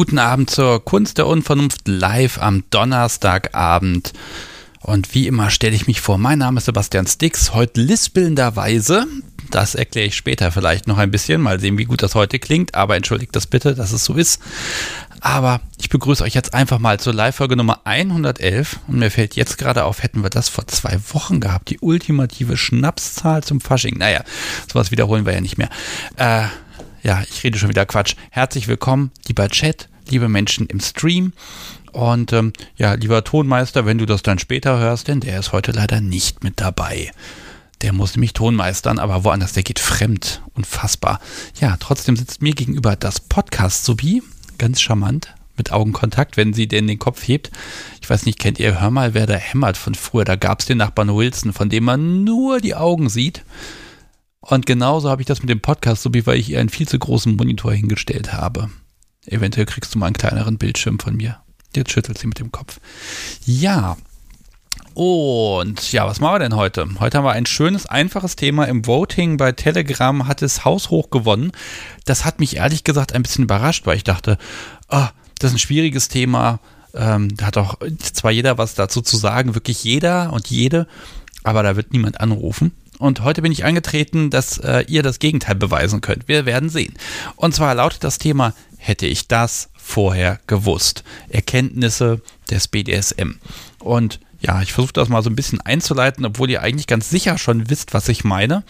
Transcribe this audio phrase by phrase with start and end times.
[0.00, 4.14] Guten Abend zur Kunst der Unvernunft live am Donnerstagabend.
[4.80, 9.06] Und wie immer stelle ich mich vor, mein Name ist Sebastian Stix, heute lispelnderweise.
[9.50, 12.74] Das erkläre ich später vielleicht noch ein bisschen, mal sehen, wie gut das heute klingt,
[12.74, 14.40] aber entschuldigt das bitte, dass es so ist.
[15.20, 19.58] Aber ich begrüße euch jetzt einfach mal zur Live-Folge Nummer 111 und mir fällt jetzt
[19.58, 23.98] gerade auf, hätten wir das vor zwei Wochen gehabt, die ultimative Schnapszahl zum Fasching.
[23.98, 24.24] Naja,
[24.66, 25.68] sowas wiederholen wir ja nicht mehr.
[26.16, 26.46] Äh,
[27.02, 28.14] ja, ich rede schon wieder Quatsch.
[28.30, 31.32] Herzlich willkommen, lieber Chat, liebe Menschen im Stream.
[31.92, 35.72] Und ähm, ja, lieber Tonmeister, wenn du das dann später hörst, denn der ist heute
[35.72, 37.10] leider nicht mit dabei.
[37.82, 40.42] Der muss nämlich Tonmeistern, aber woanders, der geht fremd.
[40.54, 41.20] Unfassbar.
[41.60, 44.22] Ja, trotzdem sitzt mir gegenüber das Podcast sowie,
[44.58, 47.50] ganz charmant, mit Augenkontakt, wenn sie denn den Kopf hebt.
[48.02, 50.24] Ich weiß nicht, kennt ihr Hör mal, wer da hämmert von früher?
[50.24, 53.42] Da gab es den Nachbarn Wilson, von dem man nur die Augen sieht.
[54.40, 56.88] Und genauso habe ich das mit dem Podcast, so wie weil ich ihr einen viel
[56.88, 58.70] zu großen Monitor hingestellt habe.
[59.26, 61.40] Eventuell kriegst du mal einen kleineren Bildschirm von mir.
[61.76, 62.80] Jetzt schüttelt sie mit dem Kopf.
[63.44, 63.96] Ja.
[64.94, 66.88] Und ja, was machen wir denn heute?
[66.98, 68.64] Heute haben wir ein schönes, einfaches Thema.
[68.64, 71.52] Im Voting bei Telegram hat es haushoch gewonnen.
[72.06, 74.36] Das hat mich ehrlich gesagt ein bisschen überrascht, weil ich dachte,
[74.88, 75.06] oh,
[75.38, 76.60] das ist ein schwieriges Thema.
[76.94, 80.88] Ähm, da hat auch zwar jeder was dazu zu sagen, wirklich jeder und jede,
[81.44, 82.72] aber da wird niemand anrufen.
[83.00, 86.28] Und heute bin ich angetreten, dass äh, ihr das Gegenteil beweisen könnt.
[86.28, 86.94] Wir werden sehen.
[87.34, 91.02] Und zwar lautet das Thema, hätte ich das vorher gewusst?
[91.30, 92.20] Erkenntnisse
[92.50, 93.38] des BDSM.
[93.78, 97.38] Und ja, ich versuche das mal so ein bisschen einzuleiten, obwohl ihr eigentlich ganz sicher
[97.38, 98.64] schon wisst, was ich meine.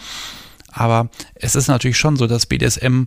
[0.71, 3.03] Aber es ist natürlich schon so, dass BDSM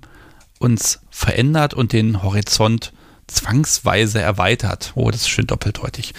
[0.59, 2.93] uns verändert und den Horizont
[3.29, 4.93] zwangsweise erweitert.
[4.95, 6.13] Oh, das ist schön doppeldeutig.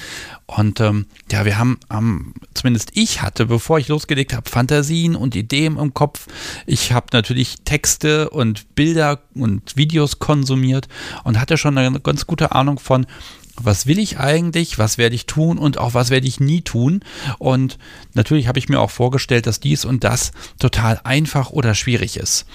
[0.48, 5.36] Und ähm, ja, wir haben, ähm, zumindest ich hatte, bevor ich losgelegt habe, Fantasien und
[5.36, 6.28] Ideen im Kopf.
[6.68, 10.88] Ich habe natürlich Texte und Bilder und Videos konsumiert
[11.24, 13.08] und hatte schon eine ganz gute Ahnung von,
[13.56, 17.02] was will ich eigentlich, was werde ich tun und auch was werde ich nie tun.
[17.40, 17.80] Und
[18.14, 22.46] natürlich habe ich mir auch vorgestellt, dass dies und das total einfach oder schwierig ist.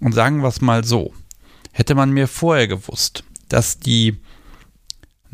[0.00, 1.12] Und sagen wir es mal so,
[1.72, 4.16] hätte man mir vorher gewusst, dass die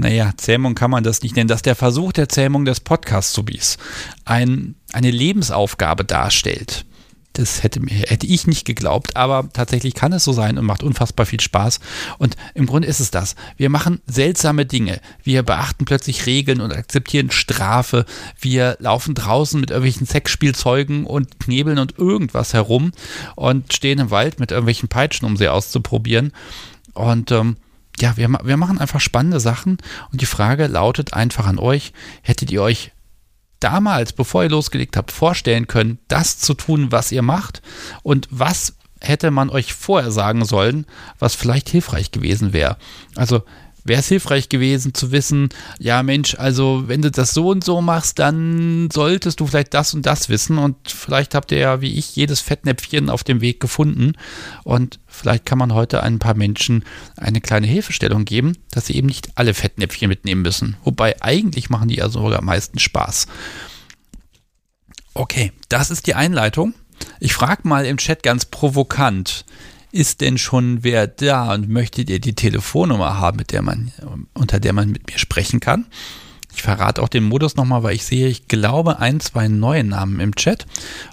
[0.00, 3.77] naja, Zähmung kann man das nicht nennen, dass der Versuch der Zähmung des Podcast-Subis
[4.25, 6.87] ein, eine Lebensaufgabe darstellt.
[7.34, 11.27] Das hätte, hätte ich nicht geglaubt, aber tatsächlich kann es so sein und macht unfassbar
[11.27, 11.78] viel Spaß.
[12.16, 13.37] Und im Grunde ist es das.
[13.59, 15.00] Wir machen seltsame Dinge.
[15.22, 18.06] Wir beachten plötzlich Regeln und akzeptieren Strafe.
[18.41, 22.93] Wir laufen draußen mit irgendwelchen Sexspielzeugen und knebeln und irgendwas herum
[23.37, 26.33] und stehen im Wald mit irgendwelchen Peitschen, um sie auszuprobieren.
[26.94, 27.59] Und ähm,
[28.03, 29.78] ja, wir, wir machen einfach spannende Sachen
[30.12, 32.93] und die Frage lautet einfach an euch, hättet ihr euch
[33.61, 37.62] damals, bevor ihr losgelegt habt, vorstellen können, das zu tun, was ihr macht
[38.03, 40.87] und was hätte man euch vorher sagen sollen,
[41.19, 42.77] was vielleicht hilfreich gewesen wäre.
[43.16, 43.43] Also
[43.85, 45.49] wäre es hilfreich gewesen zu wissen,
[45.79, 49.95] ja Mensch, also wenn du das so und so machst, dann solltest du vielleicht das
[49.95, 53.61] und das wissen und vielleicht habt ihr ja wie ich jedes Fettnäpfchen auf dem Weg
[53.61, 54.13] gefunden
[54.65, 56.85] und vielleicht kann man heute ein paar Menschen
[57.17, 60.77] eine kleine Hilfestellung geben, dass sie eben nicht alle Fettnäpfchen mitnehmen müssen.
[60.85, 63.27] Wobei eigentlich machen die ja sogar am meisten Spaß.
[65.15, 66.75] Okay, das ist die Einleitung.
[67.19, 69.45] Ich frage mal im Chat ganz provokant,
[69.93, 73.93] ist denn schon wer da und möchtet ihr die Telefonnummer haben, mit der man,
[74.34, 75.87] unter der man mit mir sprechen kann?
[76.53, 80.21] Ich verrate auch den Modus nochmal, weil ich sehe, ich glaube, ein, zwei neue Namen
[80.21, 80.66] im Chat.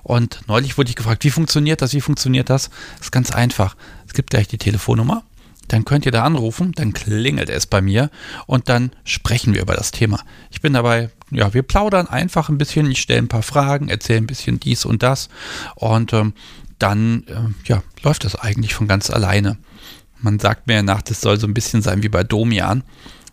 [0.03, 1.93] Und neulich wurde ich gefragt, wie funktioniert das?
[1.93, 2.69] Wie funktioniert das?
[2.97, 3.75] Das ist ganz einfach.
[4.07, 5.23] Es gibt gleich die Telefonnummer.
[5.67, 8.09] Dann könnt ihr da anrufen, dann klingelt es bei mir
[8.45, 10.21] und dann sprechen wir über das Thema.
[10.49, 14.19] Ich bin dabei, ja, wir plaudern einfach ein bisschen, ich stelle ein paar Fragen, erzähle
[14.19, 15.27] ein bisschen dies und das
[15.75, 16.33] und ähm,
[16.79, 19.57] dann äh, ja, läuft das eigentlich von ganz alleine.
[20.19, 22.83] Man sagt mir nach, das soll so ein bisschen sein wie bei Domian.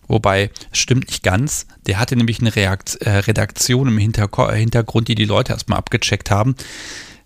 [0.07, 1.67] Wobei, es stimmt nicht ganz.
[1.87, 6.31] Der hatte nämlich eine Reakt äh, Redaktion im Hinterko Hintergrund, die die Leute erstmal abgecheckt
[6.31, 6.55] haben.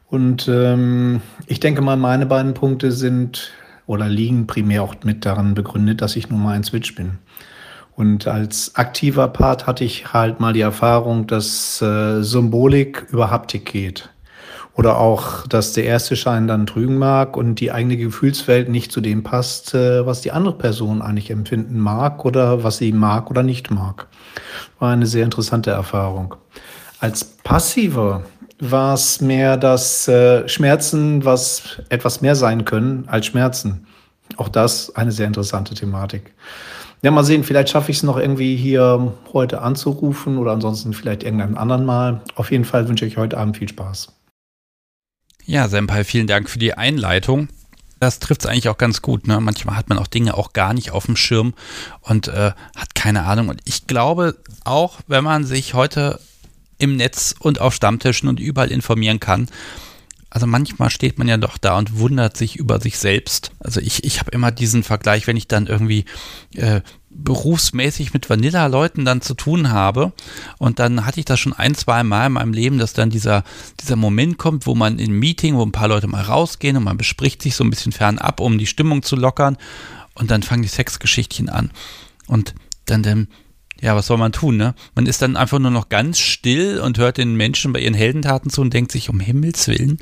[0.08, 3.52] Und ähm, ich denke mal, meine beiden Punkte sind
[3.86, 7.18] oder liegen primär auch mit daran begründet, dass ich nun mal ein Switch bin.
[7.94, 13.64] Und als aktiver Part hatte ich halt mal die Erfahrung, dass äh, Symbolik über Haptik
[13.64, 14.10] geht.
[14.74, 19.00] Oder auch, dass der erste Schein dann trügen mag und die eigene Gefühlswelt nicht zu
[19.00, 23.42] dem passt, äh, was die andere Person eigentlich empfinden mag oder was sie mag oder
[23.42, 24.08] nicht mag.
[24.78, 26.34] War eine sehr interessante Erfahrung.
[27.00, 28.24] Als passiver
[28.58, 33.86] war es mehr das äh, Schmerzen, was etwas mehr sein können als Schmerzen.
[34.36, 36.34] Auch das eine sehr interessante Thematik.
[37.02, 41.22] Ja, mal sehen, vielleicht schaffe ich es noch irgendwie hier heute anzurufen oder ansonsten vielleicht
[41.22, 42.22] irgendeinen anderen Mal.
[42.34, 44.08] Auf jeden Fall wünsche ich heute Abend viel Spaß.
[45.44, 47.48] Ja, Senpai, vielen Dank für die Einleitung.
[48.00, 49.26] Das trifft es eigentlich auch ganz gut.
[49.26, 49.40] Ne?
[49.40, 51.54] Manchmal hat man auch Dinge auch gar nicht auf dem Schirm
[52.00, 53.48] und äh, hat keine Ahnung.
[53.48, 56.18] Und ich glaube, auch wenn man sich heute
[56.78, 59.48] im Netz und auf Stammtischen und überall informieren kann.
[60.28, 63.52] Also manchmal steht man ja doch da und wundert sich über sich selbst.
[63.60, 66.04] Also ich, ich habe immer diesen Vergleich, wenn ich dann irgendwie
[66.54, 70.12] äh, berufsmäßig mit Vanilla-Leuten dann zu tun habe.
[70.58, 73.44] Und dann hatte ich das schon ein, zwei Mal in meinem Leben, dass dann dieser,
[73.80, 76.98] dieser Moment kommt, wo man in Meeting, wo ein paar Leute mal rausgehen und man
[76.98, 79.56] bespricht sich so ein bisschen fernab, um die Stimmung zu lockern.
[80.14, 81.70] Und dann fangen die Sexgeschichtchen an.
[82.26, 82.54] Und
[82.86, 83.28] dann, dann
[83.80, 84.74] ja, was soll man tun, ne?
[84.94, 88.50] Man ist dann einfach nur noch ganz still und hört den Menschen bei ihren Heldentaten
[88.50, 89.98] zu und denkt sich, um Himmels Willen,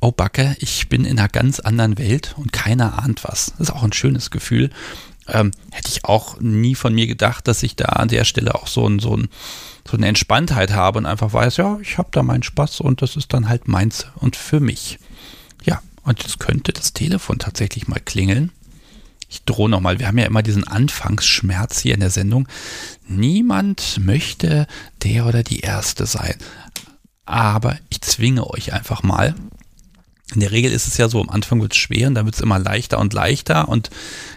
[0.00, 3.54] oh Backe, ich bin in einer ganz anderen Welt und keiner ahnt was.
[3.58, 4.70] Das ist auch ein schönes Gefühl.
[5.26, 8.66] Ähm, hätte ich auch nie von mir gedacht, dass ich da an der Stelle auch
[8.66, 9.28] so, ein, so, ein,
[9.88, 13.16] so eine Entspanntheit habe und einfach weiß, ja, ich habe da meinen Spaß und das
[13.16, 14.98] ist dann halt meins und für mich.
[15.64, 18.50] Ja, und jetzt könnte das Telefon tatsächlich mal klingeln
[19.30, 22.48] ich drohe nochmal, wir haben ja immer diesen Anfangsschmerz hier in der Sendung.
[23.06, 24.66] Niemand möchte
[25.04, 26.34] der oder die Erste sein.
[27.26, 29.36] Aber ich zwinge euch einfach mal.
[30.34, 32.34] In der Regel ist es ja so, am Anfang wird es schwer und dann wird
[32.34, 33.90] es immer leichter und leichter und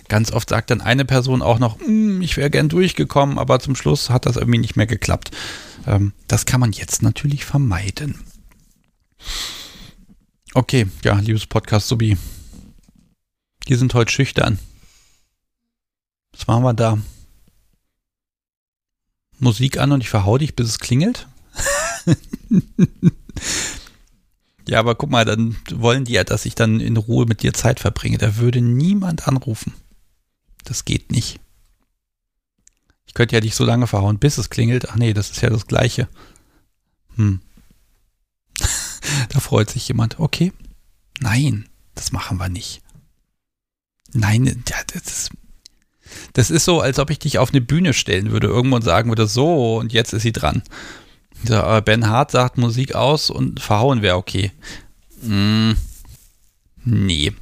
[0.09, 3.75] ganz oft sagt dann eine Person auch noch, hm, ich wäre gern durchgekommen, aber zum
[3.75, 5.31] Schluss hat das irgendwie nicht mehr geklappt.
[5.87, 8.19] Ähm, das kann man jetzt natürlich vermeiden.
[10.53, 12.15] Okay, ja, liebes Podcast Subi,
[13.67, 14.59] die sind heute schüchtern.
[16.33, 16.97] Was machen wir da?
[19.39, 21.27] Musik an und ich verhau dich, bis es klingelt?
[24.67, 27.53] ja, aber guck mal, dann wollen die ja, dass ich dann in Ruhe mit dir
[27.53, 28.17] Zeit verbringe.
[28.17, 29.73] Da würde niemand anrufen.
[30.63, 31.39] Das geht nicht.
[33.05, 34.89] Ich könnte ja dich so lange verhauen, bis es klingelt.
[34.89, 36.07] Ach nee, das ist ja das Gleiche.
[37.15, 37.41] Hm.
[39.29, 40.19] da freut sich jemand.
[40.19, 40.51] Okay.
[41.19, 42.81] Nein, das machen wir nicht.
[44.13, 45.29] Nein, das ist,
[46.33, 49.09] das ist so, als ob ich dich auf eine Bühne stellen würde irgendwo und sagen
[49.09, 50.63] würde, so, und jetzt ist sie dran.
[51.43, 54.51] So, ben Hart sagt Musik aus und verhauen wäre okay.
[55.21, 55.71] Mm,
[56.85, 57.33] nee,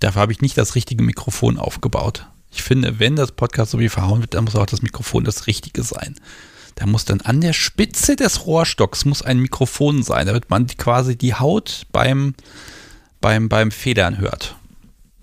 [0.00, 2.26] dafür habe ich nicht das richtige Mikrofon aufgebaut.
[2.50, 5.46] Ich finde, wenn das Podcast so wie verhauen wird, dann muss auch das Mikrofon das
[5.46, 6.16] Richtige sein.
[6.74, 11.16] Da muss dann an der Spitze des Rohrstocks muss ein Mikrofon sein, damit man quasi
[11.16, 12.34] die Haut beim,
[13.20, 14.56] beim, beim Federn hört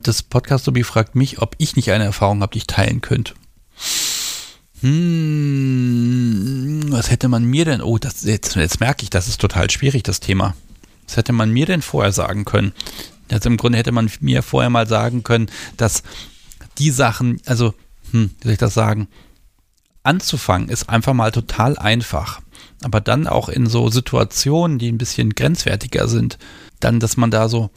[0.03, 3.33] das Podcast Lobby fragt mich, ob ich nicht eine Erfahrung habe, die ich teilen könnte.
[4.81, 7.81] Hm, was hätte man mir denn?
[7.81, 10.55] Oh, das, jetzt, jetzt merke ich, das ist total schwierig, das Thema.
[11.07, 12.73] Was hätte man mir denn vorher sagen können?
[13.31, 16.03] Also im Grunde hätte man mir vorher mal sagen können, dass
[16.77, 17.73] die Sachen, also,
[18.11, 19.07] hm, wie soll ich das sagen?
[20.03, 22.41] Anzufangen ist einfach mal total einfach.
[22.83, 26.37] Aber dann auch in so Situationen, die ein bisschen grenzwertiger sind,
[26.81, 27.69] dann, dass man da so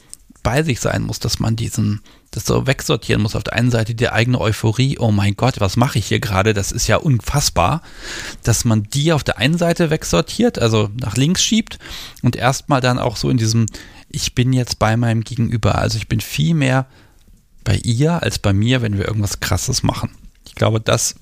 [0.43, 2.01] bei sich sein muss, dass man diesen,
[2.31, 3.35] das so wegsortieren muss.
[3.35, 6.53] Auf der einen Seite die eigene Euphorie, oh mein Gott, was mache ich hier gerade?
[6.53, 7.81] Das ist ja unfassbar,
[8.43, 11.79] dass man die auf der einen Seite wegsortiert, also nach links schiebt
[12.21, 13.65] und erstmal dann auch so in diesem,
[14.09, 15.75] ich bin jetzt bei meinem Gegenüber.
[15.75, 16.87] Also ich bin viel mehr
[17.63, 20.11] bei ihr als bei mir, wenn wir irgendwas Krasses machen.
[20.47, 21.15] Ich glaube, das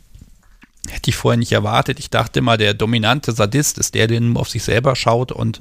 [0.89, 1.99] hätte ich vorher nicht erwartet.
[1.99, 5.59] Ich dachte immer, der dominante Sadist ist der, der nur auf sich selber schaut und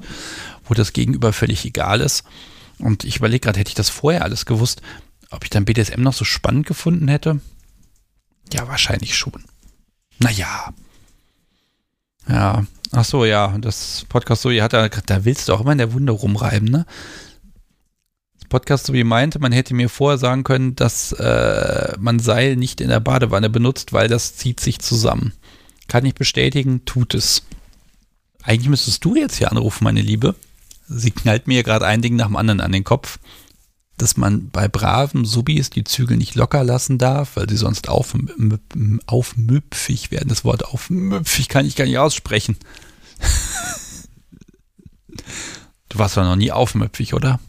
[0.65, 2.23] wo das Gegenüber völlig egal ist.
[2.79, 4.81] Und ich überlege gerade, hätte ich das vorher alles gewusst,
[5.31, 7.39] ob ich dann BDSM noch so spannend gefunden hätte?
[8.53, 9.43] Ja, wahrscheinlich schon.
[10.19, 10.73] Naja.
[12.27, 12.65] Ja.
[12.91, 13.57] Ach so, ja.
[13.59, 16.85] Das Podcast so, hat da, da willst du auch immer in der Wunde rumreiben, ne?
[18.39, 22.55] Das Podcast so wie meinte, man hätte mir vorher sagen können, dass äh, man Seil
[22.55, 25.33] nicht in der Badewanne benutzt, weil das zieht sich zusammen.
[25.87, 27.43] Kann ich bestätigen, tut es.
[28.43, 30.35] Eigentlich müsstest du jetzt hier anrufen, meine Liebe
[30.87, 33.19] sie knallt mir gerade ein Ding nach dem anderen an den Kopf,
[33.97, 38.13] dass man bei braven Subis die Zügel nicht locker lassen darf, weil sie sonst auf,
[39.05, 40.29] aufmüpfig werden.
[40.29, 42.57] Das Wort aufmüpfig kann ich gar nicht aussprechen.
[45.89, 47.39] du warst doch noch nie aufmüpfig, oder?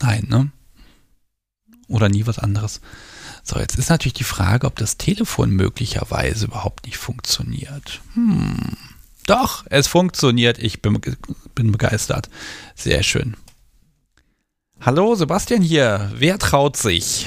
[0.00, 0.50] Nein, ne?
[1.88, 2.80] Oder nie was anderes.
[3.42, 8.00] So, jetzt ist natürlich die Frage, ob das Telefon möglicherweise überhaupt nicht funktioniert.
[8.14, 8.76] Hm.
[9.28, 10.58] Doch, es funktioniert.
[10.58, 10.98] Ich bin,
[11.54, 12.30] bin begeistert.
[12.74, 13.36] Sehr schön.
[14.80, 16.10] Hallo, Sebastian hier.
[16.14, 17.26] Wer traut sich?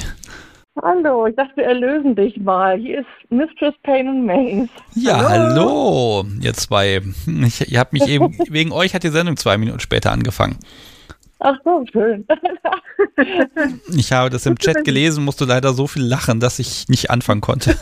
[0.81, 2.75] Hallo, ich dachte, wir erlösen dich mal.
[2.79, 4.69] Hier ist Mistress Pain and Maze.
[4.95, 7.01] Ja, hallo, hallo ihr zwei.
[7.45, 10.57] Ich, ihr habt mich eben, wegen euch hat die Sendung zwei Minuten später angefangen.
[11.37, 12.25] Ach so, schön.
[13.95, 17.41] ich habe das im Chat gelesen, musste leider so viel lachen, dass ich nicht anfangen
[17.41, 17.77] konnte.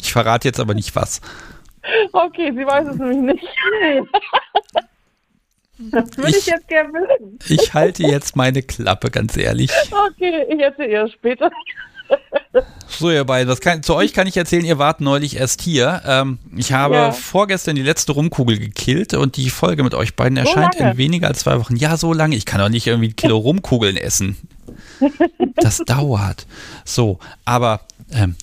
[0.00, 1.20] Ich verrate jetzt aber nicht was.
[2.12, 3.44] Okay, sie weiß es nämlich nicht.
[5.78, 7.38] Das würde ich, ich, jetzt gerne wissen.
[7.48, 9.70] Ich halte jetzt meine Klappe, ganz ehrlich.
[9.90, 11.50] Okay, ich erzähle ihr später.
[12.88, 16.02] So, ihr beiden, was kann, zu euch kann ich erzählen, ihr wart neulich erst hier.
[16.06, 17.12] Ähm, ich habe ja.
[17.12, 21.28] vorgestern die letzte Rumkugel gekillt und die Folge mit euch beiden erscheint so in weniger
[21.28, 21.76] als zwei Wochen.
[21.76, 22.34] Ja, so lange.
[22.34, 24.36] Ich kann doch nicht irgendwie ein Kilo Rumkugeln essen.
[25.56, 26.46] Das dauert.
[26.84, 28.36] So, aber ähm,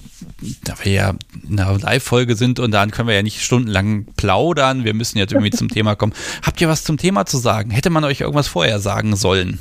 [0.64, 1.14] da wir ja
[1.48, 5.34] in einer Live-Folge sind und dann können wir ja nicht stundenlang plaudern, wir müssen jetzt
[5.34, 6.14] irgendwie zum Thema kommen.
[6.46, 7.70] Habt ihr was zum Thema zu sagen?
[7.72, 9.60] Hätte man euch irgendwas vorher sagen sollen?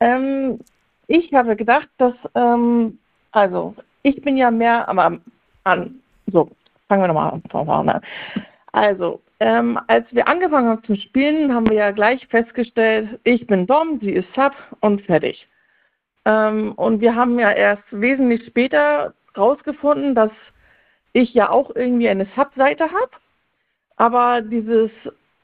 [0.00, 0.58] Ähm,
[1.06, 2.98] ich habe gedacht, dass, ähm,
[3.32, 5.20] also, ich bin ja mehr am,
[5.64, 5.94] an,
[6.30, 6.50] so,
[6.88, 8.00] fangen wir nochmal von vorne an.
[8.72, 13.66] Also, ähm, als wir angefangen haben zu spielen, haben wir ja gleich festgestellt, ich bin
[13.66, 15.46] Dom, sie ist Sub und fertig.
[16.24, 20.30] Ähm, und wir haben ja erst wesentlich später rausgefunden, dass
[21.12, 23.10] ich ja auch irgendwie eine Sub-Seite habe.
[23.96, 24.90] Aber dieses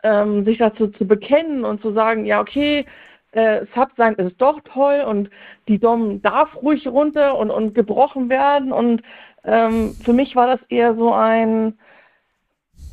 [0.02, 2.84] ähm, sich dazu zu bekennen und zu sagen, ja okay,
[3.32, 5.30] äh, Sub sein ist doch toll und
[5.68, 8.72] die Dom darf ruhig runter und, und gebrochen werden.
[8.72, 9.02] Und
[9.44, 11.78] ähm, für mich war das eher so ein,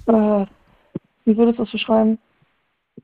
[0.08, 0.46] äh,
[1.26, 2.20] wie würdest du das beschreiben?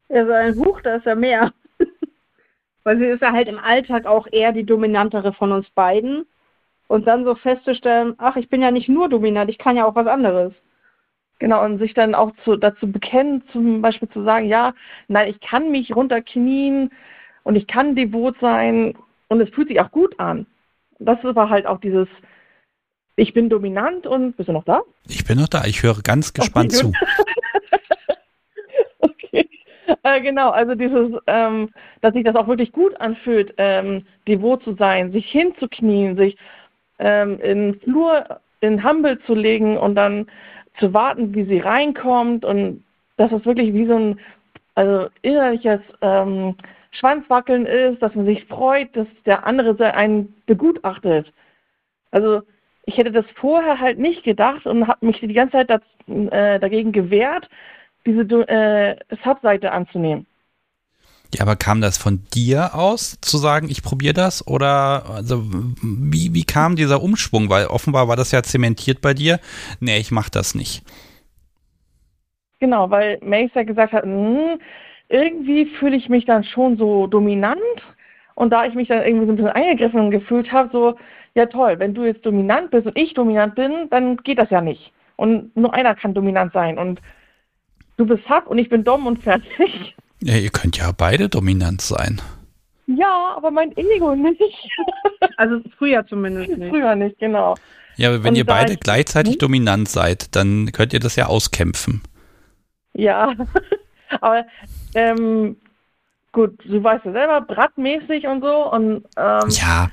[0.10, 1.52] Ja, so ein Buch, da ist ja mehr.
[2.84, 6.26] Weil sie ist ja halt im Alltag auch eher die dominantere von uns beiden.
[6.88, 9.96] Und dann so festzustellen, ach, ich bin ja nicht nur dominant, ich kann ja auch
[9.96, 10.54] was anderes.
[11.40, 14.74] Genau, und sich dann auch zu, dazu bekennen, zum Beispiel zu sagen, ja,
[15.08, 16.92] nein, ich kann mich runterknien
[17.44, 18.96] und ich kann devot sein
[19.28, 20.46] und es fühlt sich auch gut an.
[21.00, 22.08] Das war halt auch dieses,
[23.18, 24.82] ich bin dominant und bist du noch da?
[25.08, 26.74] Ich bin noch da, ich höre ganz gespannt
[29.00, 29.50] okay,
[29.88, 29.98] zu.
[30.04, 31.70] Äh, genau, also dieses, ähm,
[32.02, 36.38] dass sich das auch wirklich gut anfühlt, ähm, devot zu sein, sich hinzuknien, sich
[37.00, 40.28] ähm, in Flur, in Humble zu legen und dann
[40.80, 42.84] zu warten, wie sie reinkommt und
[43.18, 44.20] dass es wirklich wie so ein
[44.76, 46.56] also innerliches ähm,
[46.92, 51.32] Schwanzwackeln ist, dass man sich freut, dass der andere einen begutachtet.
[52.12, 52.42] Also
[52.86, 56.60] ich hätte das vorher halt nicht gedacht und habe mich die ganze Zeit das, äh,
[56.60, 57.50] dagegen gewehrt,
[58.06, 60.26] diese äh, Subseite anzunehmen.
[61.34, 64.48] Ja, aber kam das von dir aus, zu sagen, ich probiere das?
[64.48, 65.44] Oder also
[65.82, 67.50] wie, wie kam dieser Umschwung?
[67.50, 69.40] Weil offenbar war das ja zementiert bei dir.
[69.80, 70.84] Nee, ich mache das nicht.
[72.60, 74.60] Genau, weil Mace ja gesagt hat, hm,
[75.10, 77.60] irgendwie fühle ich mich dann schon so dominant.
[78.36, 80.96] Und da ich mich dann irgendwie so ein bisschen eingegriffen gefühlt habe, so,
[81.36, 84.62] ja toll, wenn du jetzt dominant bist und ich dominant bin, dann geht das ja
[84.62, 84.92] nicht.
[85.16, 86.78] Und nur einer kann dominant sein.
[86.78, 87.02] Und
[87.98, 89.96] du bist Hack und ich bin dumm und fertig.
[90.22, 92.22] Ja, ihr könnt ja beide dominant sein.
[92.88, 94.42] Ja, aber mein Ego nicht.
[95.38, 96.70] also früher zumindest nicht.
[96.70, 97.56] Früher nicht, genau.
[97.98, 99.40] Ja, aber wenn und ihr beide ich, gleichzeitig hm?
[99.40, 102.02] dominant seid, dann könnt ihr das ja auskämpfen.
[102.94, 103.34] Ja,
[104.22, 104.46] aber
[104.94, 105.58] ähm,
[106.32, 109.90] gut, du weißt ja selber, brattmäßig und so und ähm, Ja,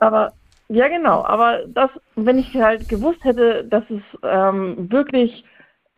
[0.00, 0.32] aber
[0.68, 5.44] ja genau, aber das, wenn ich halt gewusst hätte, dass es ähm, wirklich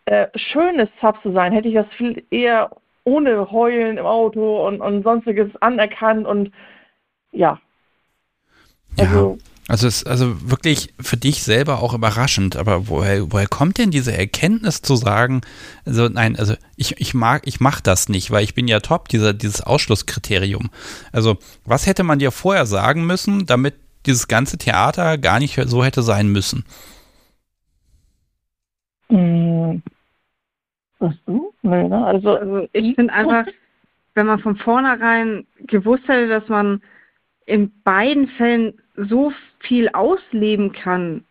[0.04, 2.70] äh, schön ist, Sub zu sein, hätte ich das viel eher
[3.04, 6.52] ohne Heulen im Auto und, und sonstiges anerkannt und
[7.32, 7.60] ja.
[8.96, 9.04] ja.
[9.04, 9.38] Also,
[9.68, 13.90] Also es ist also wirklich für dich selber auch überraschend, aber woher, woher kommt denn
[13.92, 15.42] diese Erkenntnis zu sagen,
[15.84, 19.08] also nein, also ich, ich mag, ich mach das nicht, weil ich bin ja top,
[19.08, 20.70] dieser, dieses Ausschlusskriterium.
[21.12, 23.74] Also was hätte man dir vorher sagen müssen, damit
[24.06, 26.64] dieses ganze Theater gar nicht so hätte sein müssen?
[29.10, 29.80] mh,
[31.00, 31.52] was du?
[31.62, 32.04] Nö, ne?
[32.04, 33.46] Also, Also ich finde einfach,
[34.14, 36.82] wenn man von vornherein gewusst hätte, dass man
[37.46, 41.24] in beiden Fällen so viel ausleben kann,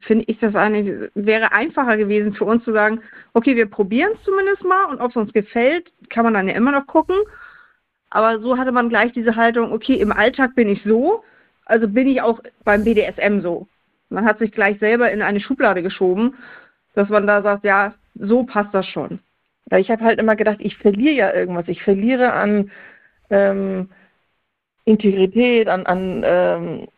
[0.00, 3.02] finde ich das eigentlich, wäre einfacher gewesen für uns zu sagen,
[3.34, 6.54] okay, wir probieren es zumindest mal und ob es uns gefällt, kann man dann ja
[6.54, 7.16] immer noch gucken.
[8.08, 11.22] Aber so hatte man gleich diese Haltung, okay, im Alltag bin ich so,
[11.66, 13.68] also bin ich auch beim BDSM so.
[14.08, 16.34] Man hat sich gleich selber in eine Schublade geschoben,
[16.94, 19.20] dass man da sagt, ja, so passt das schon.
[19.70, 21.68] Ja, ich habe halt immer gedacht, ich verliere ja irgendwas.
[21.68, 22.70] Ich verliere an
[23.30, 23.90] ähm,
[24.84, 26.88] Integrität, an, an, ähm,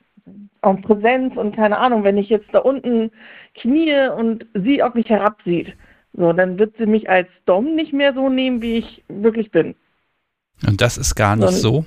[0.63, 3.11] an Präsenz und keine Ahnung, wenn ich jetzt da unten
[3.55, 5.75] knie und sie auf mich herabsieht,
[6.15, 9.75] so, dann wird sie mich als Dom nicht mehr so nehmen, wie ich wirklich bin.
[10.67, 11.85] Und das ist gar nicht so.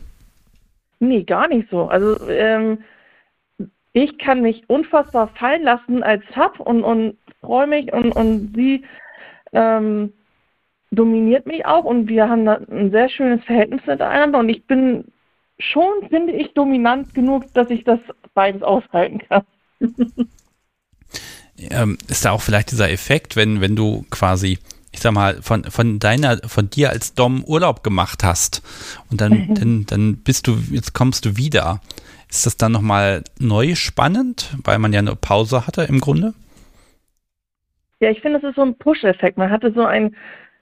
[0.99, 1.87] Nee, gar nicht so.
[1.87, 2.79] Also ähm,
[3.93, 8.83] ich kann mich unfassbar fallen lassen als Sub und, und freue mich und, und sie
[9.55, 10.13] ähm,
[10.91, 15.05] dominiert mich auch und wir haben da ein sehr schönes Verhältnis miteinander und ich bin
[15.57, 17.99] schon, finde ich, dominant genug, dass ich das
[18.33, 19.43] beides aushalten kann.
[21.57, 24.59] ähm, ist da auch vielleicht dieser Effekt, wenn, wenn du quasi,
[24.91, 28.61] ich sag mal, von, von deiner, von dir als Dom Urlaub gemacht hast
[29.09, 31.81] und dann, dann, dann bist du, jetzt kommst du wieder.
[32.29, 36.33] Ist das dann nochmal neu spannend, weil man ja eine Pause hatte im Grunde?
[38.05, 39.35] Ja, ich finde, das ist so ein Push-Effekt.
[39.35, 40.15] Man hatte so ein,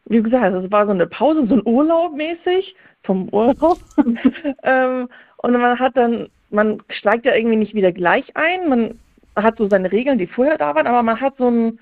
[0.05, 3.79] wie gesagt, es war so eine Pause, so ein Urlaub mäßig vom Urlaub.
[4.63, 8.69] ähm, und man hat dann, man steigt ja irgendwie nicht wieder gleich ein.
[8.69, 8.99] Man
[9.35, 11.79] hat so seine Regeln, die vorher da waren, aber man hat so ein,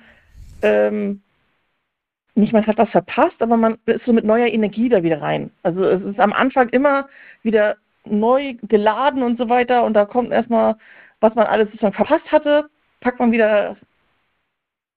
[0.64, 1.22] ähm,
[2.34, 5.52] nicht man hat was verpasst, aber man ist so mit neuer Energie da wieder rein.
[5.62, 7.08] Also es ist am Anfang immer
[7.44, 10.76] wieder neu geladen und so weiter und da kommt erstmal,
[11.20, 12.68] was man alles sozusagen verpasst hatte,
[13.00, 13.78] packt man wieder.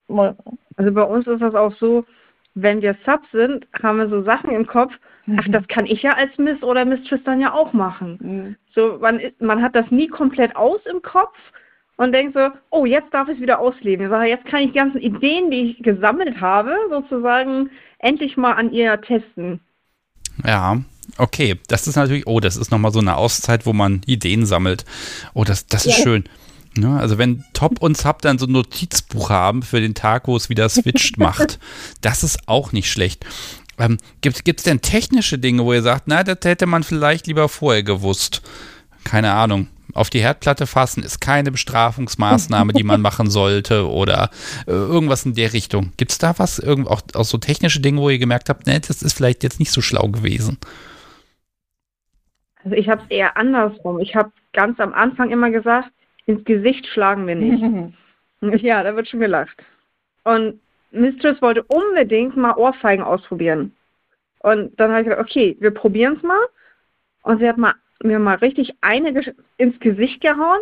[0.09, 2.05] Also bei uns ist das auch so,
[2.55, 4.93] wenn wir Subs sind, haben wir so Sachen im Kopf,
[5.37, 8.19] ach, das kann ich ja als Miss oder Mistress dann ja auch machen.
[8.21, 8.57] Mhm.
[8.75, 11.37] So, man, ist- man hat das nie komplett aus im Kopf
[11.97, 14.07] und denkt so, oh, jetzt darf ich es wieder ausleben.
[14.07, 18.53] Ich sage, jetzt kann ich die ganzen Ideen, die ich gesammelt habe, sozusagen endlich mal
[18.53, 19.61] an ihr testen.
[20.45, 20.79] Ja,
[21.19, 21.57] okay.
[21.69, 24.85] Das ist natürlich, oh, das ist nochmal so eine Auszeit, wo man Ideen sammelt.
[25.35, 26.03] Oh, das, das ist Ja.
[26.05, 26.25] schön.
[26.77, 30.37] Ne, also wenn Top und Sub dann so ein Notizbuch haben für den Tag, wo
[30.37, 31.61] es wieder switcht macht,
[32.01, 33.25] das ist auch nicht schlecht.
[33.79, 37.49] Ähm, Gibt es denn technische Dinge, wo ihr sagt, na, das hätte man vielleicht lieber
[37.49, 38.43] vorher gewusst?
[39.05, 39.69] Keine Ahnung.
[39.93, 44.31] Auf die Herdplatte fassen ist keine Bestrafungsmaßnahme, die man machen sollte oder
[44.67, 45.93] äh, irgendwas in der Richtung.
[45.97, 48.81] Gibt es da was, irgend, auch, auch so technische Dinge, wo ihr gemerkt habt, ne,
[48.81, 50.59] das ist vielleicht jetzt nicht so schlau gewesen?
[52.65, 54.01] Also ich habe es eher andersrum.
[54.01, 55.91] Ich habe ganz am Anfang immer gesagt,
[56.27, 57.95] ins Gesicht schlagen wir nicht.
[58.63, 59.57] Ja, da wird schon gelacht.
[60.25, 60.61] Und
[60.91, 63.75] Mistress wollte unbedingt mal Ohrfeigen ausprobieren.
[64.41, 66.47] Und dann habe ich gesagt, okay, wir probieren es mal.
[67.23, 70.61] Und sie hat mal, mir mal richtig eine ins Gesicht gehauen.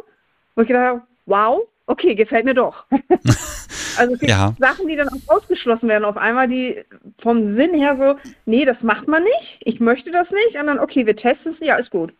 [0.54, 2.84] Und ich gedacht, habe, wow, okay, gefällt mir doch.
[3.98, 4.54] also es gibt Ja.
[4.58, 6.84] Sachen, die dann auch ausgeschlossen werden auf einmal, die
[7.20, 10.56] vom Sinn her so, nee, das macht man nicht, ich möchte das nicht.
[10.56, 12.12] Und dann, okay, wir testen es, ja, ist gut.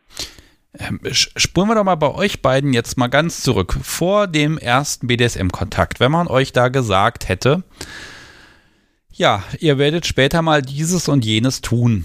[0.79, 3.75] Ähm, Spulen wir doch mal bei euch beiden jetzt mal ganz zurück.
[3.83, 7.63] Vor dem ersten BDSM-Kontakt, wenn man euch da gesagt hätte,
[9.11, 12.05] ja, ihr werdet später mal dieses und jenes tun.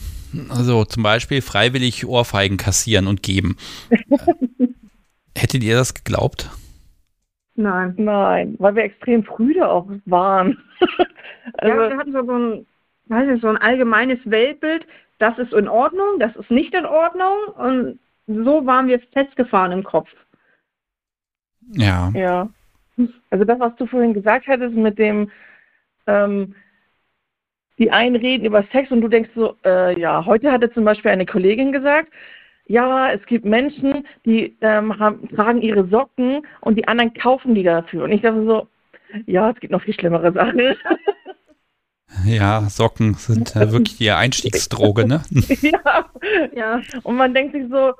[0.49, 3.55] Also zum Beispiel freiwillig Ohrfeigen kassieren und geben.
[5.37, 6.49] Hättet ihr das geglaubt?
[7.55, 7.93] Nein.
[7.97, 10.57] Nein, weil wir extrem früh da auch waren.
[11.61, 12.65] Ja, wir also, hatten so ein,
[13.05, 14.85] weiß nicht, so ein allgemeines Weltbild,
[15.17, 19.83] das ist in Ordnung, das ist nicht in Ordnung und so waren wir festgefahren im
[19.83, 20.09] Kopf.
[21.73, 22.11] Ja.
[22.13, 22.49] ja.
[23.29, 25.31] Also das, was du vorhin gesagt hattest mit dem,
[26.07, 26.55] ähm,
[27.77, 31.11] die einen reden über Sex und du denkst so, äh, ja, heute hatte zum Beispiel
[31.11, 32.11] eine Kollegin gesagt,
[32.65, 37.63] ja, es gibt Menschen, die ähm, haben, tragen ihre Socken und die anderen kaufen die
[37.63, 38.03] dafür.
[38.03, 38.67] Und ich dachte so,
[39.25, 40.75] ja, es gibt noch viel schlimmere Sachen.
[42.25, 45.23] Ja, Socken sind äh, wirklich die Einstiegsdroge, ne?
[45.61, 46.05] ja,
[46.55, 46.81] ja.
[47.03, 47.93] Und man denkt sich so,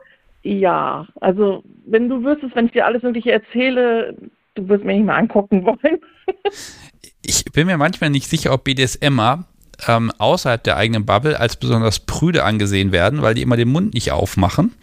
[0.47, 4.15] ja, also wenn du wüsstest, wenn ich dir alles Mögliche erzähle,
[4.55, 5.99] du wirst mir nicht mal angucken wollen.
[7.21, 9.45] ich bin mir manchmal nicht sicher, ob BDSMer
[9.87, 13.93] ähm, außerhalb der eigenen Bubble als besonders prüde angesehen werden, weil die immer den Mund
[13.93, 14.73] nicht aufmachen.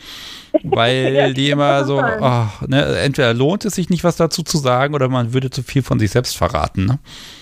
[0.63, 4.59] Weil ja, die immer so, oh, ne, entweder lohnt es sich nicht, was dazu zu
[4.59, 6.85] sagen, oder man würde zu viel von sich selbst verraten.
[6.85, 6.99] Ne?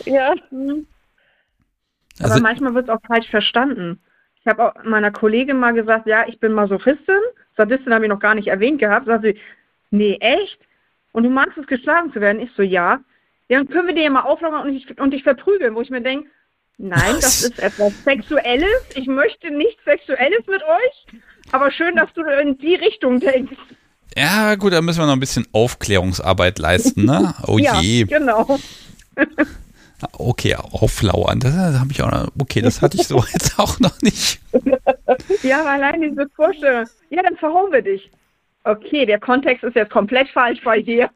[0.07, 0.33] Ja.
[2.21, 4.01] Also, Aber manchmal wird es auch falsch verstanden.
[4.41, 7.21] Ich habe auch meiner Kollegin mal gesagt, ja, ich bin Masochistin.
[7.57, 9.07] Sadistin habe ich noch gar nicht erwähnt gehabt.
[9.07, 9.39] Sagt sie,
[9.91, 10.59] nee, echt?
[11.13, 12.41] Und du magst es, geschlagen zu werden?
[12.41, 13.01] Ich so, ja.
[13.49, 15.91] Ja, dann können wir dir ja mal auflaufen und dich, und dich verprügeln, wo ich
[15.91, 16.29] mir denke,
[16.79, 18.87] nein, das ist etwas Sexuelles.
[18.95, 21.21] Ich möchte nichts Sexuelles mit euch.
[21.51, 23.57] Aber schön, dass du in die Richtung denkst.
[24.17, 27.35] Ja, gut, da müssen wir noch ein bisschen Aufklärungsarbeit leisten, ne?
[27.47, 28.05] Oh ja, je.
[28.05, 28.59] Genau.
[30.13, 31.41] Okay, auflauern.
[31.41, 32.29] Das, das habe ich auch noch.
[32.39, 34.41] Okay, das hatte ich so jetzt auch noch nicht.
[35.43, 36.87] Ja, aber allein diese Vorstellung.
[37.11, 38.11] Ja, dann verhauen wir dich.
[38.65, 41.11] Okay, der Kontext ist jetzt komplett falsch bei dir.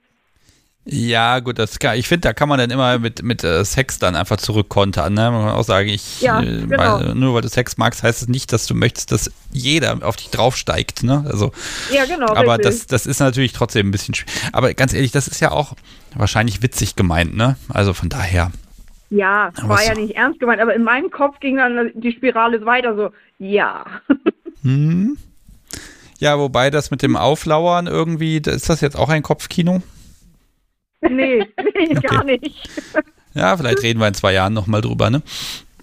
[0.88, 3.98] Ja, gut, das kann, ich finde, da kann man dann immer mit, mit äh, Sex
[3.98, 5.12] dann einfach zurückkontern.
[5.12, 5.32] Ne?
[5.32, 7.00] Man kann auch sagen, ich, ja, äh, genau.
[7.00, 10.14] weil, nur weil du Sex magst, heißt es nicht, dass du möchtest, dass jeder auf
[10.14, 11.02] dich draufsteigt.
[11.02, 11.24] Ne?
[11.26, 11.50] Also,
[11.92, 12.32] ja, genau.
[12.36, 14.32] Aber das, das ist natürlich trotzdem ein bisschen schwierig.
[14.52, 15.74] Aber ganz ehrlich, das ist ja auch
[16.14, 17.56] wahrscheinlich witzig gemeint, ne?
[17.68, 18.52] Also von daher.
[19.08, 22.96] Ja, war ja nicht ernst gemeint, aber in meinem Kopf ging dann die Spirale weiter
[22.96, 23.84] so, ja.
[24.62, 25.16] Hm.
[26.18, 29.80] Ja, wobei das mit dem Auflauern irgendwie, ist das jetzt auch ein Kopfkino?
[31.02, 31.10] Nee,
[31.74, 32.06] nee, okay.
[32.08, 32.68] gar nicht.
[33.34, 35.22] Ja, vielleicht reden wir in zwei Jahren nochmal drüber, ne?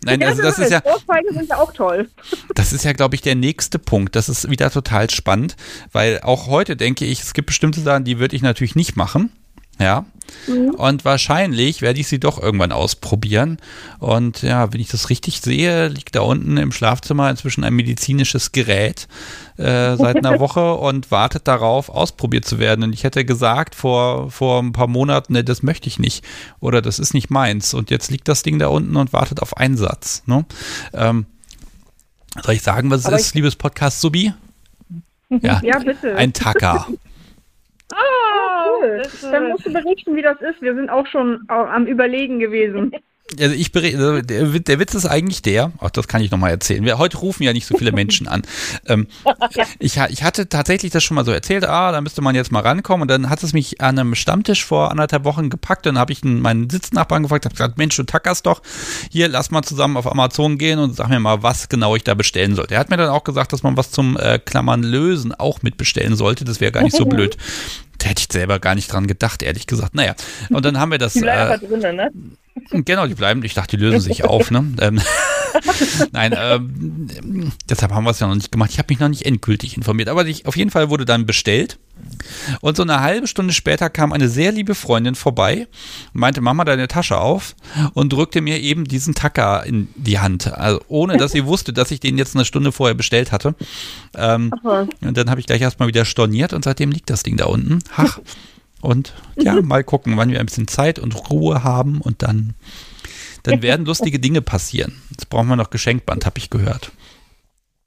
[0.04, 0.82] Nein, also das ist ja.
[0.84, 2.10] Ohrfeige sind ja auch toll.
[2.56, 4.16] Das ist ja, glaube ich, der nächste Punkt.
[4.16, 5.56] Das ist wieder total spannend,
[5.92, 9.32] weil auch heute denke ich, es gibt bestimmte Sachen, die würde ich natürlich nicht machen.
[9.80, 10.06] Ja.
[10.48, 10.72] Mhm.
[10.72, 13.58] Und wahrscheinlich werde ich sie doch irgendwann ausprobieren.
[14.00, 18.52] Und ja, wenn ich das richtig sehe, liegt da unten im Schlafzimmer inzwischen ein medizinisches
[18.52, 19.08] Gerät
[19.58, 22.84] äh, seit einer Woche und wartet darauf, ausprobiert zu werden.
[22.84, 26.26] Und ich hätte gesagt vor, vor ein paar Monaten, ne, das möchte ich nicht.
[26.60, 27.74] Oder das ist nicht meins.
[27.74, 30.24] Und jetzt liegt das Ding da unten und wartet auf Einsatz.
[30.26, 30.46] Ne?
[30.94, 31.26] Ähm,
[32.42, 34.34] soll ich sagen, was es ist, liebes Podcast-Subi?
[35.42, 36.16] Ja, ja, bitte.
[36.16, 36.88] Ein Tacker.
[37.92, 37.96] Ah,
[38.82, 39.02] cool.
[39.32, 40.62] Dann musst du berichten, wie das ist.
[40.62, 42.92] Wir sind auch schon am Überlegen gewesen.
[43.40, 46.52] Also ich berichte, also der, der, Witz ist eigentlich der, auch das kann ich nochmal
[46.52, 46.84] erzählen.
[46.84, 48.44] Wir, heute rufen ja nicht so viele Menschen an.
[48.86, 49.08] Ähm,
[49.80, 52.60] ich, ich, hatte tatsächlich das schon mal so erzählt, ah, da müsste man jetzt mal
[52.60, 53.04] rankommen.
[53.04, 55.86] Und dann hat es mich an einem Stammtisch vor anderthalb Wochen gepackt.
[55.86, 58.62] Dann habe ich meinen Sitznachbarn gefragt, habe gesagt, Mensch, du tackerst doch.
[59.10, 62.14] Hier, lass mal zusammen auf Amazon gehen und sag mir mal, was genau ich da
[62.14, 62.76] bestellen sollte.
[62.76, 66.16] Er hat mir dann auch gesagt, dass man was zum äh, Klammern lösen auch mitbestellen
[66.16, 66.46] sollte.
[66.46, 67.38] Das wäre gar nicht so blöd.
[68.04, 69.96] Da hätte ich selber gar nicht dran gedacht, ehrlich gesagt.
[69.96, 70.16] Naja,
[70.50, 71.14] und dann haben wir das.
[71.14, 72.12] Die bleiben äh, drinnen, ne?
[72.72, 73.44] Genau, die bleiben.
[73.44, 74.52] Ich dachte, die lösen sich auf.
[74.52, 74.74] Ne?
[74.80, 75.02] Ähm,
[76.12, 78.70] Nein, ähm, deshalb haben wir es ja noch nicht gemacht.
[78.72, 80.10] Ich habe mich noch nicht endgültig informiert.
[80.10, 81.80] Aber ich, auf jeden Fall wurde dann bestellt.
[82.62, 85.68] Und so eine halbe Stunde später kam eine sehr liebe Freundin vorbei,
[86.12, 87.56] meinte, Mama, deine Tasche auf
[87.94, 90.52] und drückte mir eben diesen Tacker in die Hand.
[90.52, 93.56] Also ohne, dass sie wusste, dass ich den jetzt eine Stunde vorher bestellt hatte.
[94.16, 94.52] Ähm,
[95.02, 97.80] und dann habe ich gleich erstmal wieder storniert und seitdem liegt das Ding da unten.
[97.96, 98.20] Ach.
[98.84, 102.54] Und ja, mal gucken, wann wir ein bisschen Zeit und Ruhe haben und dann,
[103.44, 105.02] dann werden lustige Dinge passieren.
[105.10, 106.92] Jetzt brauchen wir noch Geschenkband, habe ich gehört.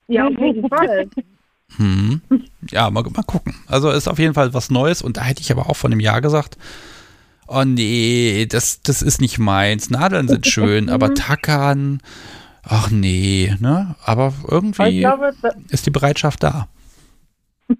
[0.08, 1.08] Ja, auf jeden Fall.
[1.76, 2.22] Hm.
[2.70, 3.54] Ja, mal, mal gucken.
[3.66, 6.00] Also ist auf jeden Fall was Neues und da hätte ich aber auch von einem
[6.00, 6.56] Jahr gesagt,
[7.46, 9.90] oh nee, das, das ist nicht meins.
[9.90, 12.00] Nadeln sind schön, aber Tackern,
[12.62, 13.96] ach nee, ne?
[14.02, 15.34] Aber irgendwie glaube,
[15.68, 16.68] ist die Bereitschaft da.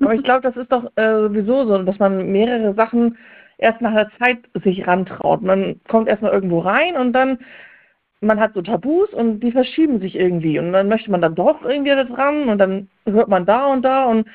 [0.01, 3.17] Aber ich glaube, das ist doch äh, sowieso so, dass man mehrere Sachen
[3.59, 5.43] erst nach der Zeit sich rantraut.
[5.43, 7.39] Man kommt erstmal irgendwo rein und dann,
[8.21, 10.59] man hat so Tabus und die verschieben sich irgendwie.
[10.59, 13.83] Und dann möchte man dann doch irgendwie da dran und dann hört man da und
[13.83, 14.07] da.
[14.07, 14.27] Und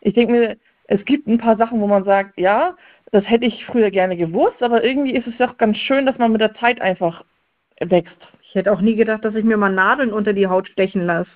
[0.00, 2.76] ich denke mir, es gibt ein paar Sachen, wo man sagt, ja,
[3.12, 6.32] das hätte ich früher gerne gewusst, aber irgendwie ist es doch ganz schön, dass man
[6.32, 7.24] mit der Zeit einfach
[7.80, 8.16] wächst.
[8.42, 11.30] Ich hätte auch nie gedacht, dass ich mir mal Nadeln unter die Haut stechen lasse.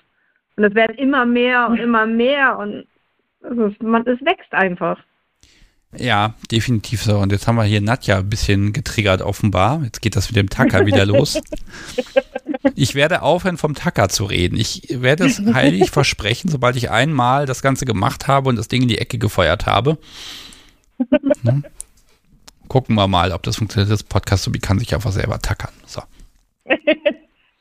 [0.57, 2.85] Und es werden immer mehr und immer mehr und
[3.49, 4.99] also man, es wächst einfach.
[5.97, 7.17] Ja, definitiv so.
[7.17, 9.81] Und jetzt haben wir hier Nadja ein bisschen getriggert offenbar.
[9.83, 11.39] Jetzt geht das mit dem Tacker wieder los.
[12.75, 14.57] Ich werde aufhören, vom Tacker zu reden.
[14.57, 18.81] Ich werde es heilig versprechen, sobald ich einmal das Ganze gemacht habe und das Ding
[18.81, 19.97] in die Ecke gefeuert habe.
[21.43, 21.65] Hm?
[22.69, 23.91] Gucken wir mal, ob das funktioniert.
[23.91, 25.73] Das Podcast so kann sich einfach selber tackern.
[25.85, 26.01] So.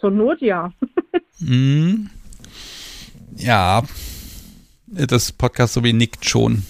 [0.00, 0.72] Zur Not ja.
[1.40, 2.06] Mm,
[3.36, 3.82] ja,
[4.94, 6.64] das Podcast so wie nickt schon.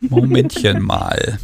[0.00, 1.38] Momentchen mal.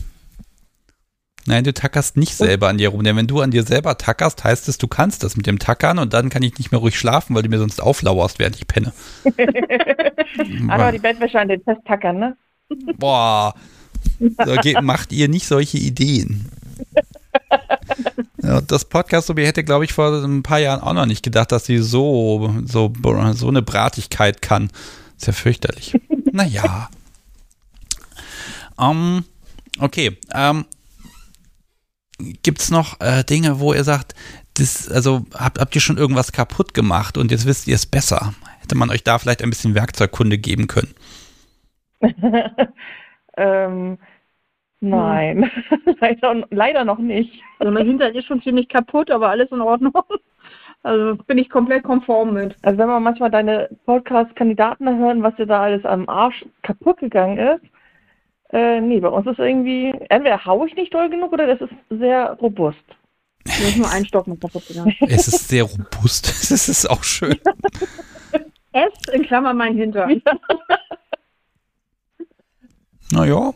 [1.47, 3.03] Nein, du tackerst nicht selber an dir rum.
[3.03, 5.99] Denn wenn du an dir selber tackerst, heißt es, du kannst das mit dem Tackern
[5.99, 8.67] und dann kann ich nicht mehr ruhig schlafen, weil du mir sonst auflauerst, während ich
[8.67, 8.93] penne.
[10.69, 12.37] Aber die Bettwäsche an den festtackern, ne?
[12.99, 13.55] Boah,
[14.63, 16.51] geht, macht ihr nicht solche Ideen.
[18.43, 21.53] Ja, das Podcast so hätte, glaube ich, vor ein paar Jahren auch noch nicht gedacht,
[21.53, 22.93] dass sie so, so,
[23.33, 24.71] so eine Bratigkeit kann.
[25.21, 26.01] Ist ja fürchterlich.
[26.33, 26.89] naja.
[28.79, 29.23] Um,
[29.79, 30.17] okay.
[30.35, 30.65] Um,
[32.43, 34.15] Gibt es noch äh, Dinge, wo ihr sagt,
[34.55, 38.33] das, also habt, habt ihr schon irgendwas kaputt gemacht und jetzt wisst ihr es besser?
[38.61, 40.95] Hätte man euch da vielleicht ein bisschen Werkzeugkunde geben können?
[43.37, 43.99] ähm,
[44.81, 45.51] nein,
[46.01, 47.43] leider, leider noch nicht.
[47.59, 49.93] Also mein Hintern ist schon ziemlich kaputt, aber alles in Ordnung.
[50.83, 52.57] Also bin ich komplett konform mit.
[52.63, 57.39] Also wenn man manchmal deine Podcast-Kandidaten hören, was dir da alles am Arsch kaputt gegangen
[57.39, 57.65] ist,
[58.53, 61.75] äh, nee, bei uns ist irgendwie, entweder haue ich nicht doll genug oder das ist
[61.91, 62.79] sehr robust.
[63.45, 64.95] Ist nur ein Stock mit kaputt gegangen.
[65.01, 66.29] Es ist sehr robust.
[66.51, 67.39] Es ist auch schön.
[68.73, 70.23] S in Klammer mein Hintern.
[73.13, 73.53] Naja.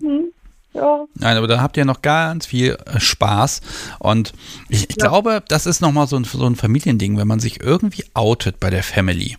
[0.00, 0.32] Hm,
[0.72, 1.04] ja.
[1.14, 3.60] Nein, aber da habt ihr noch ganz viel äh, Spaß.
[3.98, 4.32] Und
[4.68, 5.08] ich, ich ja.
[5.08, 8.70] glaube, das ist nochmal so ein, so ein Familiending, wenn man sich irgendwie outet bei
[8.70, 9.36] der Family.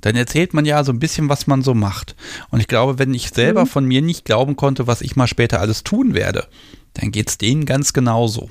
[0.00, 2.14] Dann erzählt man ja so ein bisschen, was man so macht.
[2.50, 3.68] Und ich glaube, wenn ich selber mhm.
[3.68, 6.46] von mir nicht glauben konnte, was ich mal später alles tun werde,
[6.94, 8.50] dann geht es denen ganz genauso.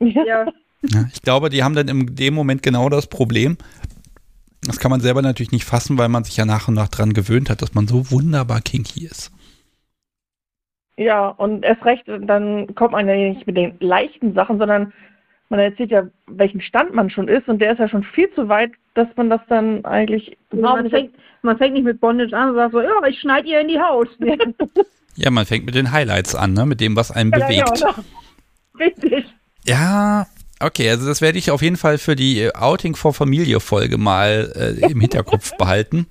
[0.00, 0.46] Ja.
[0.82, 1.04] ja.
[1.12, 3.56] Ich glaube, die haben dann in dem Moment genau das Problem.
[4.62, 7.12] Das kann man selber natürlich nicht fassen, weil man sich ja nach und nach dran
[7.12, 9.30] gewöhnt hat, dass man so wunderbar kinky ist.
[10.96, 14.92] Ja, und erst recht, dann kommt man ja nicht mit den leichten Sachen, sondern
[15.48, 18.48] man erzählt ja, welchen Stand man schon ist und der ist ja schon viel zu
[18.48, 20.36] weit, dass man das dann eigentlich.
[20.50, 23.48] Also man, fängt, man fängt nicht mit Bondage an und sagt so, ja, ich schneide
[23.48, 24.08] ihr in die Haut.
[25.16, 26.66] ja, man fängt mit den Highlights an, ne?
[26.66, 27.80] mit dem, was einen ja, bewegt.
[27.80, 27.94] Ja,
[28.78, 29.26] Richtig.
[29.64, 30.26] Ja,
[30.60, 34.52] okay, also das werde ich auf jeden Fall für die Outing for Familie Folge mal
[34.54, 36.06] äh, im Hinterkopf behalten.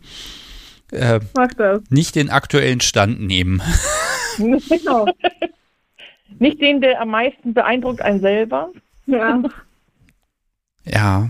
[0.91, 1.81] Äh, Mach das.
[1.89, 3.61] Nicht den aktuellen Stand nehmen.
[4.69, 5.05] Genau.
[6.39, 8.71] Nicht den, der am meisten beeindruckt einen selber.
[9.05, 9.41] Ja.
[10.83, 11.29] Ja.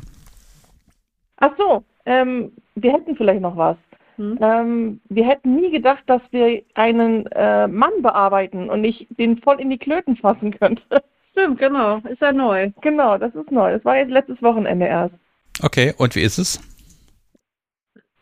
[1.37, 3.77] Ach so, ähm, wir hätten vielleicht noch was.
[4.17, 4.37] Hm.
[4.41, 9.59] Ähm, wir hätten nie gedacht, dass wir einen äh, Mann bearbeiten und ich den voll
[9.59, 10.83] in die Klöten fassen könnte.
[11.31, 11.97] Stimmt, genau.
[12.09, 12.71] Ist ja neu.
[12.81, 13.73] Genau, das ist neu.
[13.73, 15.15] Das war jetzt letztes Wochenende erst.
[15.61, 16.61] Okay, und wie ist es?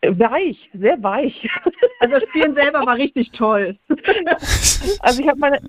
[0.06, 1.50] Weich, sehr weich.
[2.00, 3.78] Also das Spielen selber war richtig toll.
[5.00, 5.60] Also ich habe meine.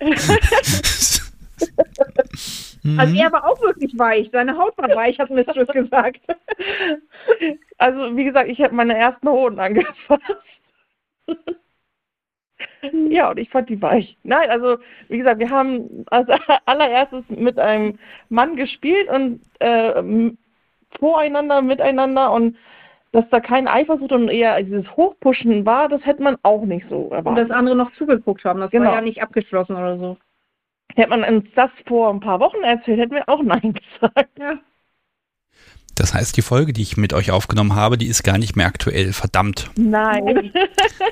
[2.99, 4.29] Also er war auch wirklich weich.
[4.33, 6.21] Seine Haut war weich, hat Mistress gesagt.
[7.79, 10.23] Also wie gesagt, ich habe meine ersten Hoden angefasst.
[13.09, 14.17] Ja, und ich fand die weich.
[14.23, 16.29] Nein, also wie gesagt, wir haben als
[16.67, 20.31] allererstes mit einem Mann gespielt und äh,
[20.99, 22.57] voreinander, miteinander und
[23.15, 27.11] dass da kein Eifersucht und eher dieses Hochpushen war, das hätte man auch nicht so
[27.11, 27.27] erwartet.
[27.27, 28.87] Und dass andere noch zugeguckt haben, das genau.
[28.87, 30.17] war ja nicht abgeschlossen oder so.
[30.97, 34.37] Hätte man uns das vor ein paar Wochen erzählt, hätten wir auch Nein gesagt.
[34.37, 34.55] Ja.
[35.95, 38.67] Das heißt, die Folge, die ich mit euch aufgenommen habe, die ist gar nicht mehr
[38.67, 39.13] aktuell.
[39.13, 39.71] Verdammt.
[39.77, 40.53] Nein.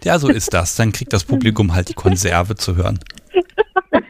[0.03, 0.75] Ja, so ist das.
[0.75, 2.99] Dann kriegt das Publikum halt die Konserve zu hören.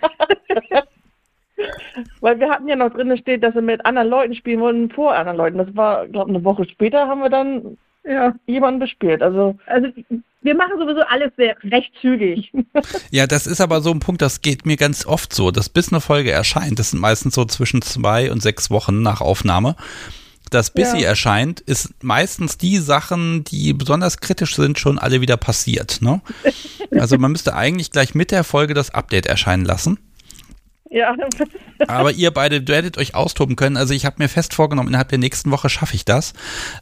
[2.23, 5.13] Weil wir hatten ja noch drin steht, dass wir mit anderen Leuten spielen wollten vor
[5.13, 5.59] anderen Leuten.
[5.59, 8.33] Das war, glaube ich, eine Woche später haben wir dann ja.
[8.47, 9.23] jemanden bespielt.
[9.23, 9.89] Also, also
[10.41, 12.53] wir machen sowieso alles sehr recht zügig.
[13.11, 15.93] Ja, das ist aber so ein Punkt, das geht mir ganz oft so, dass bis
[15.93, 19.77] eine Folge erscheint, das sind meistens so zwischen zwei und sechs Wochen nach Aufnahme.
[20.51, 20.99] Das bis ja.
[20.99, 26.01] sie erscheint, ist meistens die Sachen, die besonders kritisch sind, schon alle wieder passiert.
[26.01, 26.21] Ne?
[26.93, 29.99] Also man müsste eigentlich gleich mit der Folge das Update erscheinen lassen.
[30.93, 31.17] Ja.
[31.89, 33.77] Aber ihr beide werdet euch austoben können.
[33.77, 36.35] Also ich habe mir fest vorgenommen, innerhalb der nächsten Woche schaffe ich das.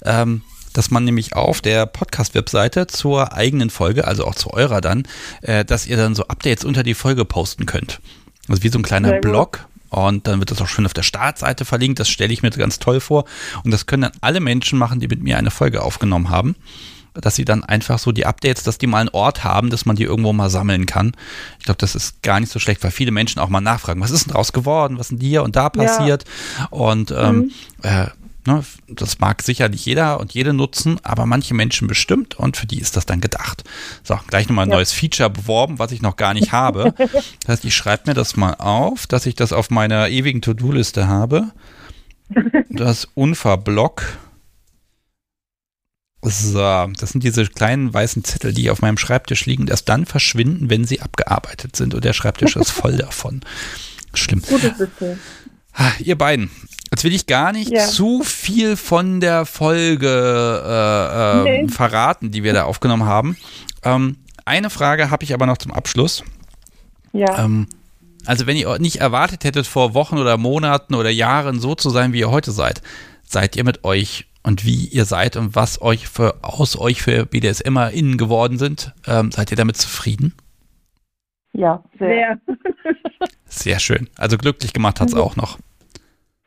[0.04, 0.42] Ähm,
[0.72, 5.04] dass man nämlich auf der Podcast-Webseite zur eigenen Folge, also auch zu eurer dann,
[5.42, 8.00] äh, dass ihr dann so Updates unter die Folge posten könnt.
[8.48, 9.66] Also wie so ein kleiner Blog.
[9.88, 11.98] Und dann wird das auch schön auf der Startseite verlinkt.
[11.98, 13.24] Das stelle ich mir ganz toll vor.
[13.64, 16.54] Und das können dann alle Menschen machen, die mit mir eine Folge aufgenommen haben
[17.14, 19.96] dass sie dann einfach so die Updates, dass die mal einen Ort haben, dass man
[19.96, 21.12] die irgendwo mal sammeln kann.
[21.58, 24.10] Ich glaube, das ist gar nicht so schlecht, weil viele Menschen auch mal nachfragen, was
[24.10, 26.24] ist denn draus geworden, was ist denn hier und da passiert?
[26.58, 26.66] Ja.
[26.66, 27.50] Und ähm, mhm.
[27.82, 28.06] äh,
[28.46, 32.80] ne, das mag sicherlich jeder und jede nutzen, aber manche Menschen bestimmt und für die
[32.80, 33.64] ist das dann gedacht.
[34.02, 34.76] So, gleich nochmal ein ja.
[34.76, 36.94] neues Feature beworben, was ich noch gar nicht habe.
[36.98, 41.08] das heißt, ich schreibe mir das mal auf, dass ich das auf meiner ewigen To-Do-Liste
[41.08, 41.50] habe.
[42.72, 44.04] Das Unfablock
[46.22, 46.58] so,
[46.98, 50.84] das sind diese kleinen weißen Zettel, die auf meinem Schreibtisch liegen erst dann verschwinden, wenn
[50.84, 53.40] sie abgearbeitet sind und der Schreibtisch ist voll davon.
[54.14, 54.42] Schlimm.
[54.42, 55.18] Gutes System.
[55.72, 56.50] Ah, Ihr beiden,
[56.90, 57.86] jetzt will ich gar nicht Ja.
[57.86, 60.08] zu viel von der Folge
[60.66, 61.68] äh, äh, Nee.
[61.68, 63.36] verraten, die wir da aufgenommen haben.
[63.84, 66.22] Ähm, eine Frage habe ich aber noch zum Abschluss.
[67.12, 67.44] Ja.
[67.44, 67.68] Ähm,
[68.26, 72.12] also wenn ihr nicht erwartet hättet, vor Wochen oder Monaten oder Jahren so zu sein,
[72.12, 72.82] wie ihr heute seid,
[73.26, 77.26] seid ihr mit euch und wie ihr seid und was euch für aus euch für
[77.26, 80.34] BDSMer innen geworden sind, ähm, seid ihr damit zufrieden?
[81.52, 82.38] ja, sehr.
[83.46, 84.08] Sehr, schön.
[84.16, 85.58] Also glücklich gemacht hat es auch noch.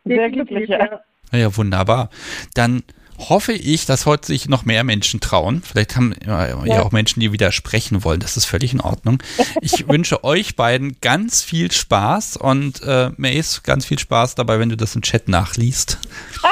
[0.06, 1.02] Sehr glücklich, ja.
[1.32, 2.10] Ja, wunderbar.
[2.54, 2.84] Dann
[3.18, 5.62] hoffe ich, dass heute sich noch mehr Menschen trauen.
[5.62, 8.20] Vielleicht haben ja, ja auch Menschen, die widersprechen wollen.
[8.20, 9.22] Das ist völlig in Ordnung.
[9.62, 14.70] Ich wünsche euch beiden ganz viel Spaß und äh, Mace ganz viel Spaß dabei, wenn
[14.70, 16.00] du das im Chat nachliest.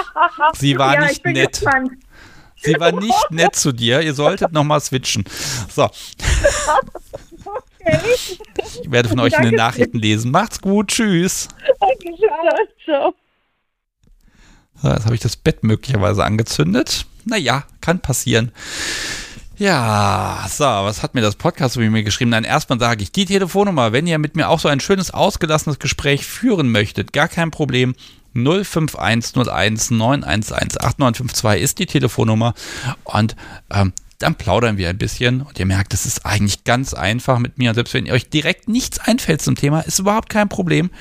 [0.57, 1.51] Sie war ja, ich nicht nett.
[1.53, 1.91] gespannt.
[2.63, 4.01] Sie war nicht nett zu dir.
[4.01, 5.23] Ihr solltet noch mal switchen.
[5.73, 5.89] So,
[7.83, 7.97] Okay.
[8.15, 9.57] ich werde von euch in den Danke.
[9.57, 10.31] Nachrichten lesen.
[10.31, 10.89] Macht's gut.
[10.89, 11.47] Tschüss.
[11.79, 12.67] Dankeschön.
[12.85, 13.15] Ciao.
[14.83, 17.05] Jetzt habe ich das Bett möglicherweise angezündet.
[17.25, 18.51] Naja, kann passieren.
[19.57, 22.31] Ja, so, was hat mir das Podcast wie mir geschrieben?
[22.31, 25.77] Nein, erstmal sage ich die Telefonnummer, wenn ihr mit mir auch so ein schönes, ausgelassenes
[25.77, 27.93] Gespräch führen möchtet, gar kein Problem.
[28.33, 32.53] 05101 911 8952 ist die Telefonnummer
[33.03, 33.35] und
[33.71, 37.57] ähm, dann plaudern wir ein bisschen und ihr merkt, es ist eigentlich ganz einfach mit
[37.57, 37.69] mir.
[37.69, 40.91] Und selbst wenn euch direkt nichts einfällt zum Thema, ist überhaupt kein Problem.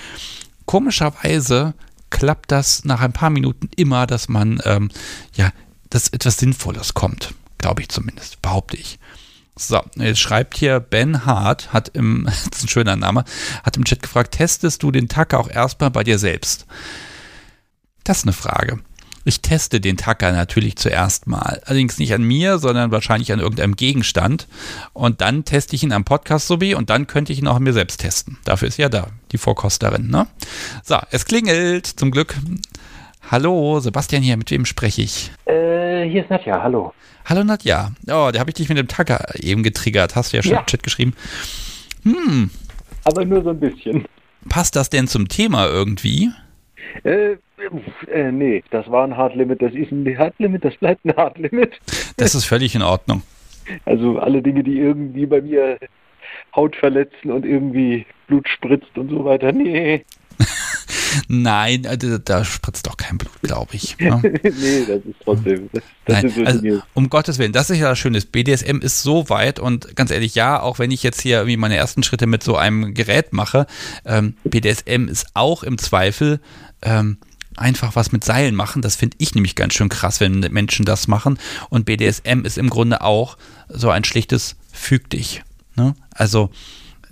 [0.67, 1.75] Komischerweise
[2.11, 4.91] klappt das nach ein paar Minuten immer, dass man, ähm,
[5.35, 5.53] ja,
[5.89, 7.35] dass etwas Sinnvolles kommt.
[7.59, 8.99] Glaube ich zumindest, behaupte ich.
[9.57, 13.25] So, jetzt schreibt hier Ben Hart, hat im, das ist ein schöner Name,
[13.63, 16.67] hat im Chat gefragt, testest du den Tacker auch erstmal bei dir selbst?
[18.05, 18.81] Das ist eine Frage.
[19.25, 21.61] Ich teste den Tacker natürlich zuerst mal.
[21.67, 24.49] Allerdings nicht an mir, sondern wahrscheinlich an irgendeinem Gegenstand.
[24.95, 27.63] Und dann teste ich ihn am Podcast sowie und dann könnte ich ihn auch an
[27.63, 28.39] mir selbst testen.
[28.45, 30.27] Dafür ist ja da die Vorkosterin, ne?
[30.83, 32.35] So, es klingelt, zum Glück.
[33.31, 35.31] Hallo, Sebastian hier, mit wem spreche ich?
[35.45, 36.95] Äh, hier ist Nadja, hallo.
[37.27, 37.93] Hallo Nadja.
[38.09, 40.17] Oh, da habe ich dich mit dem Tacker eben getriggert.
[40.17, 40.61] Hast du ja schon Ja.
[40.61, 41.13] im Chat geschrieben.
[42.05, 42.51] Hm,
[43.05, 44.07] Aber nur so ein bisschen.
[44.49, 46.31] passt das denn zum Thema irgendwie?
[47.05, 47.37] Äh,
[48.13, 51.17] äh, nee, das war ein Hard Limit, das ist ein Hard Limit, das bleibt ein
[51.17, 51.73] Hard Limit.
[52.17, 53.23] Das ist völlig in Ordnung.
[53.85, 55.79] Also alle Dinge, die irgendwie bei mir
[56.55, 59.53] Haut verletzen und irgendwie Blut spritzt und so weiter.
[59.53, 60.05] Nee,
[61.29, 63.99] Nein, äh, da, da spritzt doch kein Blut, glaube ich.
[63.99, 64.21] Ne?
[64.43, 65.69] nee, das ist trotzdem.
[65.73, 68.21] Das, das Nein, sind so also, um Gottes Willen, das ist ja das Schöne.
[68.21, 71.77] BDSM ist so weit und ganz ehrlich, ja, auch wenn ich jetzt hier irgendwie meine
[71.77, 73.67] ersten Schritte mit so einem Gerät mache,
[74.05, 76.41] ähm, BDSM ist auch im Zweifel
[76.83, 77.19] ähm,
[77.61, 78.83] einfach was mit Seilen machen.
[78.83, 81.39] Das finde ich nämlich ganz schön krass, wenn Menschen das machen.
[81.69, 83.37] Und BDSM ist im Grunde auch
[83.69, 85.43] so ein schlichtes Füg dich.
[85.77, 85.95] Ne?
[86.15, 86.51] Also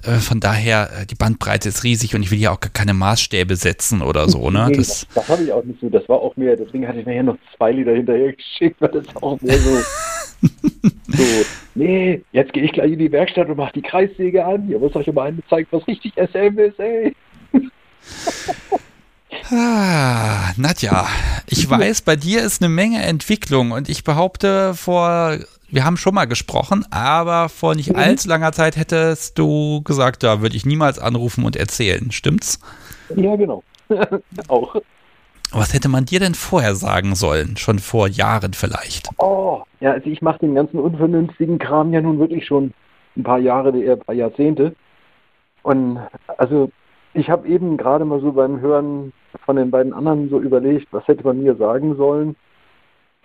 [0.05, 3.57] äh, von daher, äh, die Bandbreite ist riesig und ich will hier auch keine Maßstäbe
[3.57, 4.51] setzen oder so.
[4.51, 4.67] Ne?
[4.69, 5.89] Nee, Das, das das habe ich auch nicht so.
[5.89, 9.05] Das war auch mehr, deswegen hatte ich nachher noch zwei Lieder hinterher geschickt, weil das
[9.17, 9.79] auch mehr so.
[11.09, 11.25] so,
[11.75, 14.69] nee, jetzt gehe ich gleich in die Werkstatt und mache die Kreissäge an.
[14.69, 17.15] Ihr müsst euch mal einen zeigen, was richtig SM ist, ey.
[19.51, 21.07] Ah, Nadja,
[21.47, 25.39] ich weiß, bei dir ist eine Menge Entwicklung und ich behaupte vor,
[25.71, 30.41] wir haben schon mal gesprochen, aber vor nicht allzu langer Zeit hättest du gesagt, da
[30.41, 32.59] würde ich niemals anrufen und erzählen, stimmt's?
[33.15, 33.63] Ja, genau.
[34.49, 34.77] auch.
[35.51, 37.57] Was hätte man dir denn vorher sagen sollen?
[37.57, 39.09] Schon vor Jahren vielleicht.
[39.19, 42.75] Oh, ja, also ich mache den ganzen unvernünftigen Kram ja nun wirklich schon
[43.17, 44.75] ein paar Jahre, eher ein paar Jahrzehnte.
[45.63, 45.99] Und
[46.37, 46.71] also
[47.15, 49.13] ich habe eben gerade mal so beim Hören
[49.45, 52.37] von den beiden anderen so überlegt, was hätte man mir sagen sollen.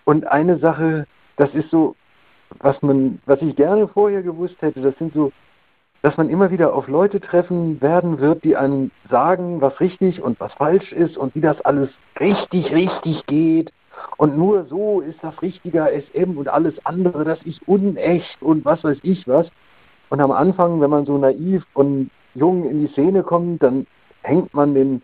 [0.05, 1.05] Und eine Sache,
[1.37, 1.95] das ist so,
[2.59, 5.31] was man, was ich gerne vorher gewusst hätte, das sind so,
[6.01, 10.39] dass man immer wieder auf Leute treffen werden wird, die einem sagen, was richtig und
[10.39, 11.89] was falsch ist und wie das alles
[12.19, 13.71] richtig, richtig geht.
[14.17, 18.83] Und nur so ist das richtiger SM und alles andere, das ist unecht und was
[18.83, 19.47] weiß ich was.
[20.09, 23.87] Und am Anfang, wenn man so naiv und jung in die Szene kommt, dann
[24.21, 25.01] hängt man den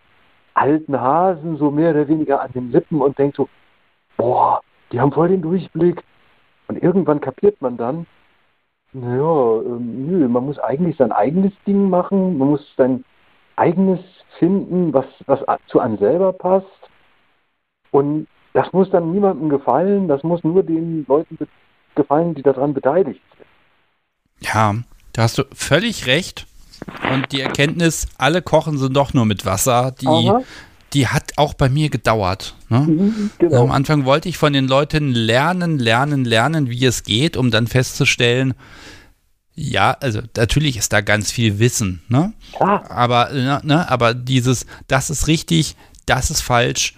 [0.54, 3.48] alten Hasen so mehr oder weniger an den Lippen und denkt so,
[4.18, 4.62] boah,
[4.92, 6.04] die haben voll den Durchblick.
[6.68, 8.06] Und irgendwann kapiert man dann,
[8.94, 13.04] naja, ähm, nö, man muss eigentlich sein eigenes Ding machen, man muss sein
[13.56, 14.00] eigenes
[14.38, 16.66] finden, was, was zu einem selber passt.
[17.92, 21.38] Und das muss dann niemandem gefallen, das muss nur den Leuten
[21.96, 24.48] gefallen, die daran beteiligt sind.
[24.48, 24.76] Ja,
[25.14, 26.49] da hast du völlig recht.
[27.12, 30.42] Und die Erkenntnis, alle kochen sind doch nur mit Wasser, die, Aha.
[30.94, 32.56] die hat auch bei mir gedauert.
[32.70, 32.80] Ne?
[32.80, 33.68] Mhm, Am Genau.
[33.68, 38.54] Anfang wollte ich von den Leuten lernen, lernen, lernen, wie es geht, um dann festzustellen,
[39.56, 42.32] ja, also natürlich ist da ganz viel Wissen, ne?
[42.62, 42.90] Ja.
[42.90, 45.76] Aber, ne, ne, aber dieses, das ist richtig,
[46.06, 46.96] das ist falsch,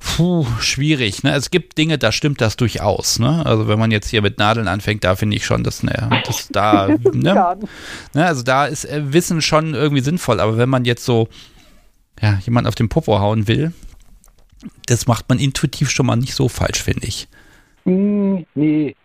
[0.00, 1.22] puh, schwierig.
[1.22, 1.32] Ne?
[1.34, 3.18] Es gibt Dinge, da stimmt das durchaus.
[3.18, 3.44] Ne?
[3.44, 6.48] Also wenn man jetzt hier mit Nadeln anfängt, da finde ich schon, dass, ne, dass
[6.48, 7.58] da, ne?
[8.14, 8.26] ne?
[8.26, 10.40] also da ist äh, Wissen schon irgendwie sinnvoll.
[10.40, 11.28] Aber wenn man jetzt so,
[12.20, 13.72] ja, jemand auf den Popo hauen will,
[14.86, 17.28] das macht man intuitiv schon mal nicht so falsch, finde ich.
[17.84, 18.96] Hm, nee.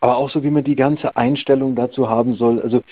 [0.00, 2.60] Aber auch so, wie man die ganze Einstellung dazu haben soll.
[2.60, 2.82] Also,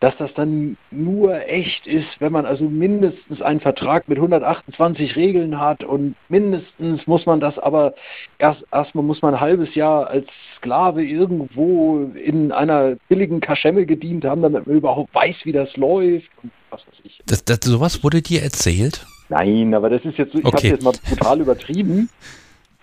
[0.00, 5.58] dass das dann nur echt ist, wenn man also mindestens einen Vertrag mit 128 Regeln
[5.58, 7.94] hat und mindestens muss man das aber
[8.38, 10.26] erst erstmal muss man ein halbes Jahr als
[10.56, 16.28] Sklave irgendwo in einer billigen Kaschemme gedient haben, damit man überhaupt weiß, wie das läuft
[16.42, 17.20] und was weiß ich.
[17.26, 19.06] Das, das, sowas wurde dir erzählt?
[19.28, 20.56] Nein, aber das ist jetzt so, ich Okay.
[20.56, 22.08] habe jetzt mal brutal übertrieben.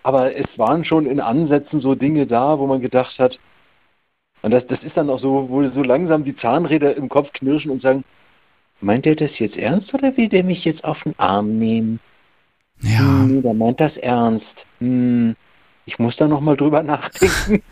[0.04, 3.40] Aber es waren schon in Ansätzen so Dinge da, wo man gedacht hat,
[4.44, 7.72] und das, das ist dann auch so, wo so langsam die Zahnräder im Kopf knirschen
[7.72, 8.04] und sagen,
[8.82, 12.02] meint er das jetzt ernst oder will der mich jetzt auf den Arm nehmen?
[12.82, 13.00] Ja.
[13.00, 14.46] Hm, der meint das ernst.
[14.80, 15.38] Hm,
[15.86, 17.64] ich muss da nochmal drüber nachdenken.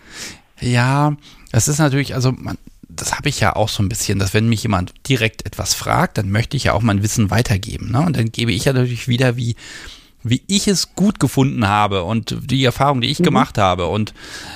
[0.61, 1.13] Ja,
[1.51, 2.57] das ist natürlich, also man,
[2.87, 6.17] das habe ich ja auch so ein bisschen, dass wenn mich jemand direkt etwas fragt,
[6.17, 7.91] dann möchte ich ja auch mein Wissen weitergeben.
[7.91, 8.01] Ne?
[8.01, 9.57] Und dann gebe ich ja natürlich wieder, wie,
[10.23, 13.87] wie ich es gut gefunden habe und die Erfahrung, die ich gemacht habe.
[13.87, 14.13] Und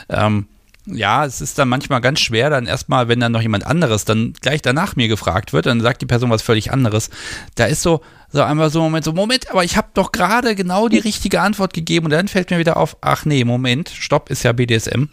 [0.07, 0.47] ähm,
[0.87, 4.33] ja, es ist dann manchmal ganz schwer, dann erstmal, wenn dann noch jemand anderes dann
[4.41, 7.09] gleich danach mir gefragt wird, dann sagt die Person was völlig anderes.
[7.55, 10.55] Da ist so, so einmal so ein Moment, so, Moment, aber ich habe doch gerade
[10.55, 14.29] genau die richtige Antwort gegeben und dann fällt mir wieder auf, ach nee, Moment, stopp,
[14.29, 15.05] ist ja BDSM.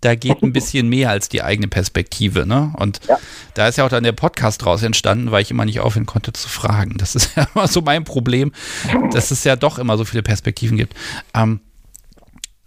[0.00, 2.72] Da geht ein bisschen mehr als die eigene Perspektive, ne?
[2.76, 3.18] Und Ja.
[3.54, 6.32] da ist ja auch dann der Podcast draus entstanden, weil ich immer nicht aufhören konnte
[6.32, 6.96] zu fragen.
[6.98, 8.52] Das ist ja immer so mein Problem,
[9.10, 10.94] dass es ja doch immer so viele Perspektiven gibt.
[11.34, 11.58] Ähm,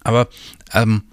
[0.04, 0.28] aber
[0.74, 1.04] ähm,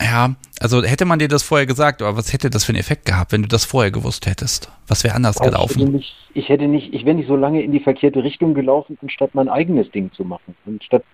[0.00, 3.04] ja, also hätte man dir das vorher gesagt, aber was hätte das für einen Effekt
[3.06, 4.70] gehabt, wenn du das vorher gewusst hättest?
[4.88, 5.92] Was wäre anders Ich hätte, gelaufen?
[5.92, 9.34] nicht, ich hätte nicht, ich wäre nicht so lange in die verkehrte Richtung gelaufen, anstatt
[9.34, 10.56] mein eigenes Ding zu machen.
[10.66, 11.04] Anstatt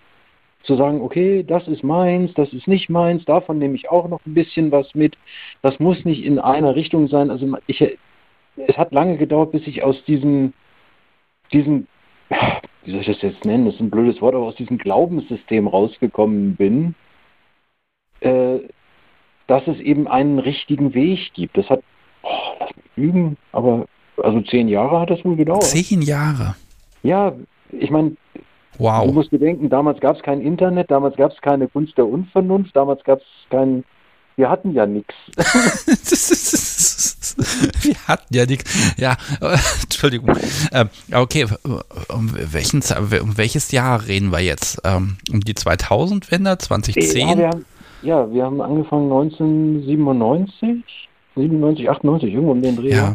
[0.63, 4.21] zu sagen, okay, das ist meins, das ist nicht meins, davon nehme ich auch noch
[4.27, 5.17] ein bisschen was mit.
[5.63, 7.31] Das muss nicht in einer Richtung sein.
[7.31, 10.53] Also ich, es hat lange gedauert, bis ich aus diesem,
[11.53, 11.87] diesem,
[12.85, 13.67] wie soll ich das jetzt nennen?
[13.67, 16.95] Das ist ein blödes Wort, aber aus diesem Glaubenssystem rausgekommen bin,
[18.21, 18.59] äh,
[19.47, 21.57] dass es eben einen richtigen Weg gibt.
[21.57, 21.83] Das hat,
[22.23, 22.29] oh,
[22.61, 23.87] lass mich lügen, aber
[24.23, 25.65] also zehn Jahre hat das wohl gedauert.
[25.65, 26.57] Zehn Jahre.
[27.03, 27.33] Ja,
[27.73, 28.17] ich meine,
[28.79, 29.13] Du Wow.
[29.13, 33.03] musst bedenken, damals gab es kein Internet, damals gab es keine Kunst der Unvernunft, damals
[33.05, 33.85] gab es kein,
[34.37, 35.15] wir hatten ja nichts.
[37.83, 38.95] Wir hatten ja nichts.
[38.99, 39.17] Ja,
[39.83, 40.37] Entschuldigung.
[40.73, 41.47] Ähm, okay,
[42.09, 42.83] um, welchen,
[43.21, 44.81] um welches Jahr reden wir jetzt?
[44.85, 46.51] Ähm, um die 2000-Wende?
[46.51, 47.39] Ja 2010?
[47.39, 47.65] wir, haben,
[48.07, 52.95] ja, wir haben angefangen 1997, 97, 98, irgendwo um den Dreh.
[52.95, 53.15] Ja.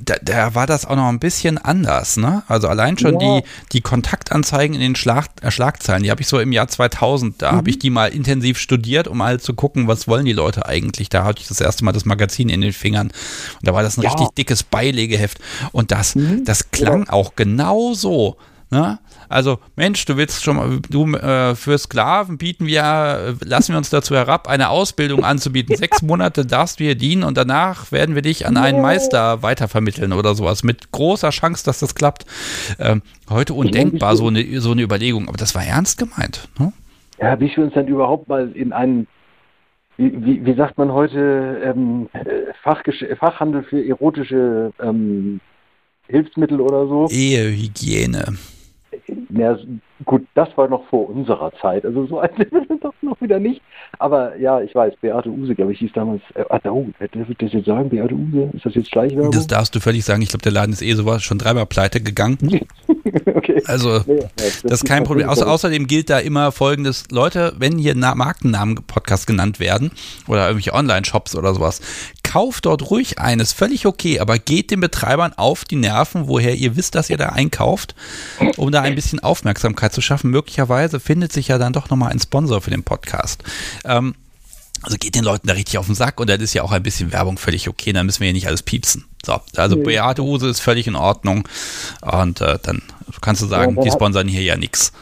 [0.00, 2.44] Da, da war das auch noch ein bisschen anders, ne?
[2.46, 3.40] Also allein schon Ja.
[3.40, 7.42] die, die Kontaktanzeigen in den Schlag, äh, Schlagzeilen, die habe ich so im Jahr 2000,
[7.42, 7.56] da Mhm.
[7.56, 11.08] habe ich die mal intensiv studiert, um halt zu gucken, was wollen die Leute eigentlich.
[11.08, 13.98] Da hatte ich das erste Mal das Magazin in den Fingern und da war das
[13.98, 14.10] ein Ja.
[14.10, 15.38] richtig dickes Beilegeheft
[15.72, 16.44] und das, Mhm.
[16.44, 18.36] das klang auch genau so.
[18.70, 19.00] Ne?
[19.28, 23.78] Also, Mensch, du willst schon mal, du äh, für Sklaven bieten wir, äh, lassen wir
[23.78, 25.76] uns dazu herab, eine Ausbildung anzubieten.
[25.76, 30.12] Sechs Monate darfst du hier dienen und danach werden wir dich an einen Meister weitervermitteln
[30.12, 30.64] oder sowas.
[30.64, 32.24] Mit großer Chance, dass das klappt.
[32.78, 36.48] Ähm, heute undenkbar, so eine, so eine Überlegung, aber das war ernst gemeint.
[36.58, 36.72] Ne?
[37.20, 39.06] Ja, bis wir uns dann überhaupt mal in einen,
[39.96, 45.40] wie, wie, wie sagt man heute, ähm, äh, Fachgesch Fachhandel für erotische ähm,
[46.08, 47.08] Hilfsmittel oder so.
[47.10, 48.36] Ehehygiene.
[49.30, 49.58] Ja,
[50.04, 51.84] gut, das war noch vor unserer Zeit.
[51.84, 53.60] Also so alt sind wir doch noch wieder nicht.
[53.98, 56.22] Aber ja, ich weiß, Beate Use, glaube ich, hieß damals.
[56.34, 57.88] Äh, oh, ich das jetzt sagen?
[57.88, 58.50] Beate Use?
[58.54, 59.30] Ist das jetzt Schleichwerbung?
[59.30, 60.22] Das darfst du völlig sagen.
[60.22, 62.38] Ich glaube, der Laden ist eh sowas schon dreimal pleite gegangen.
[63.34, 63.62] okay.
[63.66, 65.28] Also, Nee, ja, Das ist kein Problem.
[65.28, 69.90] Außer, außerdem gilt da immer folgendes: Leute, wenn hier Na Markennamen-Podcast genannt werden
[70.26, 71.80] oder irgendwelche Online-Shops oder sowas,
[72.22, 76.76] kauft dort ruhig eines, völlig okay, aber geht den Betreibern auf die Nerven, woher ihr
[76.76, 77.94] wisst, dass ihr da einkauft,
[78.58, 80.30] um da ein bisschen Aufmerksamkeit zu schaffen.
[80.30, 83.42] Möglicherweise findet sich ja dann doch nochmal ein Sponsor für den Podcast.
[83.84, 84.14] Ähm,
[84.82, 86.82] also geht den Leuten da richtig auf den Sack und dann ist ja auch ein
[86.82, 89.06] bisschen Werbung völlig okay, dann müssen wir ja nicht alles piepsen.
[89.24, 89.82] So, also Nee.
[89.82, 91.48] Beate Huse ist völlig in Ordnung
[92.00, 92.82] und äh, dann
[93.20, 94.92] kannst du sagen, Ja, die sponsern hier ja nichts.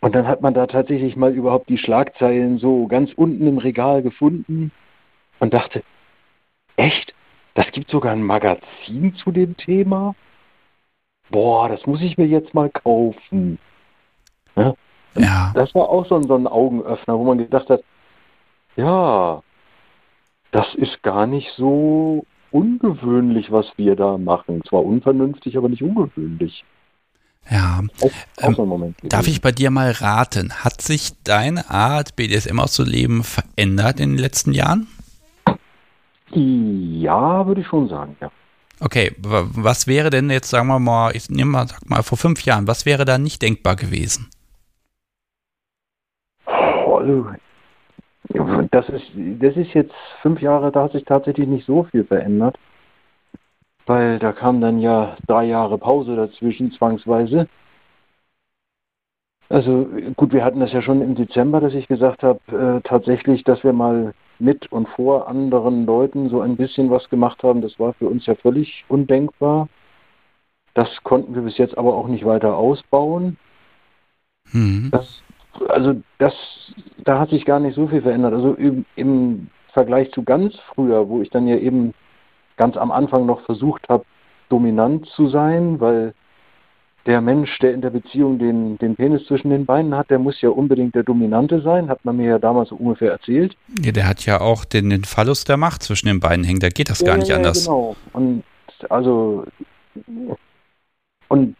[0.00, 4.02] Und dann hat man da tatsächlich mal überhaupt die Schlagzeilen so ganz unten im Regal
[4.02, 4.72] gefunden
[5.40, 5.82] und dachte,
[6.76, 7.12] echt?
[7.54, 10.14] Das gibt sogar ein Magazin zu dem Thema?
[11.30, 13.58] Boah, das muss ich mir jetzt mal kaufen.
[14.56, 14.74] Ja,
[15.54, 17.82] Das war auch so ein, so ein Augenöffner, wo man gedacht hat,
[18.76, 19.42] ja,
[20.52, 24.62] das ist gar nicht so ungewöhnlich, was wir da machen.
[24.68, 26.64] Zwar unvernünftig, aber nicht ungewöhnlich.
[27.48, 27.80] Ja.
[28.38, 30.52] Ähm, darf ich bei dir mal raten?
[30.52, 34.86] Hat sich deine Art, BDSM auszuleben, verändert in den letzten Jahren?
[36.32, 38.30] Ja, würde ich schon sagen, ja.
[38.78, 42.44] Okay, was wäre denn jetzt, sagen wir mal, ich nehme mal, sag mal, vor fünf
[42.44, 44.30] Jahren, was wäre da nicht denkbar gewesen?
[47.00, 47.26] Also,
[48.70, 52.56] das ist, das ist jetzt fünf Jahre, da hat sich tatsächlich nicht so viel verändert.
[53.86, 57.48] Weil da kam dann ja drei Jahre Pause dazwischen, zwangsweise.
[59.48, 63.42] Also gut, wir hatten das ja schon im Dezember, dass ich gesagt habe, äh, tatsächlich,
[63.42, 67.78] dass wir mal mit und vor anderen Leuten so ein bisschen was gemacht haben, das
[67.80, 69.68] war für uns ja völlig undenkbar.
[70.74, 73.38] Das konnten wir bis jetzt aber auch nicht weiter ausbauen.
[74.52, 74.90] Mhm.
[74.92, 75.20] Das,
[75.68, 76.34] also das,
[76.98, 78.34] da hat sich gar nicht so viel verändert.
[78.34, 81.94] Also im, im Vergleich zu ganz früher, wo ich dann ja eben
[82.56, 84.04] ganz am Anfang noch versucht habe,
[84.48, 86.14] dominant zu sein, weil
[87.06, 90.40] der Mensch, der in der Beziehung den, den Penis zwischen den Beinen hat, der muss
[90.42, 93.56] ja unbedingt der Dominante sein, hat man mir ja damals so ungefähr erzählt.
[93.82, 96.68] Ja, der hat ja auch den, den Phallus der Macht zwischen den Beinen hängen, da
[96.68, 97.64] geht das ja, gar nicht ja, anders.
[97.64, 97.96] Genau.
[98.12, 98.44] Und
[98.88, 99.44] also
[101.28, 101.56] und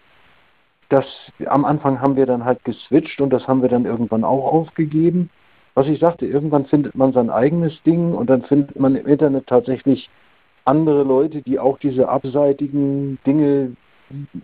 [0.91, 1.07] das
[1.47, 5.31] am Anfang haben wir dann halt geswitcht und das haben wir dann irgendwann auch aufgegeben.
[5.75, 9.47] Was ich sagte, irgendwann findet man sein eigenes Ding und dann findet man im Internet
[9.47, 10.11] tatsächlich
[10.65, 13.77] andere Leute, die auch diese abseitigen Dinge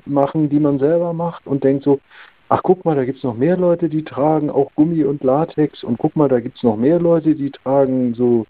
[0.05, 2.01] machen, die man selber macht und denkt so,
[2.49, 5.83] ach guck mal, da gibt es noch mehr Leute, die tragen auch Gummi und Latex
[5.83, 8.47] und guck mal, da gibt es noch mehr Leute, die tragen so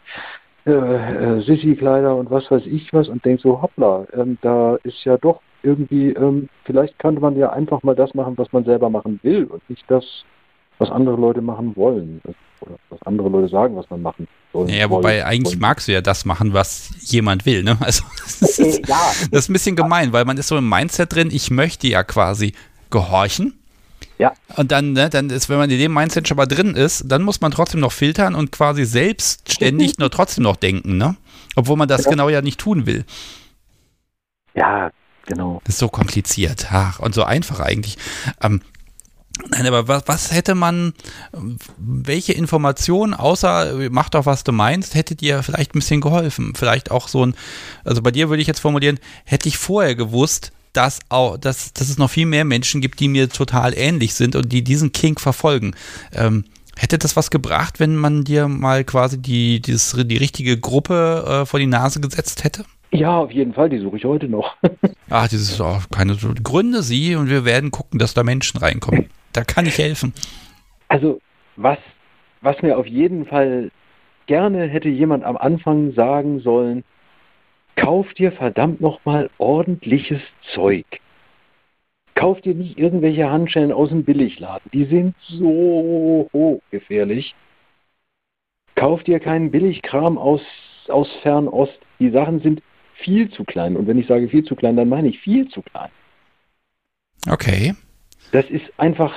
[0.67, 5.03] äh, äh, Sissi-Kleider und was weiß ich was und denkt so, hoppla, ähm, da ist
[5.05, 8.89] ja doch irgendwie, ähm, vielleicht könnte man ja einfach mal das machen, was man selber
[8.89, 10.05] machen will und nicht das,
[10.79, 12.23] was andere Leute machen wollen.
[12.61, 14.71] Oder was andere Leute sagen, was man machen soll.
[14.71, 17.77] Ja, wobei wollen, eigentlich magst du ja das machen, was jemand will, ne?
[17.81, 18.97] Also das ist, ja.
[19.31, 22.05] das ist ein bisschen gemein, weil man ist so im Mindset drin, ich möchte ja
[22.05, 22.53] quasi
[22.91, 23.59] gehorchen.
[24.19, 24.33] Ja.
[24.57, 27.23] Und dann, ne, dann ist, wenn man in dem Mindset schon mal drin ist, dann
[27.23, 31.17] muss man trotzdem noch filtern und quasi selbstständig nur trotzdem noch denken, ne?
[31.57, 32.11] Obwohl man das ja.
[32.13, 33.05] genau ja nicht tun will.
[34.55, 34.91] Ja,
[35.27, 35.61] genau.
[35.65, 36.67] Das ist so kompliziert.
[36.71, 37.99] Ach, und so einfach eigentlich.
[38.41, 38.61] Ähm,
[39.51, 40.95] Nein, aber was, was hätte man,
[41.77, 46.55] welche Informationen, außer mach doch, was du meinst, hätte dir vielleicht ein bisschen geholfen?
[46.57, 47.35] Vielleicht auch so ein,
[47.85, 51.89] also bei dir würde ich jetzt formulieren, hätte ich vorher gewusst, dass, auch, dass, dass
[51.89, 55.21] es noch viel mehr Menschen gibt, die mir total ähnlich sind und die diesen Kink
[55.21, 55.75] verfolgen.
[56.13, 56.45] Ähm,
[56.77, 61.47] hätte das was gebracht, wenn man dir mal quasi die, dieses, die richtige Gruppe äh,
[61.47, 62.65] vor die Nase gesetzt hätte?
[62.93, 64.57] Ja, auf jeden Fall, die suche ich heute noch.
[65.11, 69.07] Ach, dieses oh, keine Gründe sie und wir werden gucken, dass da Menschen reinkommen.
[69.33, 70.15] Da kann ich helfen.
[70.89, 71.21] Also,
[71.57, 71.79] was,
[72.43, 73.71] was mir auf jeden Fall
[74.27, 76.85] gerne hätte jemand am Anfang sagen sollen,
[77.77, 80.21] kauf dir verdammt nochmal ordentliches
[80.55, 80.87] Zeug.
[82.15, 84.71] Kauf dir nicht irgendwelche Handschellen aus dem Billigladen.
[84.73, 87.35] Die sind so hochgefährlich.
[88.75, 90.41] Kauf dir keinen Billigkram aus,
[90.89, 91.79] aus Fernost.
[91.99, 92.63] Die Sachen sind
[92.99, 93.77] viel zu klein.
[93.77, 95.91] Und wenn ich sage viel zu klein, dann meine ich viel zu klein.
[97.29, 97.75] Okay.
[98.33, 99.15] Das ist einfach,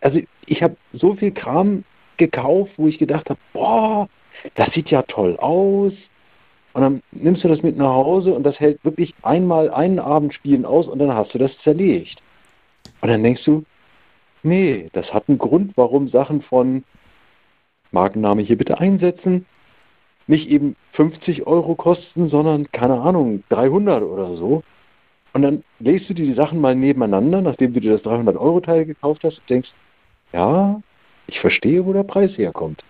[0.00, 1.84] also ich habe so viel Kram
[2.16, 4.08] gekauft, wo ich gedacht habe, boah,
[4.54, 5.92] das sieht ja toll aus.
[6.72, 10.32] Und dann nimmst du das mit nach Hause und das hält wirklich einmal einen Abend
[10.32, 12.22] spielen aus und dann hast du das zerlegt.
[13.00, 13.64] Und dann denkst du,
[14.42, 16.84] nee, das hat einen Grund, warum Sachen von
[17.90, 19.44] Markenname hier bitte einsetzen,
[20.26, 24.62] nicht eben 50 Euro kosten, sondern keine Ahnung, 300 oder so.
[25.32, 29.24] Und dann legst du dir die Sachen mal nebeneinander, nachdem du dir das 300-Euro-Teil gekauft
[29.24, 29.70] hast und denkst,
[30.32, 30.80] ja,
[31.26, 32.82] ich verstehe, wo der Preis herkommt.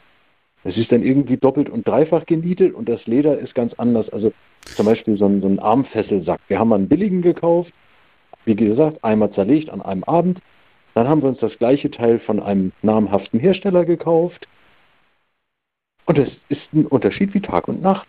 [0.65, 4.09] Es ist dann irgendwie doppelt und dreifach genietet und das Leder ist ganz anders.
[4.11, 4.33] Also
[4.65, 6.41] zum Beispiel so ein, so ein Armfesselsack.
[6.49, 7.73] Wir haben einen billigen gekauft,
[8.45, 10.41] wie gesagt, einmal zerlegt an einem Abend.
[10.95, 14.47] Dann haben wir uns das gleiche Teil von einem namhaften Hersteller gekauft.
[16.05, 18.09] Und es ist ein Unterschied wie Tag und Nacht.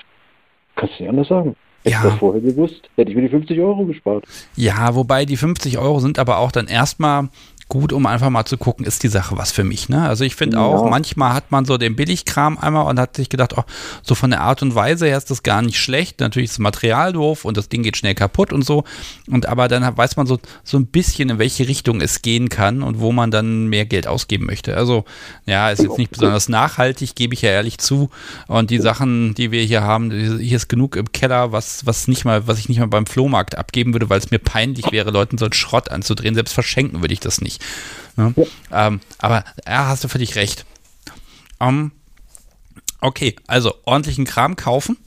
[0.75, 1.55] Kannst du nicht anders sagen.
[1.83, 1.97] Hätte ja.
[1.99, 4.25] ich das vorher gewusst, hätte ich mir die 50 Euro gespart.
[4.55, 7.27] Ja, wobei die 50 Euro sind aber auch dann erstmal
[7.69, 9.89] gut, um einfach mal zu gucken, ist die Sache was für mich.
[9.89, 10.07] Ne?
[10.07, 10.63] Also ich finde ja.
[10.63, 13.63] auch, manchmal hat man so den Billigkram einmal und hat sich gedacht, oh,
[14.01, 16.19] so von der Art und Weise her ist das gar nicht schlecht.
[16.19, 18.83] Natürlich ist das Material doof und das Ding geht schnell kaputt und so.
[19.27, 22.83] Und aber dann weiß man so, so ein bisschen, in welche Richtung es gehen kann
[22.83, 24.77] und wo man dann mehr Geld ausgeben möchte.
[24.77, 25.05] Also
[25.45, 28.09] ja, ist jetzt nicht besonders nachhaltig, gebe ich ja ehrlich zu.
[28.47, 32.25] Und die Sachen, die wir hier haben, hier ist genug im Keller, was, was nicht
[32.25, 35.37] mal, was ich nicht mal beim Flohmarkt abgeben würde, weil es mir peinlich wäre, Leuten
[35.37, 36.35] so einen Schrott anzudrehen.
[36.35, 37.52] Selbst verschenken würde ich das nicht.
[38.15, 38.33] Ne?
[38.69, 38.87] Ja.
[38.87, 40.65] Ähm, aber ja, hast du völlig recht.
[41.59, 41.91] Um, ähm,
[43.03, 44.97] Okay, also ordentlichen Kram kaufen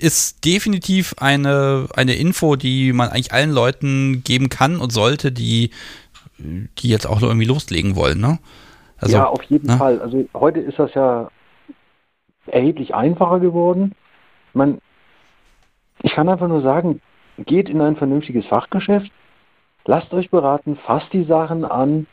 [0.00, 5.70] ist definitiv eine, eine Info, die man eigentlich allen Leuten geben kann und sollte, die,
[6.38, 8.38] die jetzt auch irgendwie loslegen wollen, ne?
[8.98, 9.76] Also, ja, auf jeden ne?
[9.76, 10.00] Fall.
[10.00, 11.28] Also heute ist das ja
[12.46, 13.96] erheblich einfacher geworden.
[14.52, 14.78] Man,
[16.04, 17.00] ich kann einfach nur sagen,
[17.38, 19.10] geht in ein vernünftiges Fachgeschäft,
[19.86, 22.06] lasst euch beraten, fasst die Sachen an.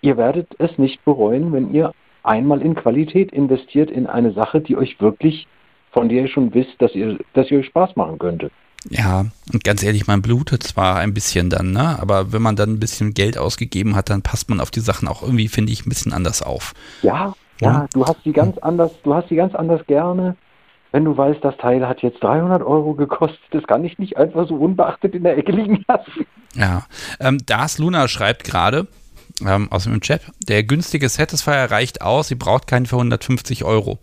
[0.00, 1.92] Ihr werdet es nicht bereuen, wenn ihr
[2.22, 5.46] einmal in Qualität investiert in eine Sache, die euch wirklich,
[5.92, 8.50] von der ihr schon wisst, dass ihr, dass ihr euch Spaß machen könnte.
[8.88, 11.98] Ja, und ganz ehrlich, man blutet zwar ein bisschen dann, ne?
[12.00, 15.08] Aber wenn man dann ein bisschen Geld ausgegeben hat, dann passt man auf die Sachen
[15.08, 16.72] auch irgendwie, finde ich, ein bisschen anders auf.
[17.02, 20.36] Ja, ja, ja, du hast die ganz anders, du hast die ganz anders gerne.
[20.96, 24.48] Wenn du weißt, das Teil hat jetzt 300 Euro gekostet, das kann ich nicht einfach
[24.48, 26.24] so unbeachtet in der Ecke liegen lassen.
[26.54, 26.86] Ja,
[27.20, 28.86] ähm, Das Luna schreibt gerade,
[29.46, 33.98] ähm, aus dem Chat, der günstige Satisfier reicht aus, sie braucht keinen für 150 Euro.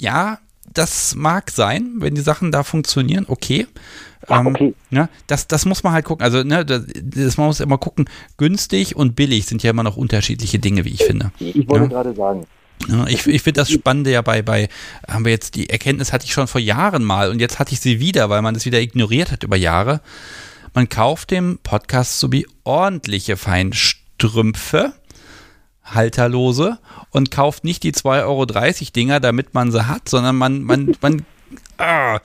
[0.00, 0.38] Ja,
[0.74, 3.68] das mag sein, wenn die Sachen da funktionieren, okay.
[4.28, 4.74] Ja, ähm, okay.
[4.90, 6.24] ne, das, das muss man halt gucken.
[6.24, 8.06] Also, ne, das, das, man muss immer gucken,
[8.36, 11.30] günstig und billig sind ja immer noch unterschiedliche Dinge, wie ich finde.
[11.38, 12.02] Ich wollte ja?
[12.02, 12.46] gerade sagen.
[13.08, 14.68] Ich ich finde das Spannende ja bei, bei,
[15.06, 17.80] haben wir jetzt die Erkenntnis hatte ich schon vor Jahren mal und jetzt hatte ich
[17.80, 20.00] sie wieder, weil man es wieder ignoriert hat über Jahre.
[20.74, 24.94] Man kauft dem Podcast sowie ordentliche Feinstrümpfe
[25.84, 26.78] halterlose
[27.10, 28.46] und kauft nicht die 2,30 Euro
[28.94, 31.24] Dinger, damit man sie hat, sondern man, man, man,
[31.78, 32.20] ah,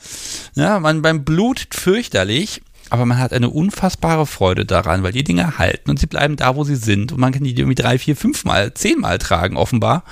[0.54, 2.62] ja, man beim Blut fürchterlich,
[2.96, 6.56] aber man hat eine unfassbare Freude daran, weil die Dinger halten und sie bleiben da,
[6.56, 10.04] wo sie sind und man kann die irgendwie drei, vier, fünf Mal, zehnmal tragen, offenbar,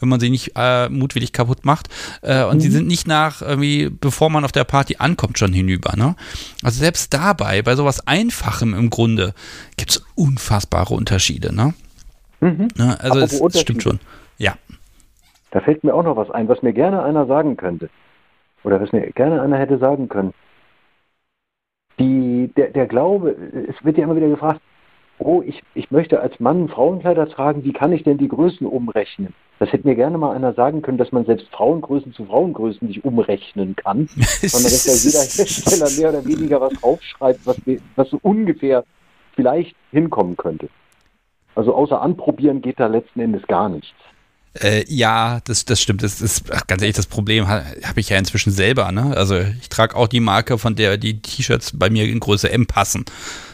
[0.00, 1.88] wenn man sie nicht äh, mutwillig kaputt macht.
[2.20, 2.60] Äh, und mhm.
[2.60, 5.94] sie sind nicht nach, irgendwie, bevor man auf der Party ankommt, schon hinüber.
[5.96, 6.14] Ne?
[6.62, 9.32] Also selbst dabei, bei sowas Einfachem im Grunde,
[9.78, 11.54] gibt es unfassbare Unterschiede.
[11.54, 11.72] Ne?
[12.40, 12.68] Mhm.
[12.76, 13.00] Ne?
[13.00, 13.98] Also es, es stimmt schon.
[14.36, 14.56] Ja.
[15.52, 17.88] Da fällt mir auch noch was ein, was mir gerne einer sagen könnte.
[18.62, 20.34] Oder was mir gerne einer hätte sagen können.
[21.98, 23.30] Die, der, der Glaube,
[23.68, 24.60] es wird ja immer wieder gefragt,
[25.18, 29.34] oh, ich, ich möchte als Mann Frauenkleider tragen, wie kann ich denn die Größen umrechnen?
[29.58, 33.04] Das hätte mir gerne mal einer sagen können, dass man selbst Frauengrößen zu Frauengrößen nicht
[33.04, 37.60] umrechnen kann, sondern dass da jeder Hersteller mehr oder weniger was draufschreibt, was,
[37.96, 38.84] was so ungefähr
[39.34, 40.68] vielleicht hinkommen könnte.
[41.54, 43.96] Also außer anprobieren geht da letzten Endes gar nichts.
[44.60, 46.02] Äh, ja, das, das stimmt.
[46.02, 48.90] Das ist ach, ganz ehrlich das Problem, habe hab ich ja inzwischen selber.
[48.92, 49.16] Ne?
[49.16, 52.66] Also ich trage auch die Marke, von der die T-Shirts bei mir in Größe M
[52.66, 53.04] passen.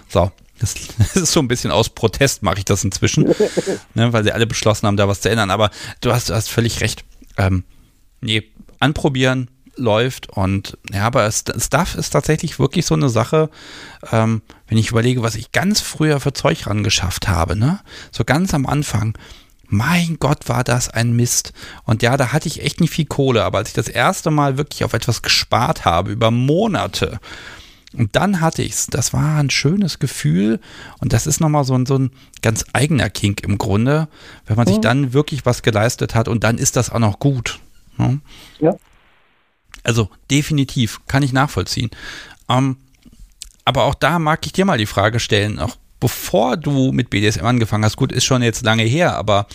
[0.09, 3.25] So, das, das ist so ein bisschen aus Protest mache ich das inzwischen,
[3.95, 5.51] ne, weil sie alle beschlossen haben, da was zu ändern.
[5.51, 7.05] Aber du hast, du hast völlig recht.
[7.37, 7.65] Ähm,
[8.21, 8.45] nee,
[8.79, 13.49] anprobieren läuft und ja, aber Stuff ist tatsächlich wirklich so eine Sache,
[14.11, 17.81] ähm, wenn ich überlege, was ich ganz früher für Zeug rangeschafft habe, ne?
[18.11, 19.17] So ganz am Anfang
[19.73, 21.55] mein Gott, war das ein Mist.
[21.85, 24.59] Und ja, da hatte ich echt nicht viel Kohle, aber als ich das erste Mal
[24.59, 27.19] wirklich auf etwas gespart habe, über Monate,
[27.95, 28.87] und dann hatte ich es.
[28.87, 30.61] Das war ein schönes Gefühl.
[31.01, 32.11] Und das ist nochmal so ein, so ein
[32.41, 34.09] ganz eigener Kink im Grunde,
[34.47, 37.61] wenn man sich dann wirklich was geleistet hat und dann ist das auch noch gut.
[37.99, 38.21] Ne?
[38.61, 38.77] Ja.
[39.85, 41.91] Also definitiv, kann ich nachvollziehen.
[42.49, 42.79] Ähm,
[43.65, 47.47] aber auch da mag ich dir mal die Frage stellen, auch bevor du mit BDSM
[47.47, 49.47] angefangen hast, gut, ist schon jetzt lange her, aber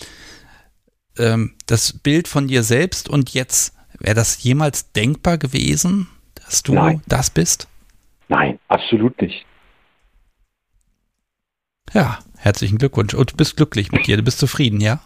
[1.18, 6.72] ähm, das Bild von dir selbst und jetzt, wäre das jemals denkbar gewesen, dass du
[6.72, 7.02] Nein.
[7.06, 7.68] das bist?
[8.28, 9.44] Nein, absolut nicht.
[11.92, 13.12] Ja, herzlichen Glückwunsch.
[13.12, 15.00] Und du bist glücklich mit dir, du bist zufrieden, ja?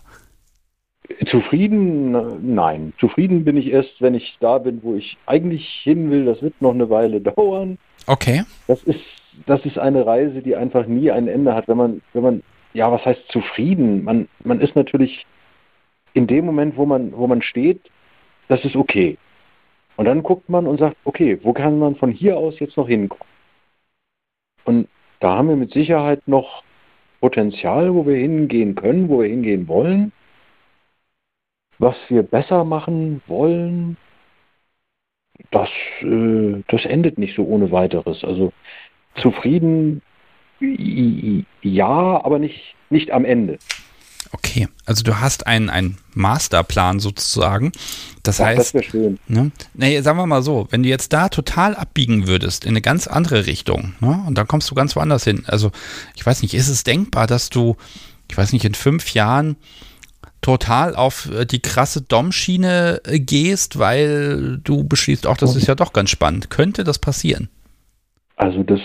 [1.28, 2.54] Zufrieden?
[2.54, 2.92] Nein.
[3.00, 6.24] Zufrieden bin ich erst, wenn ich da bin, wo ich eigentlich hin will.
[6.24, 7.78] Das wird noch eine Weile dauern.
[8.06, 8.44] Okay.
[8.68, 9.00] Das ist
[9.46, 11.68] das ist eine Reise, die einfach nie ein Ende hat.
[11.68, 12.42] Wenn man, wenn man,
[12.74, 14.04] ja, was heißt zufrieden?
[14.04, 15.26] Man, man ist natürlich
[16.14, 17.80] in dem Moment, wo man, wo man steht,
[18.48, 19.16] das ist okay.
[19.96, 22.88] Und dann guckt man und sagt, okay, wo kann man von hier aus jetzt noch
[22.88, 23.26] hinkommen?
[24.64, 24.88] Und
[25.20, 26.62] da haben wir mit Sicherheit noch
[27.20, 30.12] Potenzial, wo wir hingehen können, wo wir hingehen wollen.
[31.78, 33.96] Was wir besser machen wollen,
[35.50, 35.68] das,
[36.00, 38.24] äh, das endet nicht so ohne weiteres.
[38.24, 38.52] Also
[39.20, 40.02] zufrieden,
[41.62, 43.58] ja, aber nicht, nicht am Ende.
[44.30, 47.72] Okay, also du hast einen, einen Masterplan sozusagen.
[48.22, 49.18] Das ja, heißt, das wäre schön.
[49.28, 52.80] Ne, nee, sagen wir mal so, wenn du jetzt da total abbiegen würdest in eine
[52.80, 55.44] ganz andere Richtung, ne, und dann kommst du ganz woanders hin.
[55.46, 55.70] Also,
[56.14, 57.76] ich weiß nicht, ist es denkbar, dass du,
[58.30, 59.56] ich weiß nicht, in fünf Jahren
[60.40, 65.74] total auf äh, die krasse Dom-Schiene äh, gehst, weil du beschließt, auch das ist ja
[65.74, 66.50] doch ganz spannend.
[66.50, 67.48] Könnte das passieren?
[68.42, 68.80] Also das,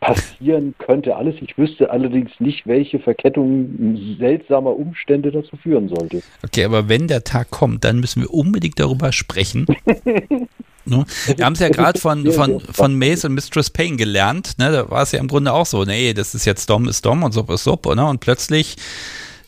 [0.00, 1.36] passieren könnte alles.
[1.40, 6.22] Ich wüsste allerdings nicht, welche Verkettung seltsamer Umstände dazu führen sollte.
[6.42, 9.66] Okay, aber wenn der Tag kommt, dann müssen wir unbedingt darüber sprechen.
[10.86, 11.04] Ne?
[11.36, 14.58] Wir haben es ja gerade von, von, von Mace und Mistress Payne gelernt.
[14.58, 14.72] Ne?
[14.72, 17.22] Da war es ja im Grunde auch so, nee, das ist jetzt Dom ist Dom
[17.22, 17.84] und Sub ist Sub.
[17.94, 18.04] Ne?
[18.06, 18.76] Und plötzlich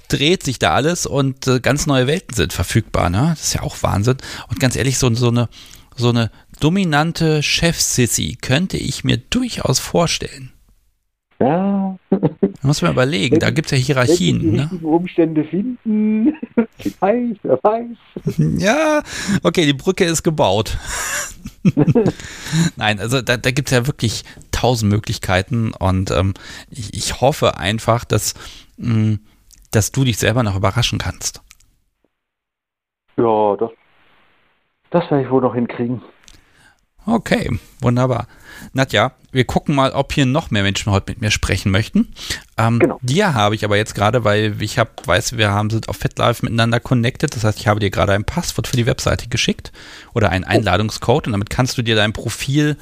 [0.09, 3.09] dreht sich da alles und äh, ganz neue Welten sind verfügbar.
[3.09, 3.28] Ne?
[3.30, 4.18] Das ist ja auch Wahnsinn.
[4.51, 5.49] Und ganz ehrlich, so, so eine,
[5.97, 6.30] so eine
[6.62, 10.52] dominante Chef-Sissy könnte ich mir durchaus vorstellen.
[11.40, 11.98] Ja.
[12.10, 12.18] Da
[12.62, 14.40] muss man überlegen, da gibt es ja Hierarchien.
[14.40, 14.86] Wenn die Ne?
[14.86, 16.34] Umstände finden,
[16.78, 17.96] vielleicht, wer weiß.
[18.60, 19.02] Ja,
[19.42, 20.78] okay, die Brücke ist gebaut.
[22.76, 26.34] Nein, also da, da gibt es ja wirklich tausend Möglichkeiten und ähm,
[26.70, 28.34] ich, ich hoffe einfach, dass,
[28.76, 29.18] mh,
[29.72, 31.42] dass du dich selber noch überraschen kannst.
[33.16, 33.70] Ja, das,
[34.90, 36.02] das werde ich wohl noch hinkriegen.
[37.07, 37.50] Okay,
[37.80, 38.26] wunderbar.
[38.72, 42.12] Nadja, wir gucken mal, ob hier noch mehr Menschen heute mit mir sprechen möchten.
[42.59, 42.98] Ähm, Genau.
[43.03, 46.44] Dir habe ich aber jetzt gerade, weil ich hab, weiß, wir haben sind auf FetLife
[46.44, 47.34] miteinander connected.
[47.34, 49.72] Das heißt, ich habe dir gerade ein Passwort für die Webseite geschickt
[50.12, 52.76] oder einen Einladungscode und damit kannst du dir dein Profil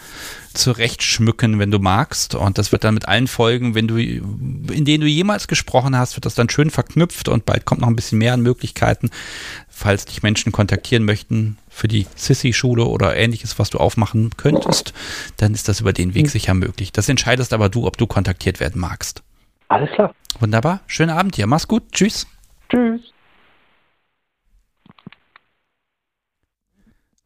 [0.53, 2.35] zurechtschmücken, wenn du magst.
[2.35, 6.17] Und das wird dann mit allen Folgen, wenn du, in denen du jemals gesprochen hast,
[6.17, 9.11] wird das dann schön verknüpft und bald kommt noch ein bisschen mehr an Möglichkeiten,
[9.69, 14.93] falls dich Menschen kontaktieren möchten für die Sissy-Schule oder ähnliches, was du aufmachen könntest,
[15.39, 16.93] dann ist das über den Weg sicher möglich.
[16.93, 19.23] Das entscheidest aber du, ob du kontaktiert werden magst.
[19.69, 20.15] Alles klar.
[20.39, 20.81] Wunderbar.
[20.87, 21.47] Schönen Abend dir.
[21.47, 21.85] Mach's gut.
[21.93, 22.27] Tschüss.
[22.69, 23.01] Tschüss.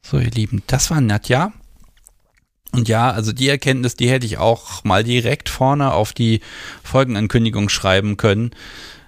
[0.03, 1.53] So, ihr Lieben, das war Nadja.
[2.71, 6.41] Und ja, also die Erkenntnis, die hätte ich auch mal direkt vorne auf die
[6.85, 8.51] Folgenankündigung schreiben können.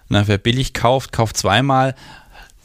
[0.09, 1.95] Na, wer billig kauft, kauft zweimal.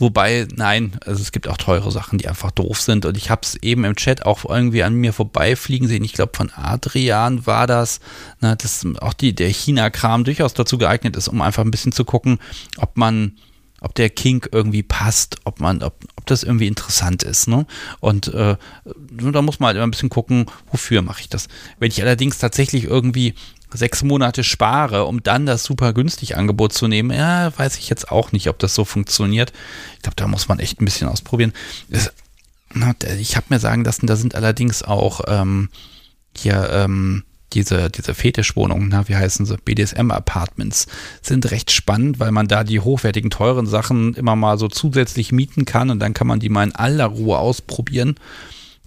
[0.01, 3.05] Wobei, nein, also es gibt auch teure Sachen, die einfach doof sind.
[3.05, 6.03] Und ich habe es eben im Chat auch irgendwie an mir vorbeifliegen sehen.
[6.03, 7.99] Ich glaube, von Adrian war das,
[8.39, 12.03] na, dass auch die, der China-Kram durchaus dazu geeignet ist, um einfach ein bisschen zu
[12.03, 12.39] gucken,
[12.77, 13.33] ob man
[13.83, 17.65] ob der Kink irgendwie passt, ob man, ob, ob das irgendwie interessant ist, ne?
[17.99, 21.47] Und äh, da muss man halt immer ein bisschen gucken, wofür mache ich das.
[21.79, 23.33] Wenn ich allerdings tatsächlich irgendwie
[23.73, 28.11] sechs Monate spare, um dann das super günstig Angebot zu nehmen, ja, weiß ich jetzt
[28.11, 29.53] auch nicht, ob das so funktioniert.
[29.95, 31.53] Ich glaube, da muss man echt ein bisschen ausprobieren.
[32.73, 35.69] Na, ich habe mir sagen lassen, da sind allerdings auch ähm,
[36.35, 40.87] hier ähm, diese, diese Fetischwohnungen, na, wie heißen sie, BDSM-Apartments,
[41.21, 45.65] sind recht spannend, weil man da die hochwertigen, teuren Sachen immer mal so zusätzlich mieten
[45.65, 48.15] kann und dann kann man die mal in aller Ruhe ausprobieren.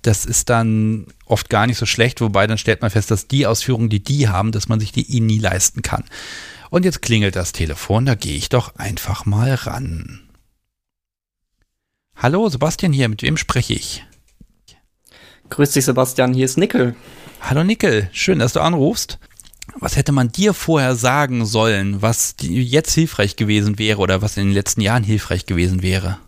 [0.05, 3.47] Das ist dann oft gar nicht so schlecht, wobei dann stellt man fest, dass die
[3.47, 6.05] Ausführungen, die die haben, dass man sich die eh nie leisten kann.
[6.69, 10.21] Und jetzt klingelt das Telefon, da gehe ich doch einfach mal ran.
[12.17, 14.05] Hallo, Sebastian hier, mit wem spreche ich?
[15.49, 16.95] Grüß dich, Sebastian, hier ist Nickel.
[17.41, 19.19] Hallo Nickel, schön, dass du anrufst.
[19.79, 24.49] Was hätte man dir vorher sagen sollen, was jetzt hilfreich gewesen wäre oder was in
[24.49, 26.19] den letzten Jahren hilfreich gewesen wäre?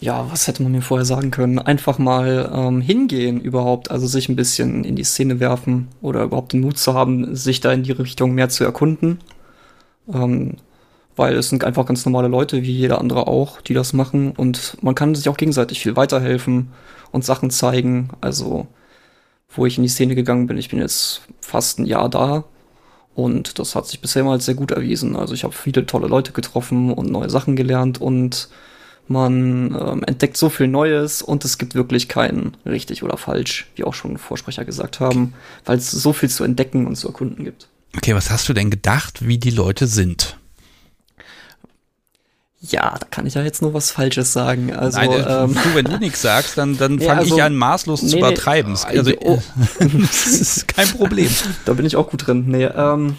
[0.00, 1.58] Ja, was hätte man mir vorher sagen können?
[1.58, 6.54] Einfach mal ähm, hingehen überhaupt, also sich ein bisschen in die Szene werfen oder überhaupt
[6.54, 9.20] den Mut zu haben, sich da in die Richtung mehr zu erkunden.
[10.12, 10.56] Ähm,
[11.16, 14.78] weil es sind einfach ganz normale Leute, wie jeder andere auch, die das machen und
[14.82, 16.70] man kann sich auch gegenseitig viel weiterhelfen
[17.12, 18.08] und Sachen zeigen.
[18.22, 18.68] Also,
[19.50, 22.44] wo ich in die Szene gegangen bin, ich bin jetzt fast ein Jahr da
[23.14, 25.16] und das hat sich bisher mal als sehr gut erwiesen.
[25.16, 28.48] Also ich habe viele tolle Leute getroffen und neue Sachen gelernt und
[29.10, 33.84] man ähm, entdeckt so viel Neues und es gibt wirklich kein richtig oder falsch, wie
[33.84, 35.34] auch schon Vorsprecher gesagt haben,
[35.64, 37.68] weil es so viel zu entdecken und zu erkunden gibt.
[37.96, 40.36] Okay, was hast du denn gedacht, wie die Leute sind?
[42.62, 44.72] Ja, da kann ich ja jetzt nur was Falsches sagen.
[44.72, 47.42] Also, Nein, äh, ähm, du, wenn du nichts sagst, dann, dann Nee, fange also- ich
[47.42, 48.76] an, maßlos zu nee, nee, übertreiben.
[48.76, 49.42] also, oh.
[49.80, 51.30] das ist kein Problem.
[51.64, 52.44] da bin ich auch gut drin.
[52.48, 53.16] Nee, ähm,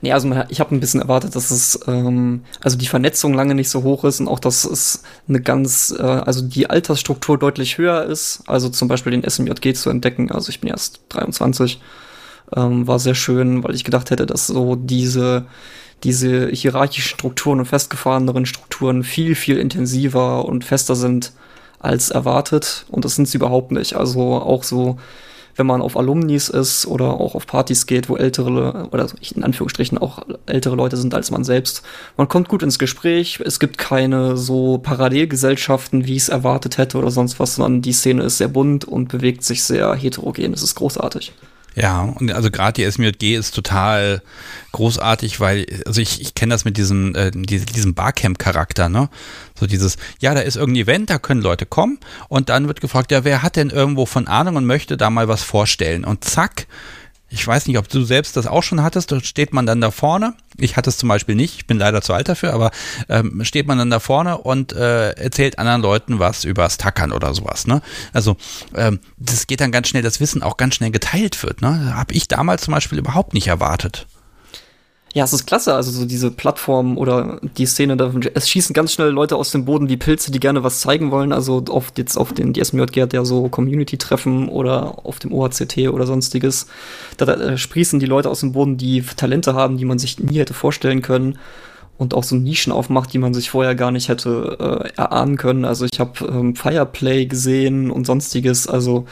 [0.00, 3.68] nee also ich habe ein bisschen erwartet, dass es, ähm, also die Vernetzung lange nicht
[3.68, 8.04] so hoch ist und auch, dass es eine ganz, äh, also die Altersstruktur deutlich höher
[8.04, 8.42] ist.
[8.46, 10.30] Also zum Beispiel den SMJG zu entdecken.
[10.30, 11.80] Also ich bin erst 23.
[12.54, 15.46] Ähm, war sehr schön, weil ich gedacht hätte, dass so diese,
[16.04, 21.32] diese hierarchischen Strukturen und festgefahreneren Strukturen viel, viel intensiver und fester sind
[21.80, 22.86] als erwartet.
[22.88, 23.94] Und das sind sie überhaupt nicht.
[23.96, 24.98] Also auch so,
[25.56, 29.98] wenn man auf Alumnis ist oder auch auf Partys geht, wo ältere oder in Anführungsstrichen
[29.98, 31.82] auch ältere Leute sind als man selbst.
[32.16, 33.40] Man kommt gut ins Gespräch.
[33.44, 37.92] Es gibt keine so Parallelgesellschaften, wie ich es erwartet hätte oder sonst was, sondern die
[37.92, 40.52] Szene ist sehr bunt und bewegt sich sehr heterogen.
[40.52, 41.32] Das ist großartig.
[41.78, 44.22] Ja, und also gerade die SMJG ist total
[44.72, 49.10] großartig, weil, also ich, ich kenne das mit diesem, äh, diesem, Barcamp-Charakter, ne?
[49.54, 51.98] So dieses, ja, da ist irgendein Event, da können Leute kommen
[52.28, 55.28] und dann wird gefragt, ja, wer hat denn irgendwo von Ahnung und möchte da mal
[55.28, 56.06] was vorstellen?
[56.06, 56.66] Und zack,
[57.28, 59.90] ich weiß nicht, ob du selbst das auch schon hattest, da steht man dann da
[59.90, 60.34] vorne.
[60.58, 62.70] Ich hatte es zum Beispiel nicht, ich bin leider zu alt dafür, aber
[63.08, 67.34] ähm, steht man dann da vorne und äh, erzählt anderen Leuten was übers Tackern oder
[67.34, 67.66] sowas.
[67.66, 67.82] Ne?
[68.12, 68.36] Also
[68.74, 71.62] ähm, das geht dann ganz schnell, das Wissen auch ganz schnell geteilt wird.
[71.62, 71.94] Ne?
[71.96, 74.06] Habe ich damals zum Beispiel überhaupt nicht erwartet.
[75.16, 78.92] Ja, es ist klasse, also so diese Plattform oder die Szene, da, es schießen ganz
[78.92, 81.32] schnell Leute aus dem Boden wie Pilze, die gerne was zeigen wollen.
[81.32, 86.06] Also oft jetzt auf den DSMJG hat ja so Community-Treffen oder auf dem OACT oder
[86.06, 86.66] sonstiges.
[87.16, 90.36] Da, da sprießen die Leute aus dem Boden, die Talente haben, die man sich nie
[90.36, 91.38] hätte vorstellen können
[91.96, 95.64] und auch so Nischen aufmacht, die man sich vorher gar nicht hätte äh, erahnen können.
[95.64, 98.68] Also ich habe ähm, Fireplay gesehen und sonstiges.
[98.68, 99.06] Also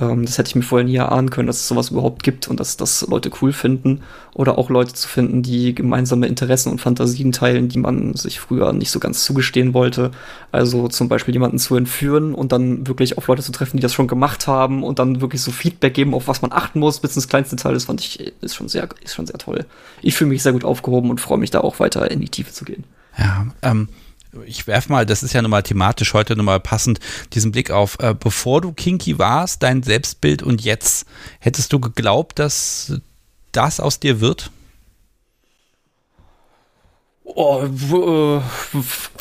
[0.00, 2.58] ähm, das hätte ich mir vorher nie erahnen können, dass es sowas überhaupt gibt und
[2.58, 4.00] dass das Leute cool finden.
[4.34, 8.72] Oder auch Leute zu finden, die gemeinsame Interessen und Fantasien teilen, die man sich früher
[8.72, 10.10] nicht so ganz zugestehen wollte.
[10.50, 13.92] Also zum Beispiel jemanden zu entführen und dann wirklich auf Leute zu treffen, die das
[13.92, 17.14] schon gemacht haben und dann wirklich so Feedback geben, auf was man achten muss, bis
[17.14, 17.74] ins kleinste Teil.
[17.74, 19.66] Das fand ich, ist schon sehr, ist schon sehr toll.
[20.00, 22.52] Ich fühle mich sehr gut aufgehoben und freue mich da auch weiter in die Tiefe
[22.52, 22.84] zu gehen.
[23.18, 23.88] Ja, ähm,
[24.46, 27.00] ich werf mal, das ist ja nun mal thematisch heute nun mal passend,
[27.32, 31.06] diesen Blick auf, äh, bevor du Kinky warst, dein Selbstbild und jetzt,
[31.38, 32.94] hättest du geglaubt, dass
[33.52, 34.50] das aus dir wird?
[37.24, 38.40] Oh, äh,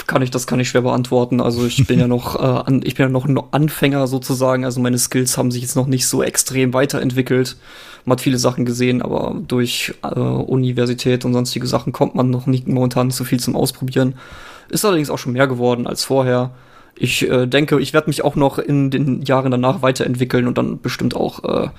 [0.08, 1.40] kann ich, das kann ich schwer beantworten.
[1.40, 4.66] Also ich bin ja noch, äh, an, ich bin ja noch ein Anfänger sozusagen.
[4.66, 7.58] Also meine Skills haben sich jetzt noch nicht so extrem weiterentwickelt.
[8.04, 12.48] Man hat viele Sachen gesehen, aber durch äh, Universität und sonstige Sachen kommt man noch
[12.48, 14.16] nicht momentan nicht so viel zum Ausprobieren.
[14.70, 16.52] Ist allerdings auch schon mehr geworden als vorher.
[16.96, 20.82] Ich äh, denke, ich werde mich auch noch in den Jahren danach weiterentwickeln und dann
[20.82, 21.70] bestimmt auch äh,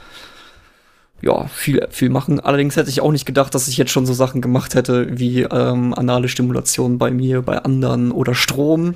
[1.22, 2.40] ja, viel, viel machen.
[2.40, 5.42] Allerdings hätte ich auch nicht gedacht, dass ich jetzt schon so Sachen gemacht hätte wie
[5.42, 8.94] ähm, anale Stimulation bei mir, bei anderen oder Strom.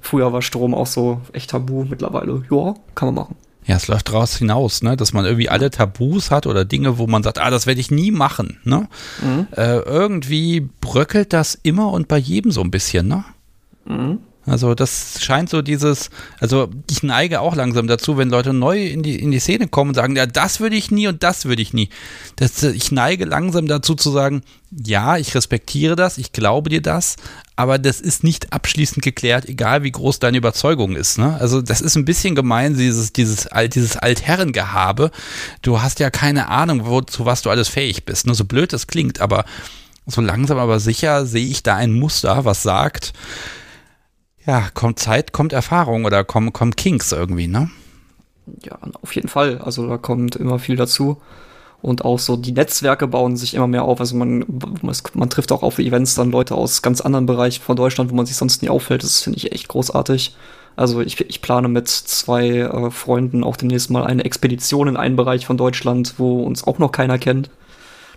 [0.00, 1.84] Früher war Strom auch so echt tabu.
[1.84, 3.36] Mittlerweile, ja, kann man machen.
[3.68, 7.06] Ja, es läuft daraus hinaus, ne, dass man irgendwie alle Tabus hat oder Dinge, wo
[7.06, 8.58] man sagt, ah, das werde ich nie machen.
[8.64, 8.88] Ne?
[9.22, 9.46] Mhm.
[9.54, 13.24] Äh, irgendwie bröckelt das immer und bei jedem so ein bisschen, ne?
[13.84, 14.20] Mhm.
[14.48, 19.02] Also das scheint so dieses, also ich neige auch langsam dazu, wenn Leute neu in
[19.02, 21.62] die, in die Szene kommen und sagen, ja, das würde ich nie und das würde
[21.62, 21.88] ich nie.
[22.36, 27.16] Das, ich neige langsam dazu zu sagen, ja, ich respektiere das, ich glaube dir das,
[27.56, 31.18] aber das ist nicht abschließend geklärt, egal wie groß deine Überzeugung ist.
[31.18, 31.36] Ne?
[31.40, 35.10] Also das ist ein bisschen gemein, dieses, dieses, dieses Altherrengehabe.
[35.62, 38.26] Du hast ja keine Ahnung, wo, zu was du alles fähig bist.
[38.26, 38.34] Ne?
[38.34, 39.44] So blöd das klingt, aber
[40.06, 43.12] so langsam aber sicher sehe ich da ein Muster, was sagt,
[44.48, 47.70] ja, kommt Zeit, kommt Erfahrung oder kommen, kommen Kinks irgendwie, ne?
[48.64, 49.58] Ja, auf jeden Fall.
[49.58, 51.18] Also da kommt immer viel dazu.
[51.82, 54.00] Und auch so die Netzwerke bauen sich immer mehr auf.
[54.00, 54.46] Also man,
[55.12, 58.24] man trifft auch auf Events dann Leute aus ganz anderen Bereichen von Deutschland, wo man
[58.24, 59.02] sich sonst nie auffällt.
[59.02, 60.34] Das finde ich echt großartig.
[60.76, 65.16] Also ich, ich plane mit zwei äh, Freunden auch demnächst mal eine Expedition in einen
[65.16, 67.50] Bereich von Deutschland, wo uns auch noch keiner kennt.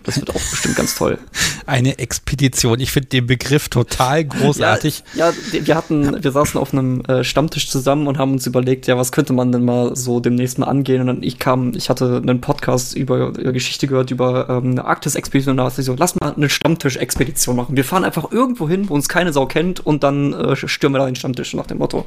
[0.04, 1.18] Das wird auch bestimmt ganz toll.
[1.66, 2.80] Eine Expedition.
[2.80, 5.04] Ich finde den Begriff total großartig.
[5.14, 8.86] Ja, ja, wir hatten, wir saßen auf einem äh, Stammtisch zusammen und haben uns überlegt,
[8.86, 11.02] ja, was könnte man denn mal so demnächst mal angehen?
[11.02, 14.84] Und dann ich kam, ich hatte einen Podcast über, über Geschichte gehört über ähm, eine
[14.84, 15.52] Arktis-Expedition.
[15.52, 17.76] Und da dachte ich so, lass mal eine Stammtisch-Expedition machen.
[17.76, 20.98] Wir fahren einfach irgendwo hin, wo uns keine Sau kennt und dann äh, stürmen wir
[21.00, 22.06] da den Stammtisch nach dem Motto.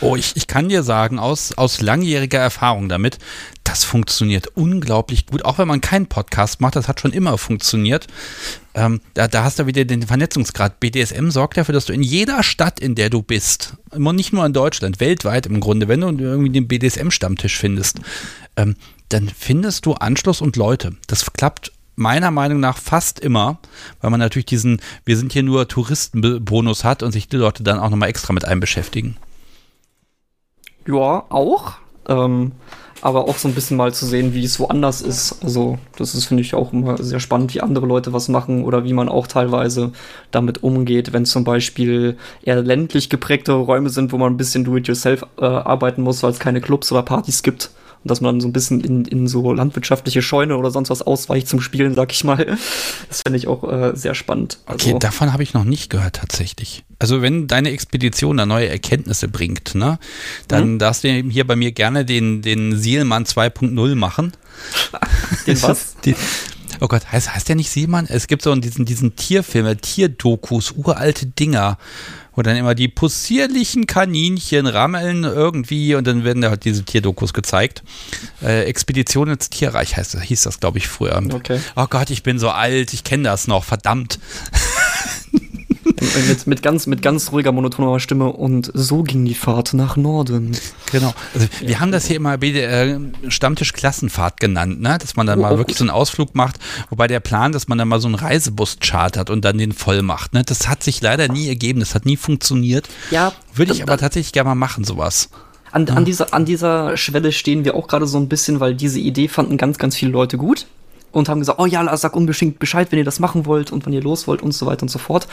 [0.00, 3.18] Oh, ich, ich kann dir sagen, aus, aus langjähriger Erfahrung damit,
[3.64, 5.44] das funktioniert unglaublich gut.
[5.44, 8.06] Auch wenn man keinen Podcast macht, das hat schon immer funktioniert.
[8.74, 10.80] Ähm, da, da hast du wieder den Vernetzungsgrad.
[10.80, 14.52] BDSM sorgt dafür, dass du in jeder Stadt, in der du bist, nicht nur in
[14.52, 18.00] Deutschland, weltweit im Grunde, wenn du irgendwie den BDSM-Stammtisch findest,
[18.56, 18.76] ähm,
[19.10, 20.96] dann findest du Anschluss und Leute.
[21.06, 23.58] Das klappt meiner Meinung nach fast immer,
[24.00, 27.78] weil man natürlich diesen, wir sind hier nur Touristenbonus hat und sich die Leute dann
[27.78, 29.16] auch nochmal extra mit einem beschäftigen.
[30.86, 31.74] Ja, auch.
[32.08, 32.52] Ähm,
[33.02, 35.42] aber auch so ein bisschen mal zu sehen, wie es woanders ist.
[35.42, 38.84] Also, das ist, finde ich, auch immer sehr spannend, wie andere Leute was machen oder
[38.84, 39.92] wie man auch teilweise
[40.30, 45.24] damit umgeht, wenn zum Beispiel eher ländlich geprägte Räume sind, wo man ein bisschen do-it-yourself
[45.38, 47.70] äh, arbeiten muss, weil es keine Clubs oder Partys gibt
[48.02, 51.02] und dass man dann so ein bisschen in, in so landwirtschaftliche Scheune oder sonst was
[51.02, 52.56] ausweicht zum Spielen, sag ich mal.
[53.08, 54.58] Das finde ich auch äh, sehr spannend.
[54.64, 56.84] Also, okay, davon habe ich noch nicht gehört tatsächlich.
[56.98, 59.98] Also wenn deine Expedition da neue Erkenntnisse bringt, ne,
[60.48, 60.78] dann mhm.
[60.78, 64.32] darfst du hier bei mir gerne den, den Sielmann 2.0 machen.
[65.46, 65.96] den was?
[66.04, 66.14] Die,
[66.80, 68.06] oh Gott, heißt, heißt der nicht Sielmann?
[68.08, 71.78] Es gibt so diesen, diesen Tierfilme, Tierdokus, uralte Dinger
[72.34, 77.32] wo dann immer die possierlichen Kaninchen rammeln irgendwie und dann werden da halt diese Tierdokus
[77.32, 77.82] gezeigt.
[78.42, 81.20] Äh, Expedition ins Tierreich heißt, hieß das, glaube ich, früher.
[81.32, 81.60] Okay.
[81.76, 84.18] Oh Gott, ich bin so alt, ich kenne das noch, verdammt.
[86.00, 90.56] mit, mit, ganz, mit ganz ruhiger, monotoner Stimme und so ging die Fahrt nach Norden.
[90.92, 91.14] Genau.
[91.34, 92.98] Also wir haben das hier immer äh,
[93.28, 94.98] Stammtisch-Klassenfahrt genannt, ne?
[94.98, 96.56] dass man dann mal wirklich so einen Ausflug macht,
[96.88, 100.02] wobei der Plan, dass man dann mal so einen Reisebus chartert und dann den voll
[100.02, 100.34] macht.
[100.34, 100.42] Ne?
[100.44, 102.88] Das hat sich leider nie ergeben, das hat nie funktioniert.
[103.10, 103.32] Ja.
[103.54, 105.30] Würde ich aber tatsächlich gerne mal machen, sowas.
[105.72, 108.98] An, an, dieser, an dieser Schwelle stehen wir auch gerade so ein bisschen, weil diese
[108.98, 110.66] Idee fanden ganz, ganz viele Leute gut
[111.12, 113.92] und haben gesagt, oh ja, sag unbedingt Bescheid, wenn ihr das machen wollt und wann
[113.92, 115.26] ihr los wollt und so weiter und so fort.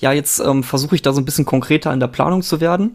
[0.00, 2.92] Ja, jetzt ähm, versuche ich da so ein bisschen konkreter in der Planung zu werden.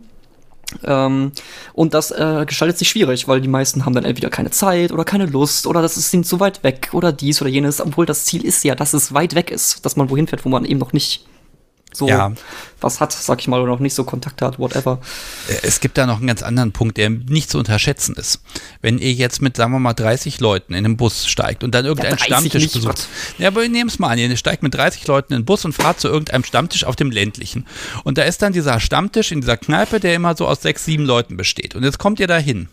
[0.84, 1.32] Ähm,
[1.74, 5.04] und das äh, gestaltet sich schwierig, weil die meisten haben dann entweder keine Zeit oder
[5.04, 8.26] keine Lust oder das ist ihnen zu weit weg oder dies oder jenes, obwohl das
[8.26, 10.80] Ziel ist ja, dass es weit weg ist, dass man wohin fährt, wo man eben
[10.80, 11.26] noch nicht
[11.92, 12.32] so ja.
[12.82, 15.00] was hat, sag ich mal, oder noch nicht so Kontakt hat, whatever.
[15.48, 18.42] Äh, es gibt da noch einen ganz anderen Punkt, der nicht zu unterschätzen ist.
[18.82, 21.86] Wenn ihr jetzt mit, sagen wir mal, 30 Leuten in den Bus steigt und dann
[21.86, 22.96] irgendeinen ja, Stammtisch nicht, besucht.
[22.96, 23.08] Gott.
[23.40, 25.74] Ja, aber nehmen es mal an, ihr steigt mit 30 Leuten in den Bus und
[25.74, 27.66] fahrt zu irgendeinem Stammtisch auf dem ländlichen.
[28.04, 31.06] Und da ist dann dieser Stammtisch in dieser Kneipe, der immer so aus sechs, sieben
[31.06, 31.76] Leuten besteht.
[31.76, 32.70] Und jetzt kommt ihr da hin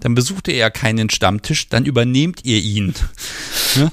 [0.00, 2.94] dann besucht ihr ja keinen Stammtisch, dann übernehmt ihr ihn.
[3.76, 3.92] Ne?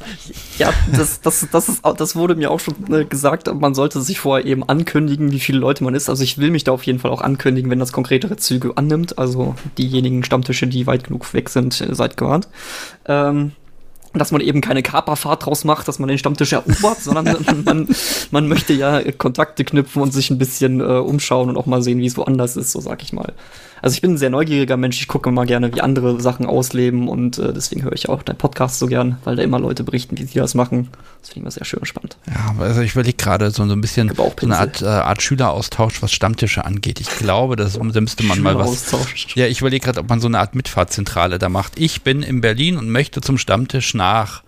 [0.58, 4.18] Ja, das, das, das, ist, das wurde mir auch schon äh, gesagt, man sollte sich
[4.18, 6.08] vorher eben ankündigen, wie viele Leute man ist.
[6.08, 9.18] Also ich will mich da auf jeden Fall auch ankündigen, wenn das konkretere Züge annimmt.
[9.18, 12.48] Also diejenigen Stammtische, die weit genug weg sind, äh, seid gewarnt.
[13.08, 13.52] Ähm,
[14.14, 17.88] dass man eben keine Kaperfahrt draus macht, dass man den Stammtisch erobert, sondern man,
[18.32, 22.00] man möchte ja Kontakte knüpfen und sich ein bisschen äh, umschauen und auch mal sehen,
[22.00, 23.34] wie es woanders ist, so sag ich mal.
[23.84, 27.10] Also ich bin ein sehr neugieriger Mensch, ich gucke mal gerne, wie andere Sachen ausleben
[27.10, 30.18] und äh, deswegen höre ich auch deinen Podcast so gern, weil da immer Leute berichten,
[30.18, 30.88] wie sie das machen.
[31.20, 32.16] Das finde ich immer sehr schön und spannend.
[32.26, 36.02] Ja, also ich überlege gerade so, so ein bisschen so eine Art, äh, Art Schüleraustausch,
[36.02, 37.02] was Stammtische angeht.
[37.02, 38.90] Ich glaube, das, da müsste man mal was.
[39.36, 41.74] Ja, ich überlege gerade, ob man so eine Art Mitfahrzentrale da macht.
[41.78, 44.44] Ich bin in Berlin und möchte zum Stammtisch nach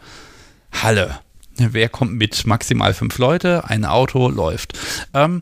[0.71, 1.19] Halle.
[1.57, 2.47] Wer kommt mit?
[2.47, 4.79] Maximal fünf Leute, ein Auto läuft.
[5.13, 5.41] Ähm,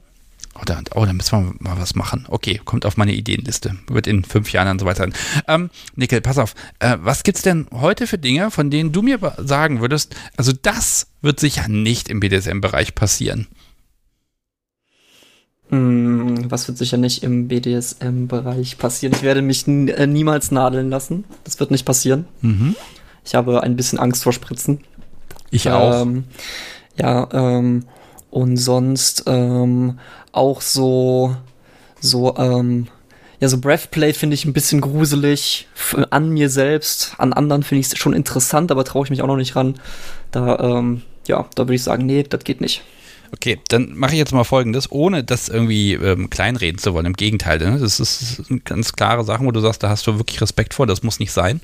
[0.55, 2.25] Oh da, oh, da müssen wir mal was machen.
[2.27, 3.75] Okay, kommt auf meine Ideenliste.
[3.87, 5.13] Wird in fünf Jahren dann so weiter sein.
[5.47, 6.53] Ähm, Nickel, pass auf.
[6.79, 11.07] Äh, was gibt's denn heute für Dinge, von denen du mir sagen würdest, also das
[11.21, 13.47] wird sicher nicht im BDSM-Bereich passieren?
[15.69, 19.15] Hm, was wird sicher nicht im BDSM-Bereich passieren?
[19.15, 21.23] Ich werde mich äh, niemals nadeln lassen.
[21.45, 22.25] Das wird nicht passieren.
[22.41, 22.75] Mhm.
[23.25, 24.81] Ich habe ein bisschen Angst vor Spritzen.
[25.49, 26.03] Ich auch.
[26.03, 26.25] Ähm,
[26.95, 27.85] ja, ähm,
[28.33, 29.99] und sonst ähm,
[30.31, 31.35] auch so,
[32.01, 32.87] so, ähm,
[33.39, 35.67] ja, so Breathplay finde ich ein bisschen gruselig.
[36.09, 39.27] An mir selbst, an anderen finde ich es schon interessant, aber traue ich mich auch
[39.27, 39.75] noch nicht ran.
[40.31, 42.81] Da, ähm, ja, da würde ich sagen, nee, das geht nicht.
[43.33, 47.07] Okay, dann mache ich jetzt mal folgendes, ohne das irgendwie ähm, kleinreden zu wollen.
[47.07, 47.79] Im Gegenteil, ne?
[47.79, 51.01] das ist ganz klare Sache, wo du sagst, da hast du wirklich Respekt vor, das
[51.01, 51.59] muss nicht sein.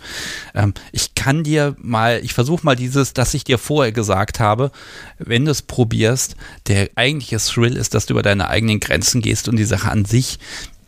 [0.55, 4.71] Ähm, ich kann dir mal, ich versuche mal dieses, dass ich dir vorher gesagt habe,
[5.19, 6.35] wenn du es probierst,
[6.67, 10.05] der eigentliche Thrill ist, dass du über deine eigenen Grenzen gehst und die Sache an
[10.05, 10.39] sich,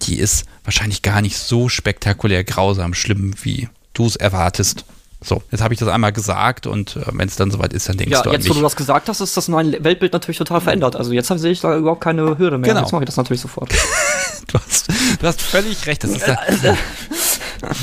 [0.02, 4.84] die ist wahrscheinlich gar nicht so spektakulär grausam schlimm, wie du es erwartest.
[5.24, 7.98] So, jetzt habe ich das einmal gesagt und äh, wenn es dann soweit ist, dann
[7.98, 10.40] denkst ja, du an jetzt, wo du das gesagt hast, ist das mein Weltbild natürlich
[10.40, 10.96] total verändert.
[10.96, 12.70] Also jetzt sehe ich da überhaupt keine Hürde mehr.
[12.70, 12.82] Genau.
[12.82, 13.72] Jetzt mache ich das natürlich sofort.
[14.48, 16.04] du, hast, du hast völlig recht.
[16.04, 16.40] Das ist ja,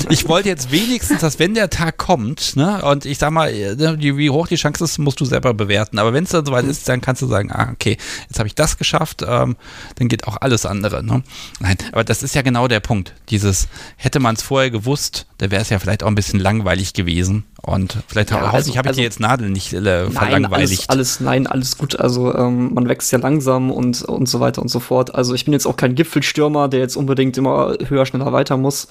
[0.09, 3.77] ich wollte jetzt wenigstens, dass wenn der Tag kommt, ne, und ich sag mal, äh,
[3.99, 5.99] wie hoch die Chance ist, musst du selber bewerten.
[5.99, 8.55] Aber wenn es dann soweit ist, dann kannst du sagen, ah, okay, jetzt habe ich
[8.55, 9.55] das geschafft, ähm,
[9.95, 11.03] dann geht auch alles andere.
[11.03, 11.23] Ne?
[11.59, 13.13] Nein, aber das ist ja genau der Punkt.
[13.29, 13.67] Dieses,
[13.97, 17.45] hätte man es vorher gewusst, da wäre es ja vielleicht auch ein bisschen langweilig gewesen.
[17.61, 20.89] Und vielleicht ja, also, ich habe also, ich dir jetzt Nadel nicht äh, verlangweiligt.
[20.89, 21.99] Alles, alles, nein, alles gut.
[21.99, 25.13] Also ähm, man wächst ja langsam und, und so weiter und so fort.
[25.13, 28.87] Also ich bin jetzt auch kein Gipfelstürmer, der jetzt unbedingt immer höher, schneller weiter muss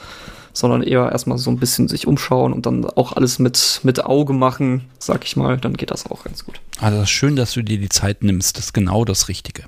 [0.58, 4.32] sondern eher erstmal so ein bisschen sich umschauen und dann auch alles mit, mit Auge
[4.32, 6.60] machen, sag ich mal, dann geht das auch ganz gut.
[6.80, 9.64] Also schön, dass du dir die Zeit nimmst, das ist genau das Richtige.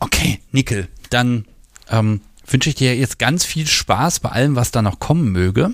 [0.00, 1.44] Okay, Nickel, dann
[1.88, 5.72] ähm, wünsche ich dir jetzt ganz viel Spaß bei allem, was da noch kommen möge.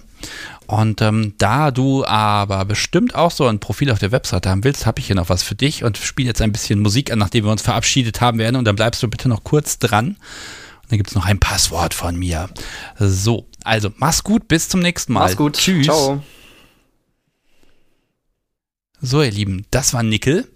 [0.66, 4.84] Und ähm, da du aber bestimmt auch so ein Profil auf der Webseite haben willst,
[4.84, 7.46] habe ich hier noch was für dich und spiele jetzt ein bisschen Musik an, nachdem
[7.46, 8.56] wir uns verabschiedet haben werden.
[8.56, 10.08] Und dann bleibst du bitte noch kurz dran.
[10.10, 12.50] Und dann gibt es noch ein Passwort von mir.
[12.98, 15.20] So, also, mach's gut, bis zum nächsten Mal.
[15.20, 15.56] Mach's gut.
[15.56, 15.86] Tschüss.
[15.86, 16.22] Ciao.
[19.00, 20.50] So, ihr Lieben, das war Nickel.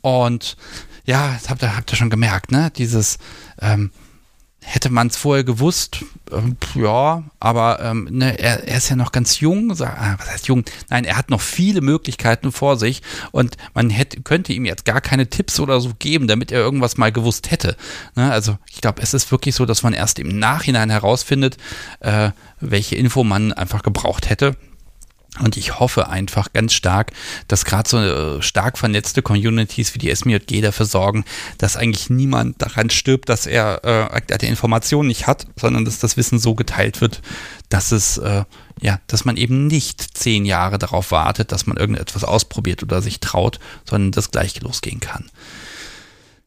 [0.00, 0.56] Und
[1.04, 2.70] ja, das habt ihr, habt ihr schon gemerkt, ne?
[2.74, 3.18] Dieses,
[3.60, 3.90] ähm,
[4.66, 9.12] hätte man es vorher gewusst, ähm, ja, aber ähm, ne, er, er, ist ja noch
[9.12, 10.64] ganz jung, sag, ah, was heißt jung?
[10.88, 15.02] Nein, er hat noch viele Möglichkeiten vor sich und man hätte, könnte ihm jetzt gar
[15.02, 17.76] keine Tipps oder so geben, damit er irgendwas mal gewusst hätte.
[18.16, 18.32] Ne?
[18.32, 21.58] Also ich glaube, es ist wirklich so, dass man erst im Nachhinein herausfindet,
[22.00, 24.56] äh, welche Info man einfach gebraucht hätte.
[25.40, 27.10] Und ich hoffe einfach ganz stark,
[27.48, 31.24] dass gerade so äh, stark vernetzte Communities wie die SMJG dafür sorgen,
[31.58, 36.16] dass eigentlich niemand daran stirbt, dass er äh, die Informationen nicht hat, sondern dass das
[36.16, 37.20] Wissen so geteilt wird,
[37.68, 38.44] dass es, äh,
[38.80, 43.18] ja, dass man eben nicht zehn Jahre darauf wartet, dass man irgendetwas ausprobiert oder sich
[43.18, 43.58] traut,
[43.88, 45.30] sondern das gleich losgehen kann.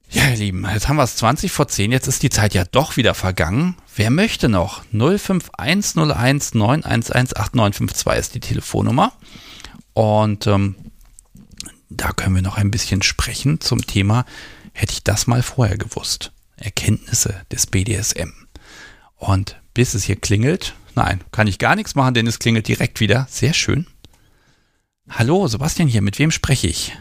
[0.09, 2.63] Ja, ihr Lieben, jetzt haben wir es 20 vor 10, jetzt ist die Zeit ja
[2.63, 3.75] doch wieder vergangen.
[3.95, 4.83] Wer möchte noch?
[4.91, 9.11] 05101 911 8952 ist die Telefonnummer.
[9.93, 10.75] Und ähm,
[11.89, 14.25] da können wir noch ein bisschen sprechen zum Thema,
[14.71, 16.31] hätte ich das mal vorher gewusst.
[16.55, 18.31] Erkenntnisse des BDSM.
[19.17, 22.99] Und bis es hier klingelt, nein, kann ich gar nichts machen, denn es klingelt direkt
[23.01, 23.27] wieder.
[23.29, 23.87] Sehr schön.
[25.09, 26.93] Hallo, Sebastian hier, mit wem spreche ich?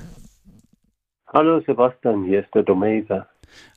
[1.37, 3.29] Hallo Sebastian, hier ist der Domesa.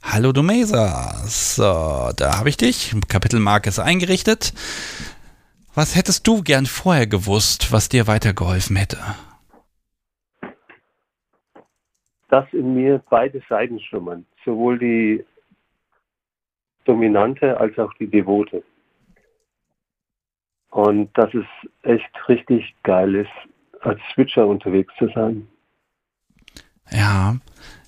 [0.02, 1.12] Hallo Domesa.
[1.26, 2.96] So, da habe ich dich.
[3.10, 4.54] Kapitelmarke ist eingerichtet.
[5.76, 9.00] Was hättest du gern vorher gewusst, was dir weitergeholfen hätte?
[12.30, 15.26] Dass in mir beide Seiten schlummern, sowohl die
[16.86, 18.64] Dominante als auch die Devote.
[20.70, 21.46] Und dass es
[21.82, 25.46] echt richtig geil ist, als Switcher unterwegs zu sein.
[26.92, 27.36] Ja,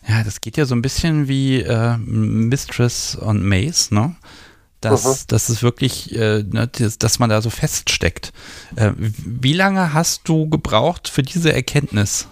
[0.08, 4.16] ja, das geht ja so ein bisschen wie äh, Mistress und Mace, ne?
[4.82, 8.34] Dass, das ist wirklich, äh, ne, dass, dass man da so feststeckt.
[8.76, 12.28] Äh, wie lange hast du gebraucht für diese Erkenntnis?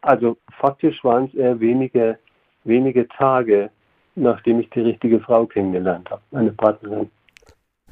[0.00, 2.18] Also faktisch waren es eher wenige,
[2.64, 3.70] wenige Tage,
[4.14, 7.10] nachdem ich die richtige Frau kennengelernt habe, meine Partnerin.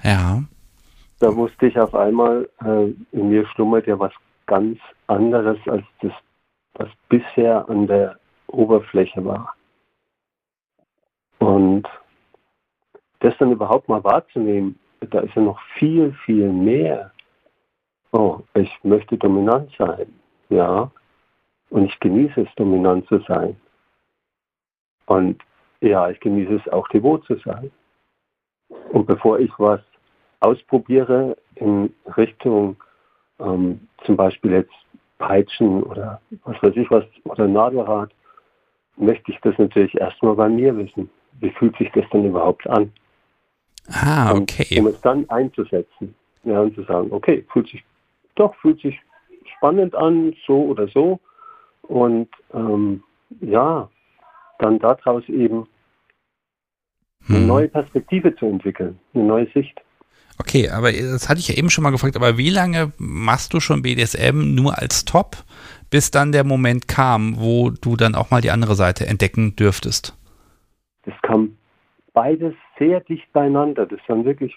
[0.03, 0.43] Ja.
[1.19, 4.13] Da wusste ich auf einmal, äh, in mir schlummert ja was
[4.47, 4.79] ganz
[5.09, 6.13] anderes als das,
[6.79, 8.19] was bisher an der
[8.49, 9.55] Oberfläche war.
[11.39, 11.87] Und
[13.21, 17.13] das dann überhaupt mal wahrzunehmen, da ist ja noch viel, viel mehr.
[18.13, 20.13] Oh, ich möchte dominant sein,
[20.49, 20.91] ja.
[21.71, 23.57] Und ich genieße es, dominant zu sein.
[25.07, 25.43] Und
[25.81, 27.71] ja, ich genieße es auch, devot zu sein.
[28.93, 29.81] Und bevor ich was
[30.41, 32.77] ausprobiere in Richtung
[33.39, 34.75] ähm, zum Beispiel jetzt
[35.19, 38.11] Peitschen oder was weiß ich was oder Nadelrad,
[38.97, 41.11] möchte ich das natürlich erstmal bei mir wissen.
[41.41, 42.93] Wie fühlt sich das denn überhaupt an?
[43.89, 44.79] Ah, okay.
[44.79, 46.15] Und, um es dann einzusetzen.
[46.45, 47.85] Ja, und zu sagen, okay, fühlt sich
[48.37, 48.99] doch, fühlt sich
[49.57, 51.19] spannend an, so oder so.
[51.83, 53.03] Und ähm,
[53.41, 53.89] ja,
[54.59, 55.67] dann daraus eben
[57.29, 57.47] eine Hm.
[57.47, 59.81] neue Perspektive zu entwickeln, eine neue Sicht.
[60.39, 63.61] Okay, aber das hatte ich ja eben schon mal gefragt, aber wie lange machst du
[63.61, 65.37] schon BDSM nur als Top,
[65.91, 70.15] bis dann der Moment kam, wo du dann auch mal die andere Seite entdecken dürftest?
[71.05, 71.57] Das kam
[72.13, 73.87] beides sehr dicht beieinander.
[73.87, 74.55] Das waren wirklich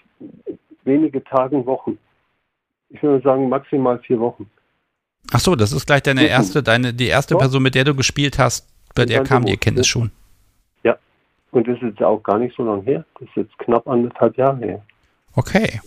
[0.84, 1.98] wenige Tage, Wochen.
[2.90, 4.50] Ich würde sagen maximal vier Wochen.
[5.32, 7.40] Ach so, das ist gleich deine erste, deine, die erste Ja.
[7.40, 9.90] Person, mit der du gespielt hast, bei der kam die Erkenntnis ja.
[9.90, 10.10] schon.
[11.52, 13.04] Und das ist jetzt auch gar nicht so lange her.
[13.18, 14.82] Das ist jetzt knapp anderthalb Jahre her.
[15.34, 15.80] Okay.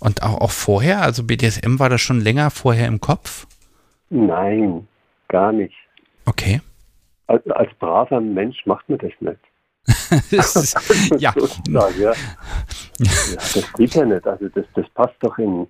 [0.00, 3.46] Und auch, auch vorher, also BDSM war das schon länger vorher im Kopf?
[4.10, 4.86] Nein,
[5.28, 5.74] gar nicht.
[6.26, 6.60] Okay.
[7.26, 9.40] Als, als braver Mensch macht man das nicht.
[10.36, 10.76] Das ist,
[11.18, 11.32] ja,
[11.68, 11.84] ja.
[11.98, 12.12] ja,
[13.34, 14.26] das geht ja nicht.
[14.26, 15.66] Also das, das passt doch in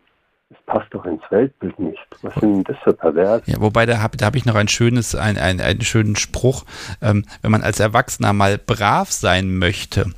[0.52, 2.06] das passt doch ins Weltbild nicht.
[2.20, 3.42] Was sind denn das für pervers?
[3.46, 6.64] Ja, wobei da habe da hab ich noch ein schönes, ein, ein, einen schönen Spruch.
[7.00, 10.12] Ähm, wenn man als Erwachsener mal brav sein möchte,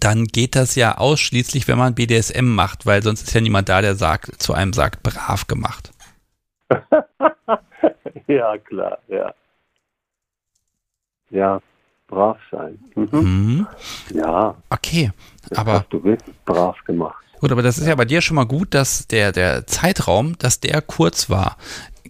[0.00, 3.80] dann geht das ja ausschließlich, wenn man BDSM macht, weil sonst ist ja niemand da,
[3.80, 5.90] der sagt, zu einem sagt, brav gemacht.
[8.26, 9.32] ja, klar, ja.
[11.30, 11.60] Ja,
[12.06, 12.78] brav sein.
[12.94, 13.08] Mhm.
[13.12, 13.66] Mhm.
[14.14, 15.10] Ja, Okay,
[15.48, 17.22] das aber hast du wirklich brav gemacht.
[17.40, 20.60] gut, aber das ist ja bei dir schon mal gut, dass der, der Zeitraum, dass
[20.60, 21.56] der kurz war.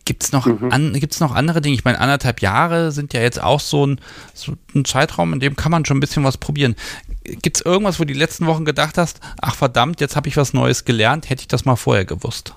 [0.09, 0.73] Gibt es noch, Mhm.
[0.73, 1.75] an, gibt's noch andere Dinge?
[1.75, 4.01] Ich meine, anderthalb Jahre sind ja jetzt auch so ein,
[4.33, 6.77] so ein Zeitraum, in dem kann man schon ein bisschen was probieren.
[7.25, 10.39] Gibt es irgendwas, wo du die letzten Wochen gedacht hast, ach verdammt, jetzt habe ich
[10.39, 12.57] was Neues gelernt, hätte ich das mal vorher gewusst?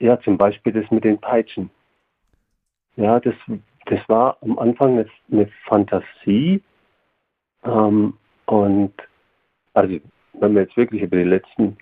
[0.00, 1.70] Ja, zum Beispiel das mit den Peitschen.
[2.96, 3.34] Ja, das,
[3.86, 6.60] das war am Anfang jetzt eine Fantasie.
[7.62, 8.14] Ähm,
[8.46, 8.94] und
[9.74, 10.00] also,
[10.40, 11.76] wenn wir jetzt wirklich über die letzten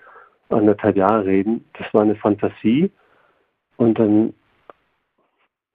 [0.50, 2.90] anderthalb Jahre reden, das war eine Fantasie.
[3.76, 4.34] Und dann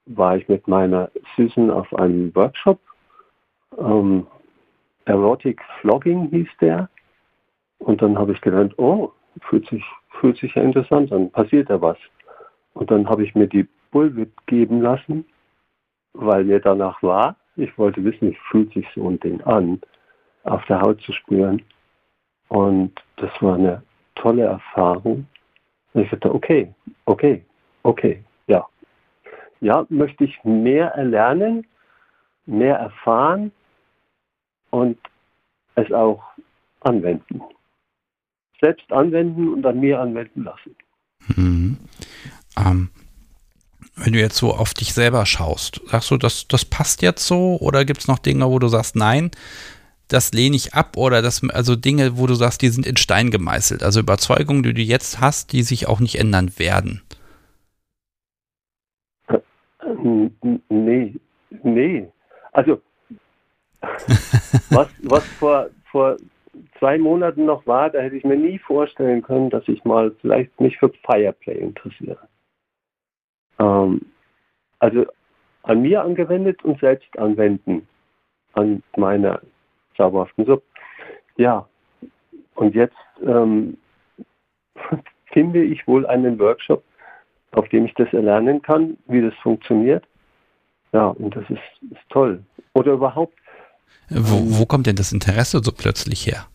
[0.06, 2.78] war ich mit meiner Süßen auf einem Workshop.
[3.78, 4.26] Ähm,
[5.04, 6.88] Erotic Flogging hieß der.
[7.78, 9.12] Und dann habe ich gedacht, oh,
[9.42, 9.84] fühlt sich,
[10.20, 11.98] fühlt sich ja interessant an, passiert da was.
[12.74, 15.24] Und dann habe ich mir die Bullwhip geben lassen,
[16.12, 17.36] weil mir danach war.
[17.56, 19.80] Ich wollte wissen, wie fühlt sich so ein Ding an,
[20.44, 21.62] auf der Haut zu spüren.
[22.48, 23.82] Und das war eine
[24.26, 25.26] tolle Erfahrung.
[25.92, 26.74] Und ich dachte, okay,
[27.04, 27.44] okay,
[27.84, 28.66] okay, ja.
[29.60, 31.66] Ja, möchte ich mehr erlernen,
[32.44, 33.52] mehr erfahren
[34.70, 34.98] und
[35.76, 36.22] es auch
[36.80, 37.40] anwenden.
[38.60, 40.74] Selbst anwenden und an mir anwenden lassen.
[41.36, 41.78] Mhm.
[42.58, 42.90] Ähm,
[43.94, 47.58] wenn du jetzt so auf dich selber schaust, sagst du, das, das passt jetzt so?
[47.60, 49.30] Oder gibt es noch Dinge, wo du sagst, nein,
[50.08, 50.96] das lehne ich ab?
[50.96, 53.82] Oder das, also Dinge, wo du sagst, die sind in Stein gemeißelt?
[53.82, 57.02] Also Überzeugungen, die du jetzt hast, die sich auch nicht ändern werden?
[60.68, 61.14] Nee,
[61.62, 62.08] nee.
[62.52, 62.80] Also,
[64.70, 66.16] was, was vor, vor
[66.78, 70.58] zwei Monaten noch war, da hätte ich mir nie vorstellen können, dass ich mal vielleicht
[70.60, 72.28] mich für Fireplay interessiere.
[73.58, 74.00] Ähm,
[74.78, 75.06] also
[75.62, 77.86] an mir angewendet und selbst anwenden
[78.52, 79.40] an meiner
[79.96, 80.64] zauberhaften Suppe.
[81.36, 81.66] Ja,
[82.54, 83.76] und jetzt ähm,
[85.32, 86.82] finde ich wohl einen Workshop,
[87.52, 90.04] auf dem ich das erlernen kann, wie das funktioniert.
[90.92, 92.42] Ja, und das ist, ist toll.
[92.72, 93.34] Oder überhaupt.
[94.08, 96.46] Wo, wo kommt denn das Interesse so plötzlich her?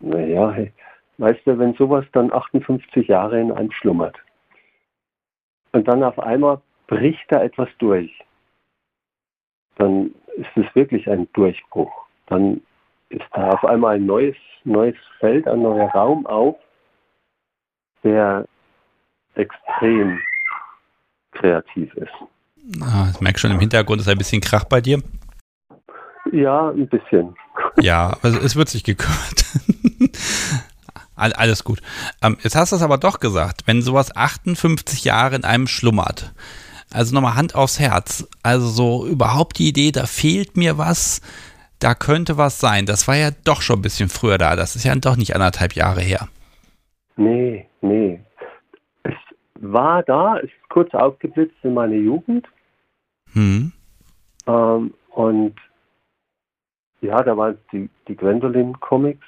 [0.00, 0.72] Naja, hey,
[1.18, 4.16] weißt du, wenn sowas dann 58 Jahre in einem schlummert
[5.72, 8.10] und dann auf einmal bricht da etwas durch,
[9.76, 12.06] dann ist es wirklich ein Durchbruch.
[12.30, 12.62] Dann
[13.10, 16.56] ist da auf einmal ein neues, neues Feld, ein neuer Raum auf,
[18.02, 18.46] der
[19.34, 20.18] extrem
[21.32, 22.12] kreativ ist.
[22.80, 25.02] Ah, ich merke schon im Hintergrund ist ein bisschen Krach bei dir.
[26.32, 27.34] Ja, ein bisschen.
[27.80, 29.44] Ja, aber es wird sich gekümmert.
[31.14, 31.80] Alles gut.
[32.22, 36.32] Ähm, jetzt hast du es aber doch gesagt, wenn sowas 58 Jahre in einem schlummert.
[36.92, 38.26] Also nochmal Hand aufs Herz.
[38.42, 41.20] Also so überhaupt die Idee, da fehlt mir was,
[41.80, 42.86] da könnte was sein.
[42.86, 44.54] Das war ja doch schon ein bisschen früher da.
[44.54, 46.28] Das ist ja doch nicht anderthalb Jahre her.
[47.16, 48.20] Nee, nee.
[49.02, 49.14] Es
[49.54, 52.46] war da, es ist kurz aufgeblitzt in meine Jugend.
[53.32, 53.72] Hm.
[54.46, 55.54] Ähm, und
[57.00, 59.26] ja, da waren die, die Gwendolyn-Comics,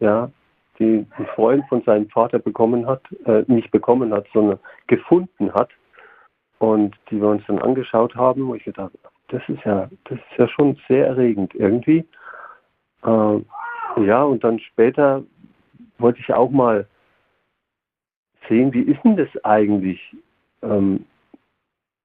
[0.00, 0.30] ja,
[0.78, 5.68] die ein Freund von seinem Vater bekommen hat, äh, nicht bekommen hat, sondern gefunden hat.
[6.58, 8.92] Und die wir uns dann angeschaut haben, wo ich gedacht
[9.30, 12.04] das ist ja, das ist ja schon sehr erregend irgendwie.
[13.02, 13.40] Äh,
[14.04, 15.22] ja, und dann später
[15.98, 16.86] wollte ich auch mal
[18.48, 20.00] sehen, wie ist denn das eigentlich,
[20.62, 21.06] ähm,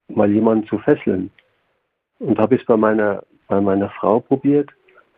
[0.08, 1.32] mal jemanden zu fesseln.
[2.20, 4.70] Und habe ich es bei meiner, bei meiner Frau probiert.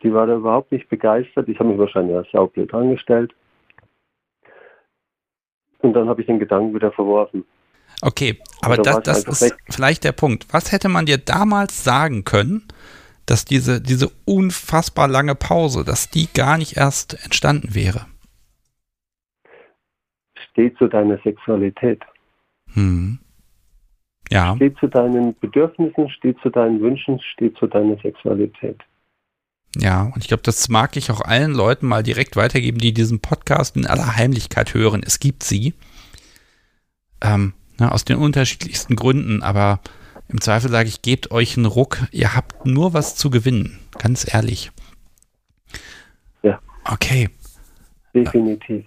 [0.03, 1.49] Die war da überhaupt nicht begeistert.
[1.49, 3.33] Ich habe mich wahrscheinlich als saublöd angestellt.
[5.79, 7.45] Und dann habe ich den Gedanken wieder verworfen.
[8.01, 9.57] Okay, aber das, das ist weg.
[9.69, 10.45] vielleicht der Punkt.
[10.51, 12.63] Was hätte man dir damals sagen können,
[13.25, 18.05] dass diese, diese unfassbar lange Pause, dass die gar nicht erst entstanden wäre?
[20.51, 22.01] Steht zu deiner Sexualität.
[22.73, 23.19] Hm.
[24.29, 24.55] Ja.
[24.55, 28.79] Steht zu deinen Bedürfnissen, steht zu deinen Wünschen, steht zu deiner Sexualität.
[29.75, 33.19] Ja, und ich glaube, das mag ich auch allen Leuten mal direkt weitergeben, die diesen
[33.19, 35.03] Podcast in aller Heimlichkeit hören.
[35.05, 35.73] Es gibt sie.
[37.21, 39.79] Ähm, ne, aus den unterschiedlichsten Gründen, aber
[40.29, 41.99] im Zweifel sage ich, gebt euch einen Ruck.
[42.11, 43.79] Ihr habt nur was zu gewinnen.
[43.97, 44.71] Ganz ehrlich.
[46.43, 46.59] Ja.
[46.85, 47.29] Okay.
[48.13, 48.85] Definitiv.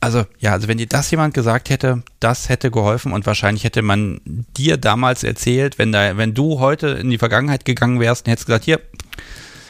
[0.00, 3.82] Also, ja, also wenn dir das jemand gesagt hätte, das hätte geholfen und wahrscheinlich hätte
[3.82, 8.32] man dir damals erzählt, wenn da, wenn du heute in die Vergangenheit gegangen wärst und
[8.32, 8.80] hättest gesagt, hier,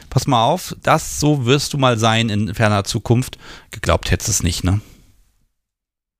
[0.08, 3.36] pass mal auf, das so wirst du mal sein in ferner Zukunft.
[3.70, 4.80] Geglaubt hättest es nicht, ne?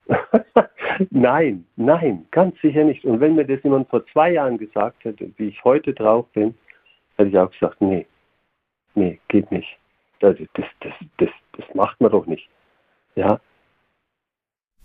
[1.11, 3.05] nein, nein, ganz sicher nicht.
[3.05, 6.55] Und wenn mir das jemand vor zwei Jahren gesagt hätte, wie ich heute drauf bin,
[7.17, 8.07] hätte ich auch gesagt, nee,
[8.95, 9.79] nee, geht nicht.
[10.21, 12.49] Das, das, das, das, das macht man doch nicht.
[13.15, 13.41] Ja.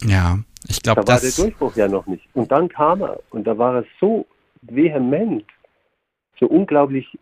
[0.02, 2.28] Ja, ich glaube, da war der Durchbruch ja noch nicht.
[2.34, 4.26] Und dann kam er und da war er so
[4.62, 5.46] vehement,
[6.40, 7.18] so unglaublich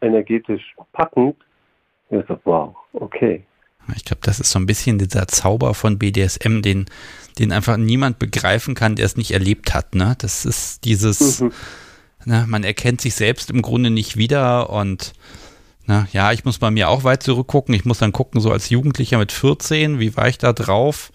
[0.00, 1.36] energetisch packend.
[2.10, 3.44] Ich dachte, wow, okay.
[3.96, 6.86] Ich glaube, das ist so ein bisschen dieser Zauber von BDSM, den,
[7.38, 9.94] den einfach niemand begreifen kann, der es nicht erlebt hat.
[9.94, 10.14] Ne?
[10.18, 11.52] Das ist dieses, mhm.
[12.24, 15.12] ne, man erkennt sich selbst im Grunde nicht wieder und
[15.86, 17.74] na, ne, ja, ich muss bei mir auch weit zurückgucken.
[17.74, 21.10] Ich muss dann gucken, so als Jugendlicher mit 14, wie war ich da drauf?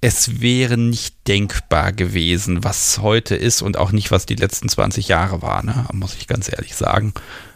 [0.00, 5.08] Es wäre nicht denkbar gewesen, was heute ist und auch nicht, was die letzten 20
[5.08, 5.86] Jahre war, ne?
[5.92, 7.14] muss ich ganz ehrlich sagen.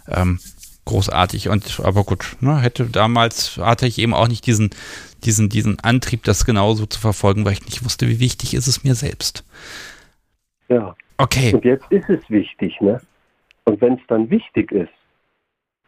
[0.09, 0.41] Ähm,
[0.89, 1.49] großartig.
[1.49, 4.71] Und aber gut, ne, hätte damals hatte ich eben auch nicht diesen,
[5.25, 8.85] diesen, diesen Antrieb, das genauso zu verfolgen, weil ich nicht wusste, wie wichtig ist es
[8.85, 9.45] mir selbst.
[10.69, 10.95] Ja.
[11.19, 11.53] Okay.
[11.55, 13.01] Und jetzt ist es wichtig, ne?
[13.65, 14.93] Und wenn es dann wichtig ist,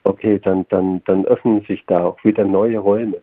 [0.05, 3.23] okay, dann, dann, dann öffnen sich da auch wieder neue Räume.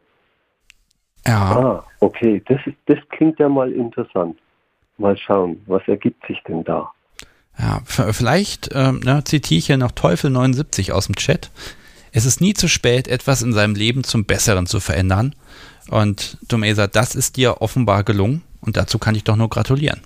[1.26, 1.60] Ja.
[1.60, 4.40] Ah, okay, das, ist, das klingt ja mal interessant.
[4.98, 6.92] Mal schauen, was ergibt sich denn da?
[7.60, 11.50] Ja, vielleicht ähm, ne, zitiere ich hier noch Teufel 79 aus dem Chat.
[12.12, 15.36] Es ist nie zu spät, etwas in seinem Leben zum Besseren zu verändern.
[15.90, 20.02] Und Dumesa, das ist dir offenbar gelungen und dazu kann ich doch nur gratulieren.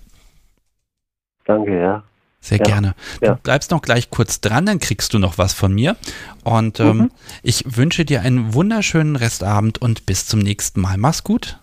[1.46, 2.04] Danke, ja.
[2.40, 2.96] Sehr Ja, gerne.
[3.20, 3.34] Du ja.
[3.36, 5.96] bleibst noch gleich kurz dran, dann kriegst du noch was von mir.
[6.44, 7.12] Und ähm, Mhm.
[7.44, 10.98] ich wünsche dir einen wunderschönen Restabend und bis zum nächsten Mal.
[10.98, 11.60] Mach's gut.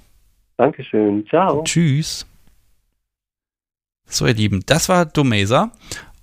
[0.56, 1.26] Dankeschön.
[1.28, 1.62] Ciao.
[1.64, 2.26] Tschüss.
[4.08, 5.70] So, ihr Lieben, das war Domesa.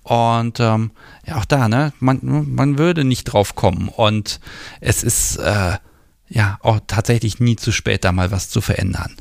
[0.02, 0.92] Und ähm,
[1.26, 3.88] ja, auch da, ne, man, man würde nicht drauf kommen.
[3.88, 4.40] Und
[4.80, 5.78] es ist äh,
[6.28, 9.16] ja auch tatsächlich nie zu spät, da mal was zu verändern.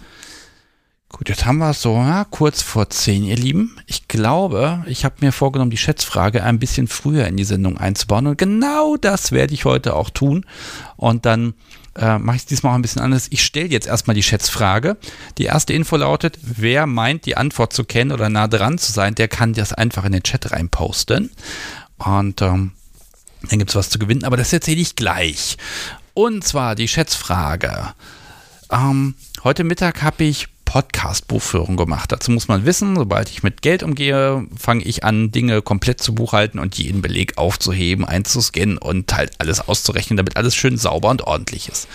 [1.18, 3.78] Gut, jetzt haben wir es so ja, kurz vor 10, ihr Lieben.
[3.88, 8.28] Ich glaube, ich habe mir vorgenommen, die Schätzfrage ein bisschen früher in die Sendung einzubauen.
[8.28, 10.46] Und genau das werde ich heute auch tun.
[10.98, 11.54] Und dann
[11.96, 13.28] äh, mache ich es diesmal auch ein bisschen anders.
[13.30, 14.98] Ich stelle jetzt erstmal die Schätzfrage.
[15.38, 19.16] Die erste Info lautet, wer meint, die Antwort zu kennen oder nah dran zu sein,
[19.16, 21.32] der kann das einfach in den Chat reinposten.
[21.98, 22.74] Und ähm,
[23.50, 25.56] dann gibt es was zu gewinnen, aber das erzähle ich gleich.
[26.14, 27.94] Und zwar die Schätzfrage.
[28.70, 29.16] Ähm,
[29.46, 32.12] heute Mittag habe ich Podcast-Buchführung gemacht.
[32.12, 36.14] Dazu muss man wissen, sobald ich mit Geld umgehe, fange ich an, Dinge komplett zu
[36.14, 41.22] buchhalten und jeden Beleg aufzuheben, einzuscannen und halt alles auszurechnen, damit alles schön sauber und
[41.22, 41.88] ordentlich ist.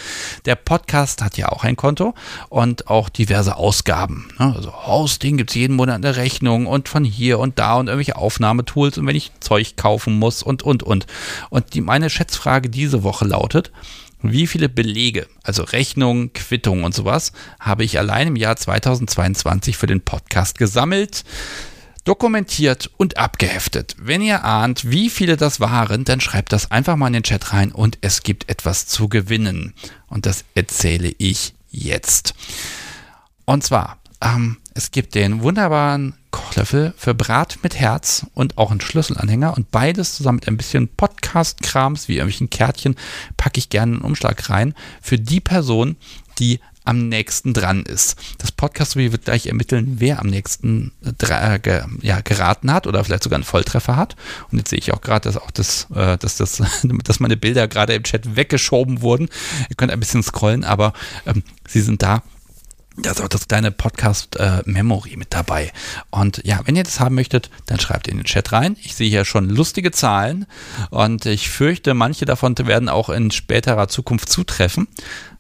[0.47, 2.15] Der Podcast hat ja auch ein Konto
[2.49, 4.31] und auch diverse Ausgaben.
[4.39, 4.55] ne?
[4.57, 8.17] Also Hosting gibt es jeden Monat eine Rechnung und von hier und da und irgendwelche
[8.17, 11.07] Aufnahmetools und wenn ich Zeug kaufen muss und, und, und.
[11.51, 13.73] Und die, meine Schätzfrage diese Woche lautet,
[14.23, 19.87] wie viele Belege, also Rechnungen, Quittungen und sowas, habe ich allein im Jahr 2022 für
[19.87, 21.25] den Podcast gesammelt,
[22.05, 23.97] dokumentiert und abgeheftet?
[23.99, 27.53] Wenn ihr ahnt, wie viele das waren, dann schreibt das einfach mal in den Chat
[27.53, 29.75] rein und es gibt etwas zu gewinnen.
[30.09, 32.35] Und das erzähle ich jetzt.
[33.45, 38.81] Und zwar, ähm, es gibt den wunderbaren Kochlöffel für Brat mit Herz und auch einen
[38.81, 42.97] Schlüsselanhänger und beides zusammen mit ein bisschen Podcast-Krams wie irgendwelchen Kärtchen
[43.37, 45.97] packe ich gerne in einen Umschlag rein für die Person,
[46.39, 48.17] die am nächsten dran ist.
[48.39, 53.37] Das podcast wird gleich ermitteln, wer am nächsten äh, ja, geraten hat oder vielleicht sogar
[53.37, 54.17] einen Volltreffer hat.
[54.51, 56.63] Und jetzt sehe ich auch gerade, dass auch das, äh, dass das,
[57.05, 59.29] dass meine Bilder gerade im Chat weggeschoben wurden.
[59.69, 60.93] Ihr könnt ein bisschen scrollen, aber
[61.27, 62.23] ähm, sie sind da.
[63.03, 65.73] Da ist auch das kleine Podcast-Memory mit dabei.
[66.11, 68.77] Und ja, wenn ihr das haben möchtet, dann schreibt in den Chat rein.
[68.83, 70.47] Ich sehe hier schon lustige Zahlen
[70.91, 74.87] und ich fürchte, manche davon werden auch in späterer Zukunft zutreffen.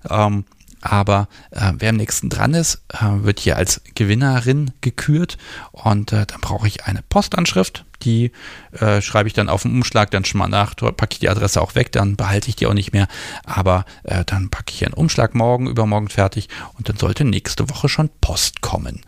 [0.08, 0.44] Ähm,
[0.80, 5.36] aber äh, wer am nächsten dran ist, äh, wird hier als Gewinnerin gekürt
[5.72, 7.84] und äh, dann brauche ich eine Postanschrift.
[8.02, 8.32] Die
[8.72, 11.60] äh, schreibe ich dann auf den Umschlag, dann schon mal nach, packe ich die Adresse
[11.60, 13.08] auch weg, dann behalte ich die auch nicht mehr.
[13.44, 16.48] Aber äh, dann packe ich einen Umschlag morgen, übermorgen fertig
[16.78, 19.02] und dann sollte nächste Woche schon Post kommen.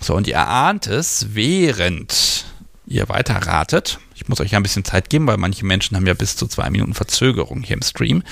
[0.00, 2.46] So, und ihr erahnt es, während
[2.90, 3.98] ihr weiterratet.
[4.14, 6.46] Ich muss euch ja ein bisschen Zeit geben, weil manche Menschen haben ja bis zu
[6.46, 8.22] zwei Minuten Verzögerung hier im Stream.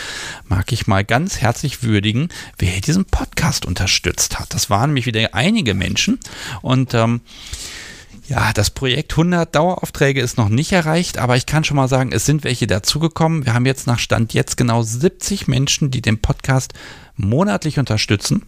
[0.47, 2.29] Mag ich mal ganz herzlich würdigen,
[2.59, 4.53] wer diesen Podcast unterstützt hat.
[4.53, 6.19] Das waren nämlich wieder einige Menschen
[6.61, 7.21] und ähm,
[8.29, 12.13] ja, das Projekt 100 Daueraufträge ist noch nicht erreicht, aber ich kann schon mal sagen,
[12.13, 13.47] es sind welche dazugekommen.
[13.47, 16.75] Wir haben jetzt nach Stand jetzt genau 70 Menschen, die den Podcast
[17.17, 18.45] monatlich unterstützen.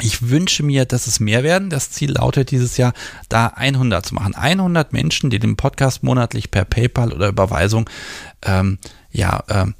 [0.00, 1.70] Ich wünsche mir, dass es mehr werden.
[1.70, 2.92] Das Ziel lautet dieses Jahr,
[3.28, 4.34] da 100 zu machen.
[4.34, 7.88] 100 Menschen, die den Podcast monatlich per PayPal oder Überweisung
[8.42, 8.78] ähm,
[9.10, 9.74] ja, ähm,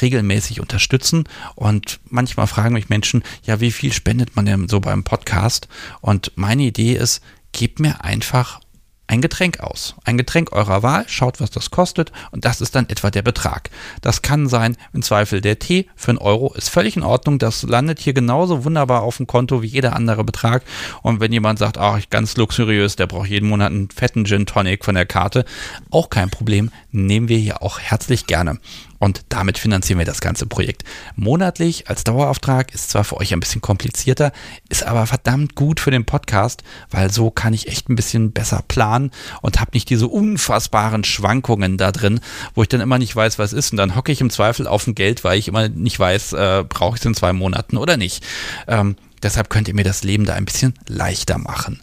[0.00, 1.24] regelmäßig unterstützen.
[1.54, 5.68] Und manchmal fragen mich Menschen, ja, wie viel spendet man denn so beim Podcast?
[6.00, 7.22] Und meine Idee ist,
[7.52, 8.60] gebt mir einfach
[9.06, 9.94] ein Getränk aus.
[10.04, 13.70] Ein Getränk eurer Wahl, schaut, was das kostet und das ist dann etwa der Betrag.
[14.00, 17.38] Das kann sein, im Zweifel der Tee für einen Euro ist völlig in Ordnung.
[17.38, 20.62] Das landet hier genauso wunderbar auf dem Konto wie jeder andere Betrag.
[21.02, 24.84] Und wenn jemand sagt, ach, ganz luxuriös, der braucht jeden Monat einen fetten Gin Tonic
[24.84, 25.44] von der Karte,
[25.90, 28.58] auch kein Problem, nehmen wir hier auch herzlich gerne.
[28.98, 30.84] Und damit finanzieren wir das ganze Projekt.
[31.16, 34.32] Monatlich als Dauerauftrag ist zwar für euch ein bisschen komplizierter,
[34.68, 38.62] ist aber verdammt gut für den Podcast, weil so kann ich echt ein bisschen besser
[38.66, 39.10] planen
[39.42, 42.20] und habe nicht diese unfassbaren Schwankungen da drin,
[42.54, 43.72] wo ich dann immer nicht weiß, was ist.
[43.72, 46.64] Und dann hocke ich im Zweifel auf dem Geld, weil ich immer nicht weiß, äh,
[46.68, 48.24] brauche ich es in zwei Monaten oder nicht.
[48.68, 51.82] Ähm, deshalb könnt ihr mir das Leben da ein bisschen leichter machen.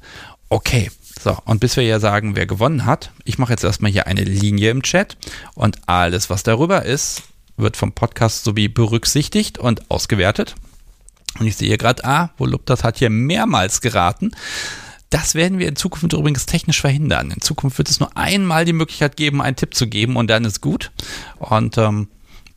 [0.50, 0.92] Okay.
[1.20, 4.24] So, und bis wir ja sagen, wer gewonnen hat, ich mache jetzt erstmal hier eine
[4.24, 5.18] Linie im Chat
[5.54, 7.24] und alles, was darüber ist,
[7.58, 10.56] wird vom Podcast sowie berücksichtigt und ausgewertet.
[11.40, 14.32] Und ich sehe gerade, ah, Voluptas hat hier mehrmals geraten.
[15.10, 17.32] Das werden wir in Zukunft übrigens technisch verhindern.
[17.32, 20.46] In Zukunft wird es nur einmal die Möglichkeit geben, einen Tipp zu geben und dann
[20.46, 20.92] ist gut.
[21.38, 22.08] Und ähm,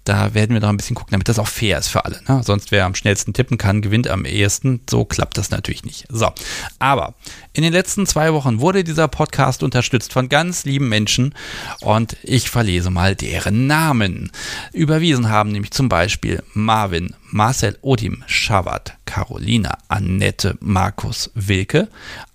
[0.04, 2.20] Da werden wir noch ein bisschen gucken, damit das auch fair ist für alle.
[2.28, 2.42] Ne?
[2.44, 4.80] Sonst wer am schnellsten tippen kann, gewinnt am ehesten.
[4.88, 6.04] So klappt das natürlich nicht.
[6.10, 6.30] So,
[6.78, 7.14] aber
[7.54, 11.34] in den letzten zwei Wochen wurde dieser Podcast unterstützt von ganz lieben Menschen
[11.80, 14.30] und ich verlese mal deren Namen.
[14.72, 21.88] Überwiesen haben nämlich zum Beispiel Marvin, Marcel Odim, Schavat, Carolina, Annette, Markus, Wilke,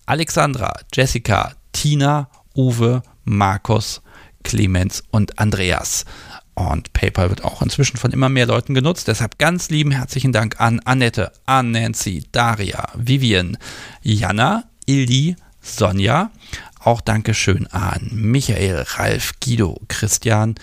[0.08, 4.02] Alexandra, Jessica, Tina, Uwe, Markus,
[4.44, 6.06] Clemens und Andreas.
[6.60, 9.08] Und PayPal wird auch inzwischen von immer mehr Leuten genutzt.
[9.08, 13.58] Deshalb ganz lieben herzlichen Dank an Annette, an Nancy, Daria, Vivian,
[14.02, 16.32] Jana, Ildi, Sonja.
[16.82, 20.56] Auch Dankeschön an Michael, Ralf, Guido, Christian,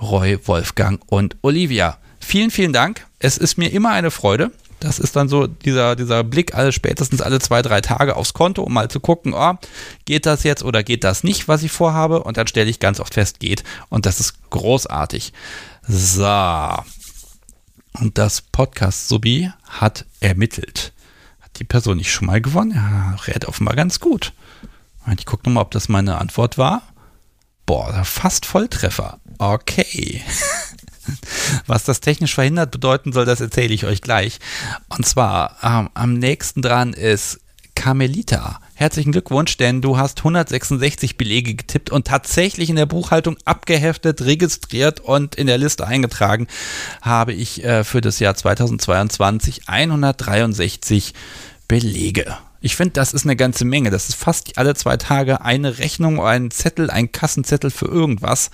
[0.00, 1.98] Roy, Wolfgang und Olivia.
[2.18, 3.06] Vielen, vielen Dank.
[3.20, 4.50] Es ist mir immer eine Freude.
[4.80, 8.62] Das ist dann so dieser, dieser Blick alle spätestens alle zwei, drei Tage aufs Konto,
[8.62, 9.54] um mal zu gucken, oh,
[10.04, 12.22] geht das jetzt oder geht das nicht, was ich vorhabe?
[12.22, 13.64] Und dann stelle ich ganz oft fest, geht.
[13.88, 15.32] Und das ist großartig.
[15.86, 16.28] So.
[18.00, 20.92] Und das Podcast Subi hat ermittelt.
[21.40, 22.72] Hat die Person nicht schon mal gewonnen?
[22.72, 24.32] Ja, rät offenbar ganz gut.
[25.18, 26.82] Ich gucke nochmal, ob das meine Antwort war.
[27.66, 29.20] Boah, fast Volltreffer.
[29.38, 30.22] Okay.
[31.66, 34.38] Was das technisch verhindert bedeuten soll, das erzähle ich euch gleich.
[34.88, 37.40] Und zwar ähm, am nächsten dran ist
[37.74, 38.60] Carmelita.
[38.74, 45.00] Herzlichen Glückwunsch, denn du hast 166 Belege getippt und tatsächlich in der Buchhaltung abgeheftet, registriert
[45.00, 46.46] und in der Liste eingetragen
[47.02, 51.14] habe ich äh, für das Jahr 2022 163
[51.68, 52.36] Belege.
[52.64, 53.90] Ich finde, das ist eine ganze Menge.
[53.90, 58.50] Das ist fast alle zwei Tage eine Rechnung, ein Zettel, ein Kassenzettel für irgendwas.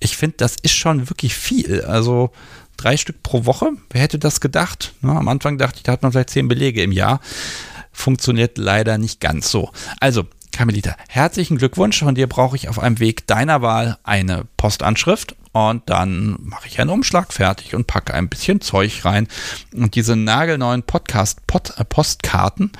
[0.00, 1.82] Ich finde, das ist schon wirklich viel.
[1.82, 2.32] Also
[2.76, 3.70] drei Stück pro Woche.
[3.90, 4.92] Wer hätte das gedacht?
[5.02, 7.20] Na, am Anfang dachte ich, da hat man vielleicht zehn Belege im Jahr.
[7.92, 9.70] Funktioniert leider nicht ganz so.
[10.00, 12.00] Also, Carmelita, herzlichen Glückwunsch.
[12.00, 16.80] Von dir brauche ich auf einem Weg deiner Wahl eine Postanschrift und dann mache ich
[16.80, 19.28] einen Umschlag fertig und packe ein bisschen Zeug rein.
[19.72, 22.72] Und diese nagelneuen Podcast-Postkarten,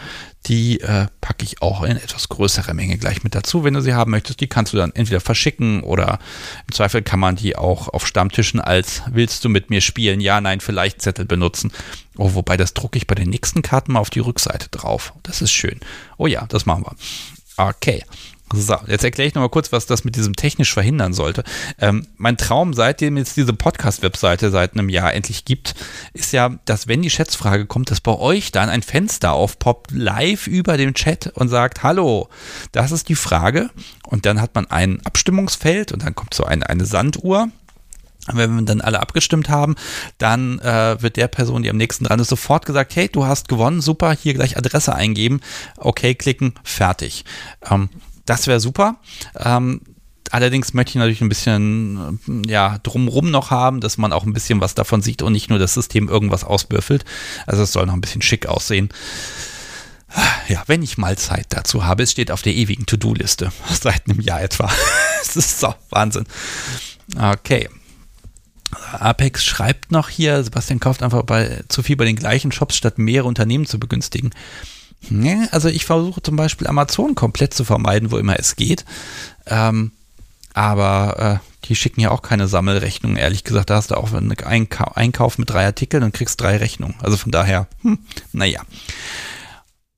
[0.47, 3.95] die äh, packe ich auch in etwas größerer Menge gleich mit dazu, wenn du sie
[3.95, 4.41] haben möchtest.
[4.41, 6.19] Die kannst du dann entweder verschicken oder
[6.67, 10.21] im Zweifel kann man die auch auf Stammtischen als willst du mit mir spielen?
[10.21, 11.73] Ja, nein, vielleicht Zettel benutzen.
[12.17, 15.15] Oh, wobei das drucke ich bei den nächsten Karten mal auf die Rückseite drauf.
[15.23, 15.81] Das ist schön.
[16.19, 16.95] Oh ja, das machen wir.
[17.57, 18.05] Okay.
[18.53, 21.45] So, jetzt erkläre ich nochmal kurz, was das mit diesem technisch verhindern sollte.
[21.79, 25.75] Ähm, mein Traum, seitdem es diese Podcast-Webseite seit einem Jahr endlich gibt,
[26.13, 30.47] ist ja, dass wenn die Schätzfrage kommt, dass bei euch dann ein Fenster aufpoppt, live
[30.47, 32.29] über dem Chat und sagt, hallo,
[32.73, 33.71] das ist die Frage.
[34.07, 37.49] Und dann hat man ein Abstimmungsfeld und dann kommt so eine, eine Sanduhr.
[38.33, 39.75] Wenn wir dann alle abgestimmt haben,
[40.17, 43.49] dann äh, wird der Person, die am nächsten dran ist, sofort gesagt, hey, du hast
[43.49, 45.41] gewonnen, super, hier gleich Adresse eingeben,
[45.77, 47.27] okay klicken, fertig.
[47.71, 47.91] Ähm,
[48.27, 48.97] das wäre super.
[49.37, 49.81] Ähm,
[50.31, 54.61] allerdings möchte ich natürlich ein bisschen ja, drumrum noch haben, dass man auch ein bisschen
[54.61, 57.05] was davon sieht und nicht nur das System irgendwas auswürfelt.
[57.47, 58.89] Also es soll noch ein bisschen schick aussehen.
[60.49, 64.21] Ja, wenn ich mal Zeit dazu habe, es steht auf der ewigen To-Do-Liste, seit einem
[64.21, 64.71] Jahr etwa.
[65.27, 66.27] Es ist so Wahnsinn.
[67.17, 67.71] Okay.
[68.93, 72.99] Apex schreibt noch hier, Sebastian kauft einfach bei, zu viel bei den gleichen Shops, statt
[72.99, 74.31] mehrere Unternehmen zu begünstigen.
[75.51, 78.85] Also ich versuche zum Beispiel Amazon komplett zu vermeiden, wo immer es geht.
[79.47, 79.93] Ähm,
[80.55, 83.71] aber äh, die schicken ja auch keine Sammelrechnungen, ehrlich gesagt.
[83.71, 86.95] Da hast du auch einen Einkau Einkauf mit drei Artikeln und kriegst drei Rechnungen.
[87.03, 87.99] Also von daher, hm,
[88.33, 88.63] naja.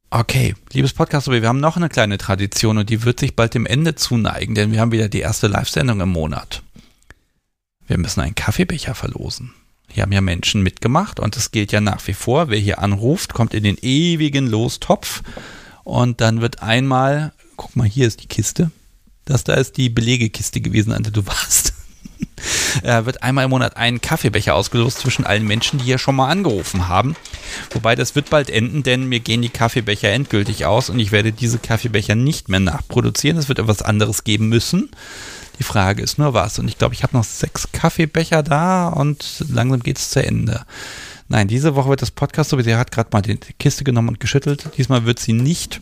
[0.08, 3.66] Okay, liebes Podcast, wir haben noch eine kleine Tradition und die wird sich bald dem
[3.66, 6.62] Ende zuneigen, denn wir haben wieder die erste Live-Sendung im Monat.
[7.86, 9.52] Wir müssen einen Kaffeebecher verlosen.
[9.88, 13.34] Hier haben ja Menschen mitgemacht und es gilt ja nach wie vor, wer hier anruft,
[13.34, 15.22] kommt in den ewigen Lostopf
[15.84, 18.70] und dann wird einmal, guck mal, hier ist die Kiste.
[19.24, 21.74] Das da ist die Belegekiste gewesen, an der du warst.
[22.82, 26.28] äh, wird einmal im Monat ein Kaffeebecher ausgelost zwischen allen Menschen, die hier schon mal
[26.28, 27.16] angerufen haben.
[27.70, 31.32] Wobei das wird bald enden, denn mir gehen die Kaffeebecher endgültig aus und ich werde
[31.32, 33.38] diese Kaffeebecher nicht mehr nachproduzieren.
[33.38, 34.90] Es wird etwas anderes geben müssen.
[35.58, 36.58] Die Frage ist nur was.
[36.58, 40.64] Und ich glaube, ich habe noch sechs Kaffeebecher da und langsam geht es zu Ende.
[41.28, 44.08] Nein, diese Woche wird das Podcast so, wie sie hat gerade mal die Kiste genommen
[44.10, 44.70] und geschüttelt.
[44.76, 45.80] Diesmal wird sie nicht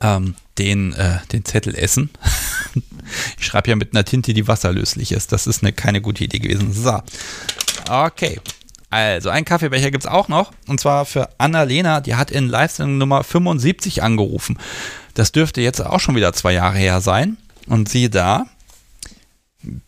[0.00, 2.10] ähm, den, äh, den Zettel essen.
[3.38, 5.32] ich schreibe ja mit einer Tinte, die wasserlöslich ist.
[5.32, 6.72] Das ist eine, keine gute Idee gewesen.
[6.72, 7.00] So.
[7.88, 8.40] Okay.
[8.90, 10.52] Also, einen Kaffeebecher gibt es auch noch.
[10.66, 12.00] Und zwar für Annalena.
[12.00, 14.58] Die hat in Live-Sendung Nummer 75 angerufen.
[15.14, 17.36] Das dürfte jetzt auch schon wieder zwei Jahre her sein.
[17.68, 18.46] Und siehe da,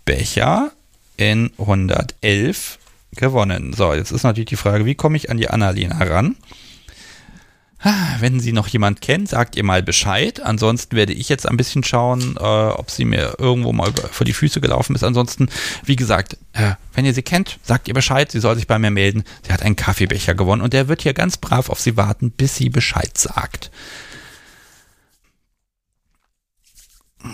[0.04, 0.72] Becher
[1.16, 2.78] in 111
[3.16, 3.72] gewonnen.
[3.72, 6.36] So, jetzt ist natürlich die Frage, wie komme ich an die Annalena ran?
[8.18, 10.40] Wenn sie noch jemand kennt, sagt ihr mal Bescheid.
[10.40, 14.26] Ansonsten werde ich jetzt ein bisschen schauen, äh, ob sie mir irgendwo mal über, vor
[14.26, 15.02] die Füße gelaufen ist.
[15.02, 15.48] Ansonsten,
[15.84, 18.30] wie gesagt, äh, wenn ihr sie kennt, sagt ihr Bescheid.
[18.30, 19.24] Sie soll sich bei mir melden.
[19.46, 22.54] Sie hat einen Kaffeebecher gewonnen und der wird hier ganz brav auf sie warten, bis
[22.54, 23.70] sie Bescheid sagt.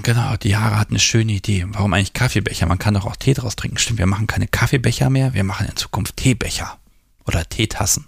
[0.03, 1.65] Genau, die Jahre hat eine schöne Idee.
[1.69, 2.67] Warum eigentlich Kaffeebecher?
[2.67, 3.79] Man kann doch auch Tee draus trinken.
[3.79, 6.79] Stimmt, wir machen keine Kaffeebecher mehr, wir machen in Zukunft Teebecher
[7.25, 8.07] oder Teetassen.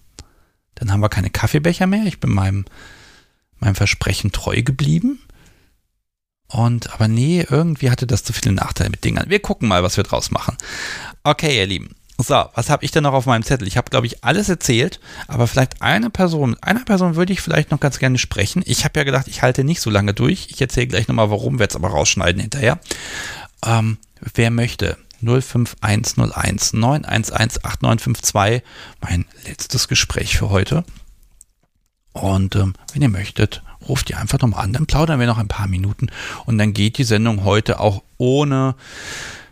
[0.75, 2.05] Dann haben wir keine Kaffeebecher mehr.
[2.07, 2.65] Ich bin meinem,
[3.59, 5.21] meinem Versprechen treu geblieben.
[6.49, 9.29] Und, aber nee, irgendwie hatte das zu viele Nachteile mit Dingern.
[9.29, 10.57] Wir gucken mal, was wir draus machen.
[11.23, 11.95] Okay, ihr Lieben.
[12.21, 13.69] So, was habe ich denn noch auf meinem Zettel?
[13.69, 17.71] Ich habe, glaube ich, alles erzählt, aber vielleicht eine Person, einer Person würde ich vielleicht
[17.71, 18.63] noch ganz gerne sprechen.
[18.67, 20.49] Ich habe ja gedacht, ich halte nicht so lange durch.
[20.51, 22.81] Ich erzähle gleich nochmal, warum, werde es aber rausschneiden hinterher.
[23.65, 23.99] Ähm,
[24.35, 28.63] wer möchte, 05101 911 8952,
[29.01, 30.85] mein letztes Gespräch für heute.
[32.13, 35.47] Und ähm, wenn ihr möchtet, ruft ihr einfach nochmal an, dann plaudern wir noch ein
[35.47, 36.09] paar Minuten
[36.47, 38.75] und dann geht die Sendung heute auch ohne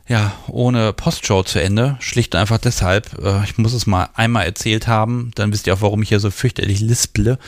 [0.09, 1.97] ja, ohne Postshow zu Ende.
[2.01, 5.75] Schlicht und einfach deshalb, äh, ich muss es mal einmal erzählt haben, dann wisst ihr
[5.75, 7.39] auch, warum ich hier so fürchterlich lisple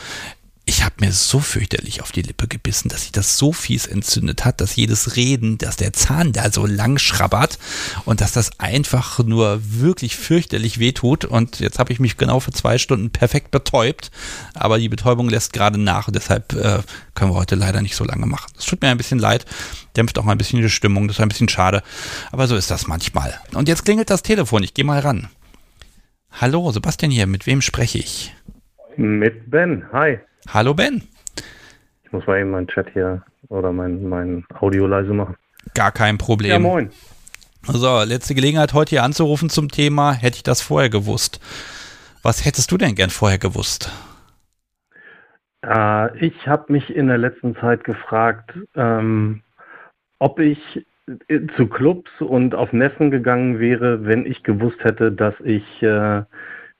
[0.69, 4.45] ich habe mir so fürchterlich auf die Lippe gebissen, dass sich das so fies entzündet
[4.45, 7.57] hat, dass jedes Reden, dass der Zahn da so lang schrabbert
[8.05, 11.25] und dass das einfach nur wirklich fürchterlich wehtut.
[11.25, 14.11] Und jetzt habe ich mich genau für zwei Stunden perfekt betäubt,
[14.53, 16.83] aber die Betäubung lässt gerade nach und deshalb äh,
[17.15, 18.53] können wir heute leider nicht so lange machen.
[18.55, 19.47] Es tut mir ein bisschen leid,
[19.97, 21.81] dämpft auch mal ein bisschen die Stimmung, das ist ein bisschen schade,
[22.31, 23.33] aber so ist das manchmal.
[23.55, 25.29] Und jetzt klingelt das Telefon, ich gehe mal ran.
[26.31, 28.35] Hallo, Sebastian hier, mit wem spreche ich?
[28.97, 30.19] Mit Ben, hi.
[30.47, 31.03] Hallo Ben.
[32.03, 35.35] Ich muss mal eben meinen Chat hier oder mein, mein Audio leise machen.
[35.73, 36.51] Gar kein Problem.
[36.51, 36.89] Ja, moin.
[37.63, 41.39] So, letzte Gelegenheit heute hier anzurufen zum Thema, hätte ich das vorher gewusst.
[42.23, 43.91] Was hättest du denn gern vorher gewusst?
[45.61, 49.41] Äh, ich habe mich in der letzten Zeit gefragt, ähm,
[50.19, 50.59] ob ich
[51.27, 56.23] äh, zu Clubs und auf Messen gegangen wäre, wenn ich gewusst hätte, dass ich äh,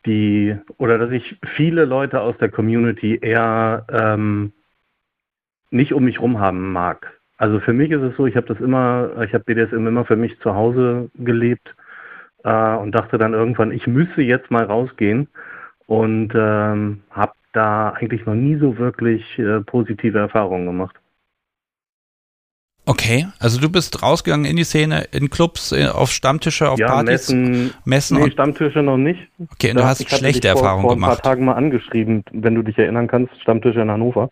[0.10, 4.52] die oder dass ich viele Leute aus der Community eher ähm,
[5.70, 7.20] nicht um mich rum haben mag.
[7.38, 10.16] Also für mich ist es so, ich habe das immer, ich habe BDSM immer für
[10.16, 11.76] mich zu Hause gelebt
[12.44, 15.28] äh, und dachte dann irgendwann, ich müsse jetzt mal rausgehen
[15.86, 21.00] und ähm, habe da eigentlich noch nie so wirklich äh, positive Erfahrungen gemacht.
[22.90, 26.88] Okay, also du bist rausgegangen in die Szene, in Clubs, äh, auf Stammtische, auf ja,
[26.88, 29.30] Partys, Messen, Messen nee, Stammtische noch nicht.
[29.54, 30.98] Okay, und du hast schlechte Erfahrungen gemacht.
[30.98, 34.32] vor ein paar Tagen mal angeschrieben, wenn du dich erinnern kannst, Stammtische in Hannover.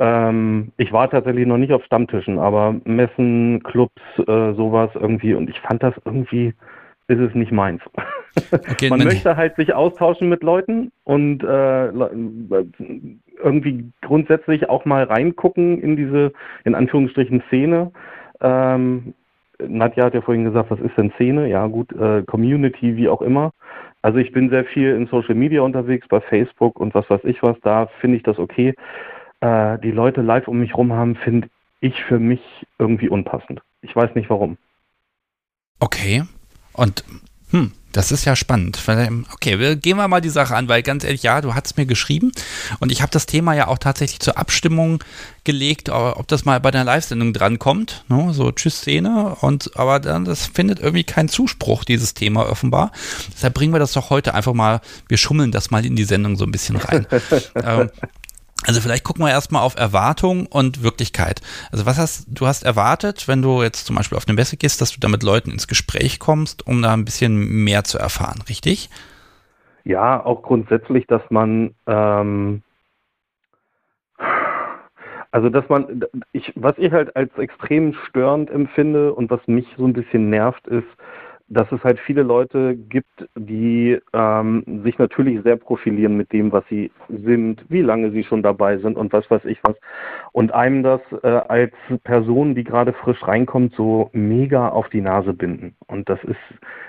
[0.00, 5.48] Ähm, ich war tatsächlich noch nicht auf Stammtischen, aber Messen, Clubs, äh, sowas irgendwie und
[5.48, 6.52] ich fand das irgendwie,
[7.06, 7.82] ist es nicht meins.
[8.50, 11.92] Okay, man möchte halt sich austauschen mit Leuten und äh,
[13.42, 16.32] irgendwie grundsätzlich auch mal reingucken in diese,
[16.64, 17.92] in Anführungsstrichen, Szene.
[18.40, 19.14] Ähm,
[19.58, 21.48] Nadja hat ja vorhin gesagt, was ist denn Szene?
[21.48, 23.52] Ja gut, äh, Community, wie auch immer.
[24.02, 27.42] Also ich bin sehr viel in Social Media unterwegs, bei Facebook und was weiß ich
[27.42, 28.74] was, da finde ich das okay.
[29.40, 31.48] Äh, die Leute live um mich rum haben, finde
[31.80, 32.40] ich für mich
[32.78, 33.60] irgendwie unpassend.
[33.82, 34.56] Ich weiß nicht warum.
[35.80, 36.22] Okay.
[36.74, 37.04] Und
[37.50, 38.80] hm, das ist ja spannend.
[39.32, 41.86] Okay, wir gehen wir mal die Sache an, weil ganz ehrlich, ja, du hast mir
[41.86, 42.30] geschrieben
[42.78, 45.02] und ich habe das Thema ja auch tatsächlich zur Abstimmung
[45.42, 48.04] gelegt, ob das mal bei der Live-Sendung drankommt.
[48.08, 48.32] Ne?
[48.32, 52.92] So Tschüss-Szene und aber dann, das findet irgendwie keinen Zuspruch, dieses Thema offenbar.
[53.34, 56.36] Deshalb bringen wir das doch heute einfach mal, wir schummeln das mal in die Sendung
[56.36, 57.06] so ein bisschen rein.
[57.56, 57.90] ähm,
[58.66, 61.40] also vielleicht gucken wir erstmal auf Erwartung und Wirklichkeit.
[61.72, 64.80] Also was hast du hast erwartet, wenn du jetzt zum Beispiel auf eine Messe gehst,
[64.80, 68.42] dass du da mit Leuten ins Gespräch kommst, um da ein bisschen mehr zu erfahren,
[68.48, 68.90] richtig?
[69.84, 72.62] Ja, auch grundsätzlich, dass man ähm,
[75.32, 79.86] also dass man ich was ich halt als extrem störend empfinde und was mich so
[79.86, 80.88] ein bisschen nervt ist,
[81.50, 86.64] dass es halt viele Leute gibt, die ähm, sich natürlich sehr profilieren mit dem, was
[86.68, 89.74] sie sind, wie lange sie schon dabei sind und was weiß ich was.
[90.30, 91.72] Und einem das äh, als
[92.04, 95.74] Person, die gerade frisch reinkommt, so mega auf die Nase binden.
[95.88, 96.38] Und das ist,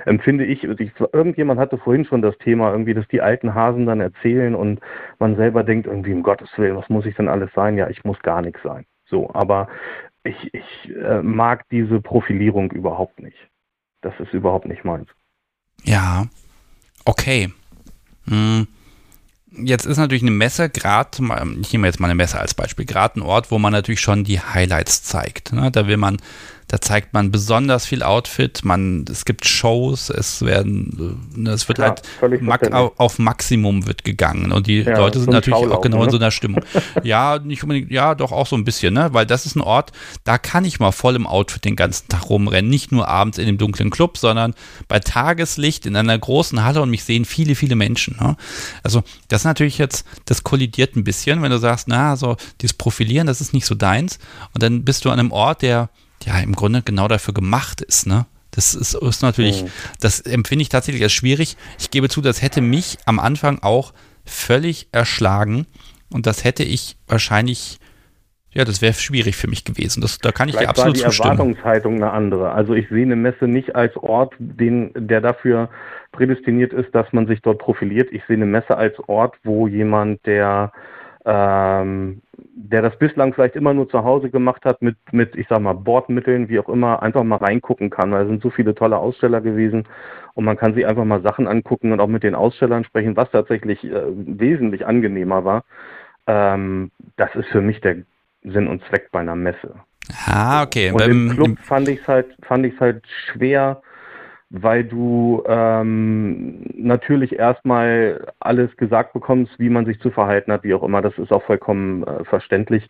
[0.05, 3.99] empfinde ich, ich, irgendjemand hatte vorhin schon das Thema, irgendwie, dass die alten Hasen dann
[3.99, 4.79] erzählen und
[5.17, 7.77] man selber denkt irgendwie, um Gottes Willen, was muss ich denn alles sein?
[7.77, 8.85] Ja, ich muss gar nichts sein.
[9.05, 9.69] So, aber
[10.23, 13.49] ich, ich äh, mag diese Profilierung überhaupt nicht.
[14.01, 15.07] Das ist überhaupt nicht meins.
[15.83, 16.27] Ja,
[17.05, 17.51] okay.
[18.27, 18.67] Hm.
[19.53, 21.17] Jetzt ist natürlich eine Messe, gerade,
[21.61, 24.23] ich nehme jetzt mal eine Messe als Beispiel, gerade ein Ort, wo man natürlich schon
[24.23, 25.51] die Highlights zeigt.
[25.51, 25.71] Ne?
[25.71, 26.21] Da will man
[26.71, 31.79] Da zeigt man besonders viel Outfit, man, es gibt Shows, es werden, äh, es wird
[31.79, 35.97] Klar, halt mak auf Maximum wird gegangen und die Ja, Leute sind natürlich auch genau
[35.97, 36.11] in ne?
[36.11, 36.63] so einer Stimmung.
[37.03, 39.09] ja, nicht unbedingt, ja, doch auch so ein bisschen, ne?
[39.11, 39.91] Weil das ist ein Ort,
[40.23, 42.71] da kann ich mal voll im Outfit den ganzen Tag rumrennen.
[42.71, 44.53] Nicht nur abends in dem dunklen Club, sondern
[44.87, 48.15] bei Tageslicht in einer großen Halle und mich sehen viele, viele Menschen.
[48.17, 48.37] Ne?
[48.81, 52.75] Also, das ist natürlich jetzt, das kollidiert ein bisschen, wenn du sagst, na, so dieses
[52.75, 54.19] Profilieren, das ist nicht so deins.
[54.53, 55.89] Und dann bist du an einem Ort, der
[56.25, 58.25] ja im Grunde genau dafür gemacht ist, ne?
[58.51, 59.69] Das ist, ist natürlich, Mhm.
[60.01, 61.55] das empfinde ich tatsächlich als schwierig.
[61.79, 63.93] Ich gebe zu, das hätte mich am Anfang auch
[64.25, 65.67] völlig erschlagen
[66.11, 67.79] und das hätte ich wahrscheinlich,
[68.51, 70.01] ja, das wäre schwierig für mich gewesen.
[70.01, 71.31] Das, da kann ich dir Vielleicht war absolut die zustimmen.
[71.31, 72.51] Erwartungshaltung eine andere.
[72.51, 75.69] Also ich sehe eine Messe nicht als Ort, den, der dafür
[76.11, 78.09] prädestiniert ist, dass man sich dort profiliert.
[78.11, 80.73] Ich sehe eine Messe als Ort, wo jemand, der
[81.23, 82.21] ähm,
[82.53, 85.73] der das bislang vielleicht immer nur zu Hause gemacht hat, mit, mit, ich sag mal,
[85.73, 88.11] Bordmitteln, wie auch immer, einfach mal reingucken kann.
[88.11, 89.87] Weil es sind so viele tolle Aussteller gewesen
[90.33, 93.31] und man kann sich einfach mal Sachen angucken und auch mit den Ausstellern sprechen, was
[93.31, 95.63] tatsächlich äh, wesentlich angenehmer war.
[96.27, 97.97] Ähm, das ist für mich der
[98.43, 99.75] Sinn und Zweck bei einer Messe.
[100.27, 100.91] Ah, okay.
[100.91, 103.81] Und Beim- im Club fand ich es halt, fand ich's halt schwer,
[104.53, 110.73] weil du ähm, natürlich erstmal alles gesagt bekommst, wie man sich zu verhalten hat, wie
[110.73, 111.01] auch immer.
[111.01, 112.87] Das ist auch vollkommen äh, verständlich.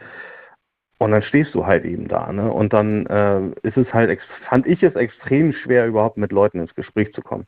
[0.97, 2.51] Und dann stehst du halt eben da, ne?
[2.51, 4.19] Und dann äh, ist es halt,
[4.49, 7.45] fand ich es extrem schwer, überhaupt mit Leuten ins Gespräch zu kommen.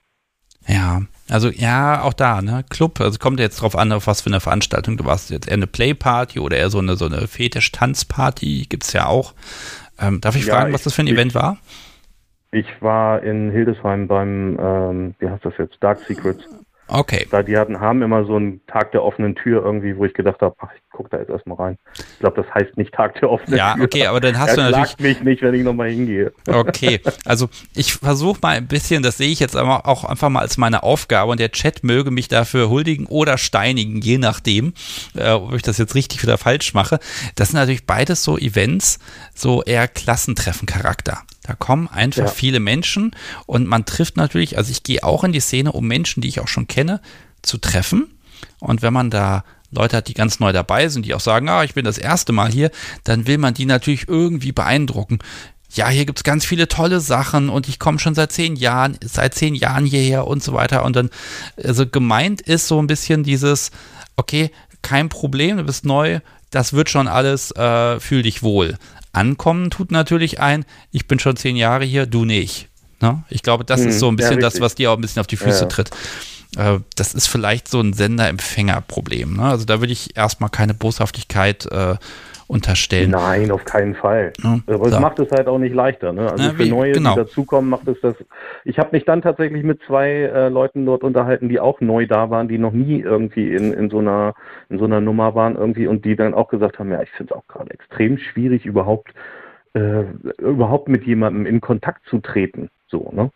[0.67, 2.63] Ja, also ja, auch da, ne?
[2.69, 5.29] Club, also kommt jetzt drauf an, auf was für eine Veranstaltung du warst.
[5.29, 9.33] Jetzt eher eine Playparty oder eher so eine, so eine Fetisch-Tanzparty, gibt's ja auch.
[9.99, 11.57] Ähm, darf ich Ja, fragen, was das für ein ich- Event war?
[11.61, 11.92] Ich
[12.81, 16.47] war in Hildesheim beim, ähm, wie heißt das jetzt, Dark Secrets.
[16.87, 17.25] Okay.
[17.31, 20.41] Da die hatten, haben immer so einen Tag der offenen Tür irgendwie, wo ich gedacht
[20.41, 21.77] habe, ach, ich guck da jetzt erstmal rein.
[21.97, 23.83] Ich glaube, das heißt nicht Tag der offenen Ja, Tür.
[23.85, 24.99] okay, aber dann hast du natürlich.
[24.99, 26.31] mich nicht, wenn ich nochmal hingehe.
[26.47, 30.39] Okay, also ich versuche mal ein bisschen, das sehe ich jetzt aber auch einfach mal
[30.41, 34.73] als meine Aufgabe und der Chat möge mich dafür huldigen oder steinigen, je nachdem,
[35.15, 36.99] äh, ob ich das jetzt richtig oder falsch mache.
[37.35, 38.99] Das sind natürlich beides so Events,
[39.33, 41.19] so eher Klassentreffen-Charakter.
[41.43, 42.27] Da kommen einfach Ja.
[42.27, 43.15] viele Menschen
[43.45, 46.39] und man trifft natürlich, also ich gehe auch in die Szene, um Menschen, die ich
[46.39, 47.01] auch schon kenne,
[47.41, 48.07] zu treffen.
[48.59, 51.63] Und wenn man da Leute hat, die ganz neu dabei sind, die auch sagen, ah,
[51.63, 52.71] ich bin das erste Mal hier,
[53.03, 55.19] dann will man die natürlich irgendwie beeindrucken.
[55.73, 59.33] Ja, hier gibt's ganz viele tolle Sachen und ich komme schon seit zehn Jahren, seit
[59.33, 60.85] zehn Jahren hierher und so weiter.
[60.85, 61.09] Und dann,
[61.63, 63.71] also gemeint ist so ein bisschen dieses,
[64.15, 64.51] okay,
[64.83, 66.19] kein Problem, du bist neu,
[66.51, 68.77] das wird schon alles, äh, fühl dich wohl.
[69.13, 72.67] Ankommen tut natürlich ein, ich bin schon zehn Jahre hier, du nicht.
[73.01, 73.23] Ne?
[73.29, 74.61] Ich glaube, das Hm, ist so ein ja, bisschen das, richtig.
[74.61, 75.65] was dir auch ein bisschen auf die Füße Ja.
[75.65, 75.89] tritt.
[76.57, 79.37] Äh, das ist vielleicht so ein Sender-Empfänger-Problem.
[79.37, 79.43] Ne?
[79.43, 81.95] Also da würde ich erstmal keine Boshaftigkeit äh,
[82.47, 83.11] unterstellen.
[83.11, 84.33] Nein, auf keinen Fall.
[84.43, 86.11] Ja, Aber es macht es halt auch nicht leichter.
[86.13, 86.29] Ne?
[86.29, 87.11] Also Na, für wie- Neue, genau.
[87.15, 88.15] die dazukommen, macht es das.
[88.65, 92.29] Ich habe mich dann tatsächlich mit zwei äh, Leuten dort unterhalten, die auch neu da
[92.29, 94.35] waren, die noch nie irgendwie in, in so einer
[94.69, 97.33] in so einer Nummer waren irgendwie und die dann auch gesagt haben, ja, ich finde
[97.33, 99.13] es auch gerade extrem schwierig, überhaupt
[99.73, 100.03] äh,
[100.37, 102.69] überhaupt mit jemandem in Kontakt zu treten.
[102.87, 103.31] So, ne?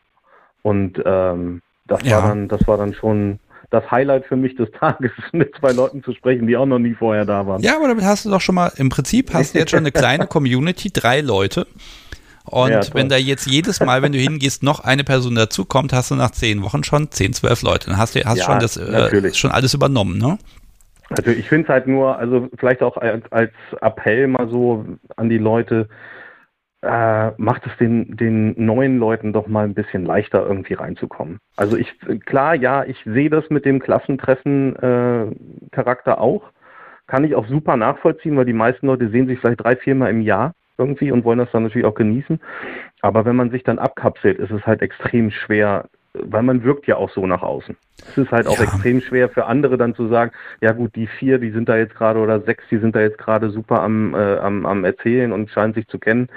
[0.62, 2.18] Und ähm, das Ja.
[2.22, 3.40] war dann, das war dann schon
[3.70, 6.94] das Highlight für mich des Tages, mit zwei Leuten zu sprechen, die auch noch nie
[6.94, 7.62] vorher da waren.
[7.62, 9.92] Ja, aber damit hast du doch schon mal, im Prinzip hast du jetzt schon eine
[9.92, 11.68] kleine Community, drei Leute.
[12.46, 16.12] Und Ja, wenn da jetzt jedes Mal, wenn du hingehst, noch eine Person dazukommt, hast
[16.12, 17.90] du nach zehn Wochen schon zehn, zwölf Leute.
[17.90, 20.38] Dann hast du hast Ja, schon das äh, schon alles übernommen, ne?
[21.10, 23.52] Also ich finde es halt nur, also vielleicht auch als, als
[23.82, 24.86] Appell mal so
[25.16, 25.88] an die Leute,
[26.82, 31.40] äh, macht es den, den neuen Leuten doch mal ein bisschen leichter irgendwie reinzukommen.
[31.56, 31.92] Also ich,
[32.26, 36.44] klar, ja, ich sehe das mit dem Klassentreffen-Charakter auch.
[37.08, 40.22] Kann ich auch super nachvollziehen, weil die meisten Leute sehen sich vielleicht drei, viermal im
[40.22, 42.40] Jahr irgendwie und wollen das dann natürlich auch genießen.
[43.02, 46.98] Aber wenn man sich dann abkapselt, ist es halt extrem schwer, weil man wirkt ja
[46.98, 47.76] auch so nach außen.
[48.12, 48.66] Es ist halt auch Ja.
[48.66, 50.32] extrem schwer für andere dann zu sagen,
[50.62, 53.18] ja gut, die vier, die sind da jetzt gerade oder sechs, die sind da jetzt
[53.18, 56.30] gerade super am, äh, am, am Erzählen und scheinen sich zu kennen.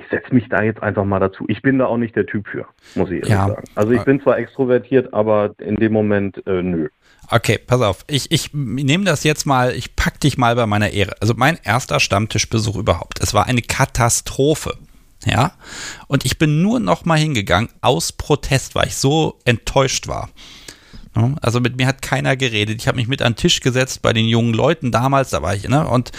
[0.00, 1.44] Ich setze mich da jetzt einfach mal dazu.
[1.48, 3.48] Ich bin da auch nicht der Typ für, muss ich ehrlich Ja.
[3.48, 3.64] sagen.
[3.74, 6.88] Also ich bin zwar extrovertiert, aber in dem Moment äh, nö.
[7.28, 8.04] Okay, pass auf.
[8.08, 11.14] Ich, ich nehme das jetzt mal, ich pack dich mal bei meiner Ehre.
[11.20, 13.20] Also mein erster Stammtischbesuch überhaupt.
[13.22, 14.76] Es war eine Katastrophe.
[15.26, 15.52] Ja.
[16.08, 20.30] Und ich bin nur noch mal hingegangen aus Protest, weil ich so enttäuscht war.
[21.16, 22.80] Ja, Also mit mir hat keiner geredet.
[22.80, 25.54] Ich habe mich mit an den Tisch gesetzt bei den jungen Leuten damals, da war
[25.56, 25.86] ich, ne?
[25.88, 26.12] Und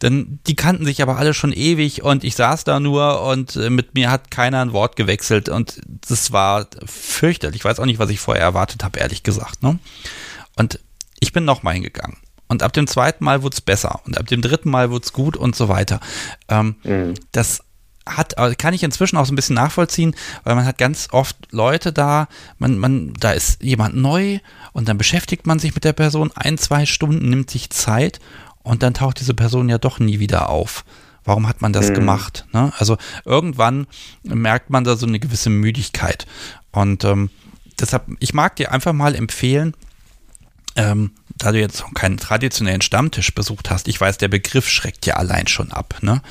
[0.00, 3.70] dann, die kannten sich aber alle schon ewig und ich saß da nur und äh,
[3.70, 7.60] mit mir hat keiner ein Wort gewechselt und das war fürchterlich.
[7.60, 9.78] Ich weiß auch nicht, was ich vorher erwartet habe, ehrlich gesagt, ne?
[10.56, 10.80] Und
[11.20, 12.16] ich bin nochmal hingegangen.
[12.48, 14.00] Und ab dem zweiten Mal wurde es besser.
[14.04, 16.00] Und ab dem dritten Mal wurde es gut und so weiter.
[16.48, 17.14] Ähm, Mhm.
[17.30, 17.60] das
[18.06, 20.14] hat, äh, kann ich inzwischen auch so ein bisschen nachvollziehen,
[20.44, 24.38] weil man hat ganz oft Leute da, man, man, da ist jemand neu
[24.72, 28.20] und dann beschäftigt man sich mit der Person ein, zwei Stunden, nimmt sich Zeit
[28.62, 30.84] und dann taucht diese Person ja doch nie wieder auf.
[31.24, 31.94] Warum hat man das mhm.
[31.94, 32.46] gemacht?
[32.52, 32.72] Ne?
[32.78, 33.86] Also irgendwann
[34.24, 36.26] merkt man da so eine gewisse Müdigkeit.
[36.72, 37.30] Und ähm,
[37.78, 39.74] deshalb, ich mag dir einfach mal empfehlen,
[40.76, 45.06] ähm, da du jetzt noch keinen traditionellen Stammtisch besucht hast, ich weiß, der Begriff schreckt
[45.06, 46.22] ja allein schon ab, ne?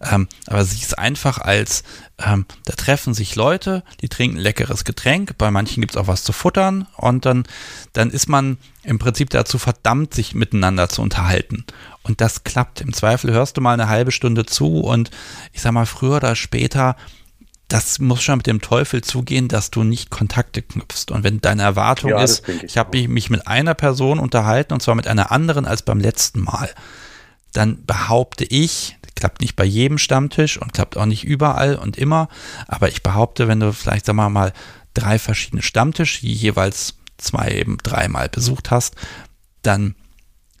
[0.00, 1.84] Ähm, aber sieh es einfach als,
[2.18, 6.24] ähm, da treffen sich Leute, die trinken leckeres Getränk, bei manchen gibt es auch was
[6.24, 7.44] zu futtern und dann,
[7.92, 11.64] dann ist man im Prinzip dazu verdammt, sich miteinander zu unterhalten.
[12.02, 12.80] Und das klappt.
[12.80, 15.10] Im Zweifel hörst du mal eine halbe Stunde zu und
[15.52, 16.96] ich sag mal, früher oder später
[17.68, 21.10] das muss schon mit dem Teufel zugehen, dass du nicht Kontakte knüpfst.
[21.10, 24.82] Und wenn deine Erwartung ja, ist, ich, ich habe mich mit einer Person unterhalten und
[24.82, 26.70] zwar mit einer anderen als beim letzten Mal,
[27.52, 32.28] dann behaupte ich, klappt nicht bei jedem Stammtisch und klappt auch nicht überall und immer,
[32.68, 34.52] aber ich behaupte, wenn du vielleicht, sagen wir mal,
[34.94, 38.94] drei verschiedene Stammtische, jeweils zwei, eben dreimal besucht hast,
[39.62, 39.94] dann,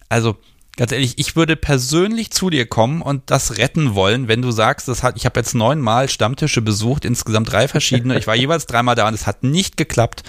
[0.08, 0.36] also
[0.76, 4.88] Ganz ehrlich, ich würde persönlich zu dir kommen und das retten wollen, wenn du sagst,
[4.88, 8.18] das hat, ich habe jetzt neunmal Stammtische besucht, insgesamt drei verschiedene.
[8.18, 10.22] Ich war jeweils dreimal da und es hat nicht geklappt.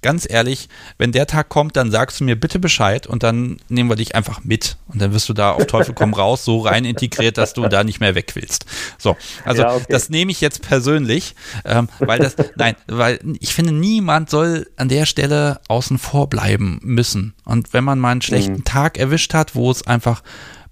[0.00, 3.90] Ganz ehrlich, wenn der Tag kommt, dann sagst du mir bitte Bescheid und dann nehmen
[3.90, 6.86] wir dich einfach mit und dann wirst du da auf Teufel komm raus so rein
[6.86, 8.64] integriert, dass du da nicht mehr weg willst.
[8.96, 9.84] So, also ja, okay.
[9.90, 11.34] das nehme ich jetzt persönlich,
[11.66, 16.80] ähm, weil das, nein, weil ich finde, niemand soll an der Stelle außen vor bleiben
[16.82, 17.34] müssen.
[17.50, 18.64] Und wenn man mal einen schlechten mhm.
[18.64, 20.22] Tag erwischt hat, wo es einfach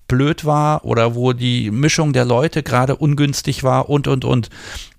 [0.06, 4.48] blöd war oder wo die Mischung der Leute gerade ungünstig war und, und, und.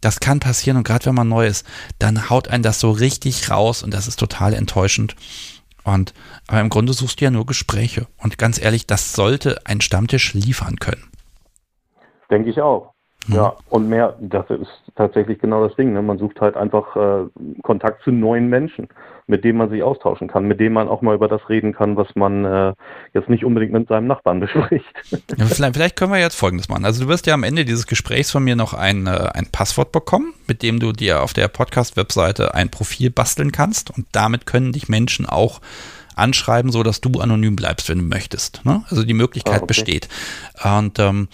[0.01, 1.65] Das kann passieren und gerade wenn man neu ist,
[1.97, 5.15] dann haut einen das so richtig raus und das ist total enttäuschend.
[5.83, 6.13] Und,
[6.47, 8.05] aber im Grunde suchst du ja nur Gespräche.
[8.21, 11.05] Und ganz ehrlich, das sollte ein Stammtisch liefern können.
[12.29, 12.93] Denke ich auch.
[13.27, 13.35] Mhm.
[13.35, 15.93] Ja, und mehr, das ist tatsächlich genau das Ding.
[15.93, 16.01] Ne?
[16.01, 17.25] Man sucht halt einfach äh,
[17.63, 18.87] Kontakt zu neuen Menschen,
[19.29, 21.95] mit denen man sich austauschen kann, mit denen man auch mal über das reden kann,
[21.95, 22.73] was man äh,
[23.13, 24.85] jetzt nicht unbedingt mit seinem Nachbarn bespricht.
[25.11, 26.83] Ja, vielleicht, vielleicht, können wir jetzt Folgendes machen.
[26.83, 29.91] Also du wirst ja am Ende dieses Gesprächs von mir noch ein, äh, ein Passwort
[29.91, 34.73] bekommen, mit dem du dir auf der Podcast-Webseite ein Profil basteln kannst und damit können
[34.73, 35.61] dich Menschen auch
[36.15, 38.65] anschreiben, so dass du anonym bleibst, wenn du möchtest.
[38.65, 38.83] Ne?
[38.89, 39.67] Also die Möglichkeit ah, okay.
[39.67, 40.09] besteht.
[40.63, 41.29] Und ähm,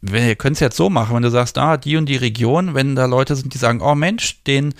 [0.00, 2.94] wir können es jetzt so machen, wenn du sagst, ah, die und die Region, wenn
[2.94, 4.74] da Leute sind, die sagen, oh Mensch, den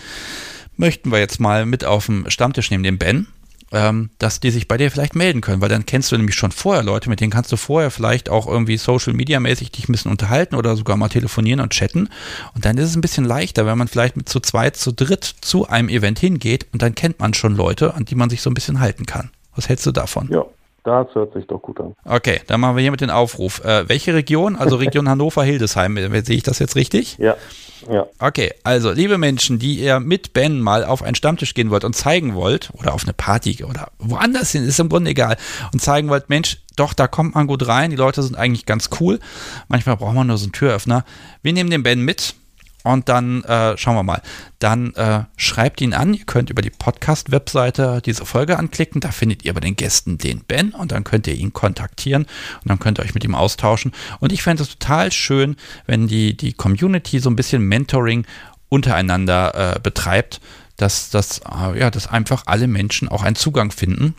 [0.79, 3.27] möchten wir jetzt mal mit auf dem Stammtisch nehmen, den Ben,
[3.71, 6.53] ähm, dass die sich bei dir vielleicht melden können, weil dann kennst du nämlich schon
[6.53, 9.93] vorher Leute, mit denen kannst du vorher vielleicht auch irgendwie Social Media mäßig dich ein
[9.93, 12.09] bisschen unterhalten oder sogar mal telefonieren und chatten.
[12.55, 15.25] Und dann ist es ein bisschen leichter, wenn man vielleicht mit zu zweit, zu dritt
[15.41, 18.49] zu einem Event hingeht und dann kennt man schon Leute, an die man sich so
[18.49, 19.31] ein bisschen halten kann.
[19.55, 20.29] Was hältst du davon?
[20.31, 20.45] Ja,
[20.89, 21.95] das hört sich doch gut an.
[22.05, 23.65] Okay, dann machen wir hier mit den Aufruf.
[23.65, 24.57] Äh, welche Region?
[24.57, 25.97] Also Region Hannover-Hildesheim.
[26.25, 27.17] Sehe ich das jetzt richtig?
[27.19, 27.37] Ja.
[27.91, 28.07] Ja.
[28.19, 31.95] Okay, also liebe Menschen, die ihr mit Ben mal auf einen Stammtisch gehen wollt und
[31.95, 35.37] zeigen wollt, oder auf eine Party oder woanders hin, ist im Grunde egal,
[35.73, 38.91] und zeigen wollt, Mensch, doch, da kommt man gut rein, die Leute sind eigentlich ganz
[39.01, 39.21] cool.
[39.69, 41.05] Manchmal braucht man nur so einen Türöffner.
[41.43, 42.35] Wir nehmen den Ben mit
[42.85, 44.23] und dann äh, schauen wir mal.
[44.61, 46.15] Dann äh, schreibt ihn an.
[46.15, 49.01] Ihr könnt über die Podcast-Webseite diese Folge anklicken.
[49.01, 52.69] Da findet ihr bei den Gästen den Ben und dann könnt ihr ihn kontaktieren und
[52.69, 53.93] dann könnt ihr euch mit ihm austauschen.
[54.21, 55.57] Und ich fände es total schön,
[55.87, 58.27] wenn die, die Community so ein bisschen Mentoring
[58.69, 60.41] untereinander äh, betreibt,
[60.77, 64.15] dass, dass, äh, ja, dass einfach alle Menschen auch einen Zugang finden.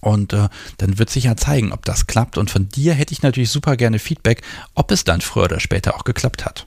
[0.00, 0.48] Und äh,
[0.78, 2.36] dann wird sich ja zeigen, ob das klappt.
[2.36, 4.42] Und von dir hätte ich natürlich super gerne Feedback,
[4.74, 6.66] ob es dann früher oder später auch geklappt hat.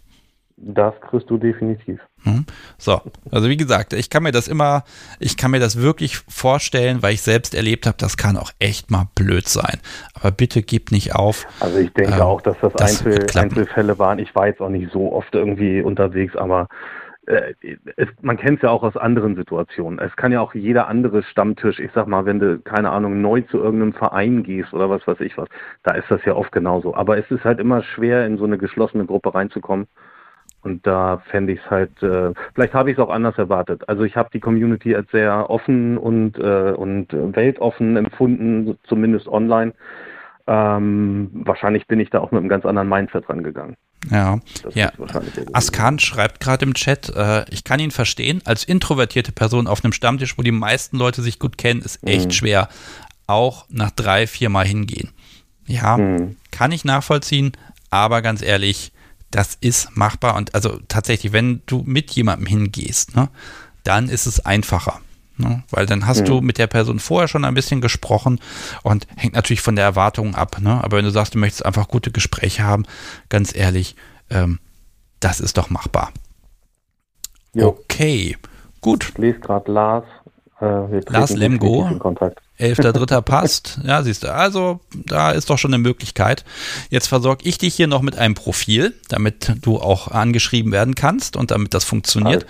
[0.65, 1.99] Das kriegst du definitiv.
[2.23, 2.45] Hm.
[2.77, 4.83] So, also wie gesagt, ich kann mir das immer,
[5.19, 8.89] ich kann mir das wirklich vorstellen, weil ich selbst erlebt habe, das kann auch echt
[8.89, 9.79] mal blöd sein.
[10.13, 11.45] Aber bitte gib nicht auf.
[11.59, 14.19] Also ich denke ähm, auch, dass das, das Einzel Einzelfälle waren.
[14.19, 16.69] Ich war jetzt auch nicht so oft irgendwie unterwegs, aber
[17.25, 17.53] äh,
[17.95, 19.99] es, man kennt es ja auch aus anderen Situationen.
[19.99, 23.41] Es kann ja auch jeder andere Stammtisch, ich sag mal, wenn du, keine Ahnung, neu
[23.41, 25.47] zu irgendeinem Verein gehst oder was weiß ich was,
[25.83, 26.95] da ist das ja oft genauso.
[26.95, 29.87] Aber es ist halt immer schwer, in so eine geschlossene Gruppe reinzukommen.
[30.63, 33.87] Und da fände ich es halt, äh, vielleicht habe ich es auch anders erwartet.
[33.89, 39.73] Also ich habe die Community als sehr offen und, äh, und weltoffen empfunden, zumindest online.
[40.47, 43.75] Ähm, wahrscheinlich bin ich da auch mit einem ganz anderen Mindset rangegangen.
[44.09, 44.39] Ja,
[44.73, 44.91] ja.
[45.53, 49.93] Askan schreibt gerade im Chat, äh, ich kann ihn verstehen, als introvertierte Person auf einem
[49.93, 52.31] Stammtisch, wo die meisten Leute sich gut kennen, ist echt mhm.
[52.31, 52.69] schwer.
[53.27, 55.11] Auch nach drei, vier Mal hingehen.
[55.65, 56.35] Ja, mhm.
[56.51, 57.53] kann ich nachvollziehen,
[57.89, 58.92] aber ganz ehrlich,
[59.33, 60.35] das ist machbar.
[60.35, 63.29] Und also tatsächlich, wenn du mit jemandem hingehst, ne,
[63.83, 65.01] dann ist es einfacher.
[65.37, 65.63] Ne?
[65.71, 66.25] Weil dann hast mhm.
[66.25, 68.39] du mit der Person vorher schon ein bisschen gesprochen
[68.83, 70.61] und hängt natürlich von der Erwartung ab.
[70.61, 70.83] Ne?
[70.83, 72.85] Aber wenn du sagst, du möchtest einfach gute Gespräche haben,
[73.29, 73.95] ganz ehrlich,
[74.29, 74.59] ähm,
[75.19, 76.11] das ist doch machbar.
[77.53, 77.69] Jo.
[77.69, 78.37] Okay,
[78.81, 79.09] gut.
[79.09, 80.05] Ich lese gerade Lars.
[80.61, 81.89] Äh, Lars Lemgo.
[82.57, 82.97] Kontakt.
[82.97, 83.21] 11.3.
[83.21, 83.79] passt.
[83.83, 84.33] Ja, siehst du.
[84.33, 86.45] Also, da ist doch schon eine Möglichkeit.
[86.89, 91.35] Jetzt versorge ich dich hier noch mit einem Profil, damit du auch angeschrieben werden kannst
[91.35, 92.45] und damit das funktioniert.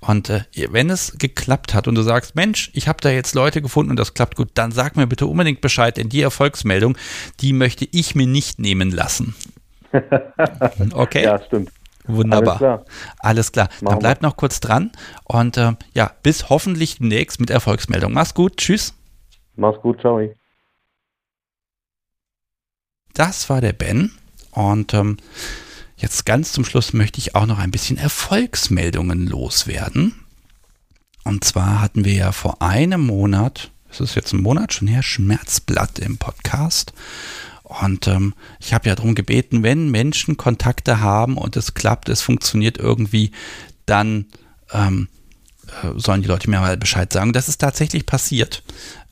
[0.00, 3.60] Und äh, wenn es geklappt hat und du sagst, Mensch, ich habe da jetzt Leute
[3.60, 6.96] gefunden und das klappt gut, dann sag mir bitte unbedingt Bescheid, denn die Erfolgsmeldung,
[7.40, 9.34] die möchte ich mir nicht nehmen lassen.
[10.92, 11.24] Okay?
[11.24, 11.70] Ja, stimmt.
[12.04, 12.54] Wunderbar.
[12.54, 12.84] Alles klar.
[13.18, 13.68] Alles klar.
[13.80, 14.92] Dann bleib noch kurz dran
[15.24, 18.12] und äh, ja, bis hoffentlich demnächst mit Erfolgsmeldung.
[18.12, 18.56] Mach's gut.
[18.56, 18.94] Tschüss.
[19.58, 20.20] Mach's gut, ciao.
[23.12, 24.12] Das war der Ben.
[24.52, 25.16] Und ähm,
[25.96, 30.14] jetzt ganz zum Schluss möchte ich auch noch ein bisschen Erfolgsmeldungen loswerden.
[31.24, 35.02] Und zwar hatten wir ja vor einem Monat, es ist jetzt ein Monat schon her,
[35.02, 36.92] Schmerzblatt im Podcast.
[37.64, 42.22] Und ähm, ich habe ja darum gebeten, wenn Menschen Kontakte haben und es klappt, es
[42.22, 43.32] funktioniert irgendwie,
[43.86, 44.26] dann
[44.72, 45.08] ähm,
[45.82, 47.32] äh, sollen die Leute mir mal Bescheid sagen.
[47.32, 48.62] Das ist tatsächlich passiert.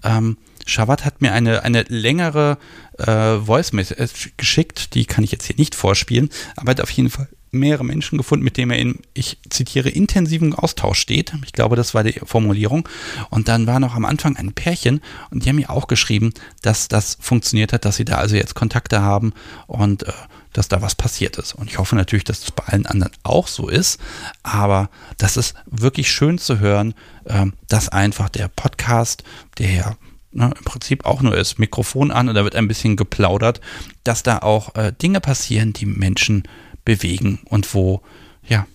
[0.06, 2.58] Ähm, Shawat hat mir eine, eine längere
[2.98, 6.90] äh, Voice Message geschickt, die kann ich jetzt hier nicht vorspielen, aber er hat auf
[6.90, 11.32] jeden Fall mehrere Menschen gefunden, mit denen er in, ich zitiere, intensiven Austausch steht.
[11.44, 12.88] Ich glaube, das war die Formulierung.
[13.30, 15.00] Und dann war noch am Anfang ein Pärchen
[15.30, 18.54] und die haben mir auch geschrieben, dass das funktioniert hat, dass sie da also jetzt
[18.54, 19.32] Kontakte haben
[19.66, 20.12] und äh,
[20.56, 21.54] dass da was passiert ist.
[21.54, 24.00] Und ich hoffe natürlich, dass es bei allen anderen auch so ist.
[24.42, 24.88] Aber
[25.18, 26.94] das ist wirklich schön zu hören,
[27.26, 29.22] ähm, dass einfach der Podcast,
[29.58, 29.96] der ja
[30.32, 33.60] ne, im Prinzip auch nur ist, Mikrofon an und da wird ein bisschen geplaudert,
[34.04, 36.44] dass da auch äh, Dinge passieren, die Menschen
[36.84, 38.00] bewegen und wo,
[38.46, 38.66] ja,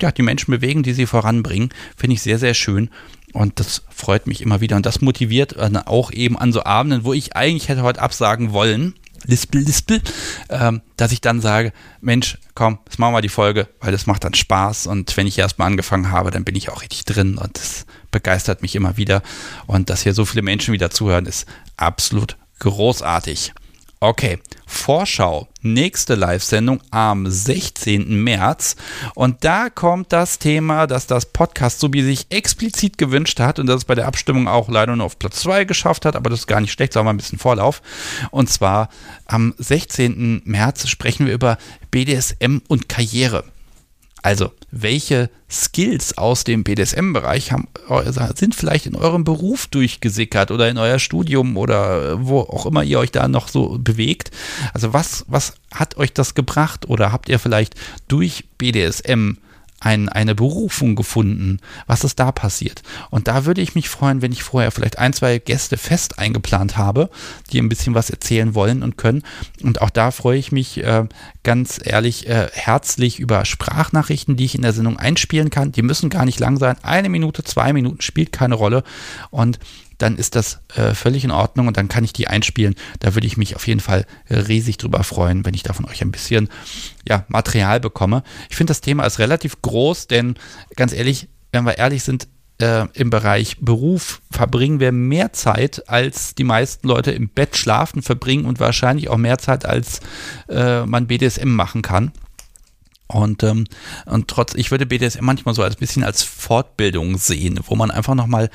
[0.00, 2.90] ja, die Menschen bewegen, die sie voranbringen, finde ich sehr, sehr schön.
[3.32, 4.76] Und das freut mich immer wieder.
[4.76, 8.52] Und das motiviert äh, auch eben an so Abenden, wo ich eigentlich hätte heute absagen
[8.52, 8.94] wollen,
[9.26, 10.00] lispel, lispel,
[10.48, 14.24] ähm, dass ich dann sage, Mensch, komm, jetzt machen wir die Folge, weil das macht
[14.24, 14.86] dann Spaß.
[14.86, 17.36] Und wenn ich erstmal angefangen habe, dann bin ich auch richtig drin.
[17.38, 19.22] Und das begeistert mich immer wieder.
[19.66, 21.46] Und dass hier so viele Menschen wieder zuhören, ist
[21.76, 23.52] absolut großartig.
[24.08, 28.22] Okay, Vorschau, nächste Live-Sendung am 16.
[28.22, 28.76] März.
[29.16, 33.66] Und da kommt das Thema, dass das Podcast so wie sich explizit gewünscht hat und
[33.66, 36.38] das es bei der Abstimmung auch leider nur auf Platz 2 geschafft hat, aber das
[36.38, 37.82] ist gar nicht schlecht, wir ein bisschen Vorlauf.
[38.30, 38.90] Und zwar
[39.24, 40.42] am 16.
[40.44, 41.58] März sprechen wir über
[41.90, 43.42] BDSM und Karriere.
[44.22, 47.52] Also, welche Skills aus dem BDSM-Bereich
[48.34, 52.98] sind vielleicht in eurem Beruf durchgesickert oder in euer Studium oder wo auch immer ihr
[52.98, 54.30] euch da noch so bewegt?
[54.74, 57.74] Also, was, was hat euch das gebracht oder habt ihr vielleicht
[58.08, 59.38] durch BDSM
[59.80, 61.58] ein, eine Berufung gefunden?
[61.86, 62.82] Was ist da passiert?
[63.10, 66.76] Und da würde ich mich freuen, wenn ich vorher vielleicht ein, zwei Gäste fest eingeplant
[66.76, 67.10] habe,
[67.52, 69.22] die ein bisschen was erzählen wollen und können.
[69.62, 71.04] Und auch da freue ich mich äh,
[71.42, 75.72] ganz ehrlich äh, herzlich über Sprachnachrichten, die ich in der Sendung einspielen kann.
[75.72, 76.76] Die müssen gar nicht lang sein.
[76.82, 78.82] Eine Minute, zwei Minuten spielt keine Rolle.
[79.30, 79.58] Und
[79.98, 82.74] dann ist das äh, völlig in Ordnung und dann kann ich die einspielen.
[83.00, 86.02] Da würde ich mich auf jeden Fall riesig drüber freuen, wenn ich da von euch
[86.02, 86.48] ein bisschen
[87.08, 88.22] ja, Material bekomme.
[88.50, 90.34] Ich finde, das Thema ist relativ groß, denn
[90.76, 92.28] ganz ehrlich, wenn wir ehrlich sind,
[92.58, 98.02] äh, im Bereich Beruf verbringen wir mehr Zeit, als die meisten Leute im Bett schlafen
[98.02, 100.00] verbringen und wahrscheinlich auch mehr Zeit, als
[100.48, 102.12] äh, man BDSM machen kann.
[103.08, 103.66] Und, ähm,
[104.06, 108.14] und trotz, ich würde BDSM manchmal so als bisschen als Fortbildung sehen, wo man einfach
[108.14, 108.50] nochmal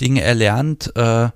[0.00, 1.30] Dinge erlernt, äh, äh,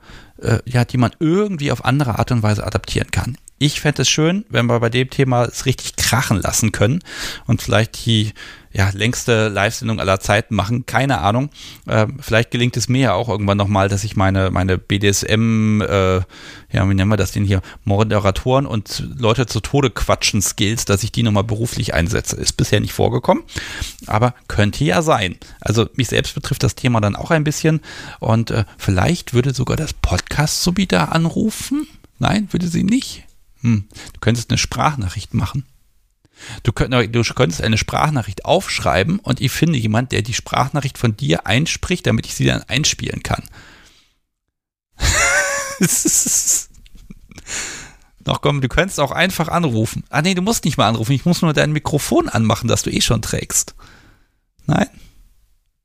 [0.65, 3.37] ja, die man irgendwie auf andere Art und Weise adaptieren kann.
[3.59, 7.01] Ich fände es schön, wenn wir bei dem Thema es richtig krachen lassen können
[7.47, 8.33] und vielleicht die
[8.73, 10.87] ja, längste Live-Sendung aller Zeiten machen.
[10.87, 11.51] Keine Ahnung.
[11.87, 16.17] Äh, vielleicht gelingt es mir ja auch irgendwann nochmal, dass ich meine, meine BDSM, äh,
[16.71, 21.03] ja, wie nennen wir das denn hier, Moderatoren und Leute zu Tode quatschen Skills, dass
[21.03, 22.37] ich die nochmal beruflich einsetze.
[22.37, 23.43] Ist bisher nicht vorgekommen,
[24.07, 25.37] aber könnte ja sein.
[25.61, 27.81] Also mich selbst betrifft das Thema dann auch ein bisschen
[28.21, 31.89] und äh, vielleicht würde sogar das Podcast wieder anrufen.
[32.21, 33.25] Nein, würde sie nicht.
[33.63, 33.85] Hm.
[34.13, 35.65] Du könntest eine Sprachnachricht machen.
[36.63, 41.17] Du, könnt, du könntest eine Sprachnachricht aufschreiben und ich finde jemand, der die Sprachnachricht von
[41.17, 43.45] dir einspricht, damit ich sie dann einspielen kann.
[48.23, 50.05] Doch komm, du könntest auch einfach anrufen.
[50.11, 51.13] Ah nee, du musst nicht mal anrufen.
[51.13, 53.75] Ich muss nur dein Mikrofon anmachen, das du eh schon trägst.
[54.67, 54.89] Nein?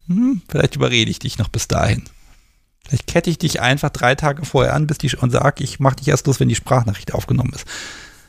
[0.07, 2.03] Hm, vielleicht überrede ich dich noch bis dahin.
[2.85, 5.95] Vielleicht kette ich dich einfach drei Tage vorher an bis die, und sage, ich mache
[5.95, 7.65] dich erst los, wenn die Sprachnachricht aufgenommen ist.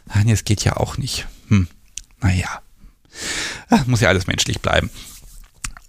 [0.06, 1.26] Nein, das geht ja auch nicht.
[1.48, 1.68] Hm.
[2.26, 2.62] Naja.
[3.86, 4.90] Muss ja alles menschlich bleiben.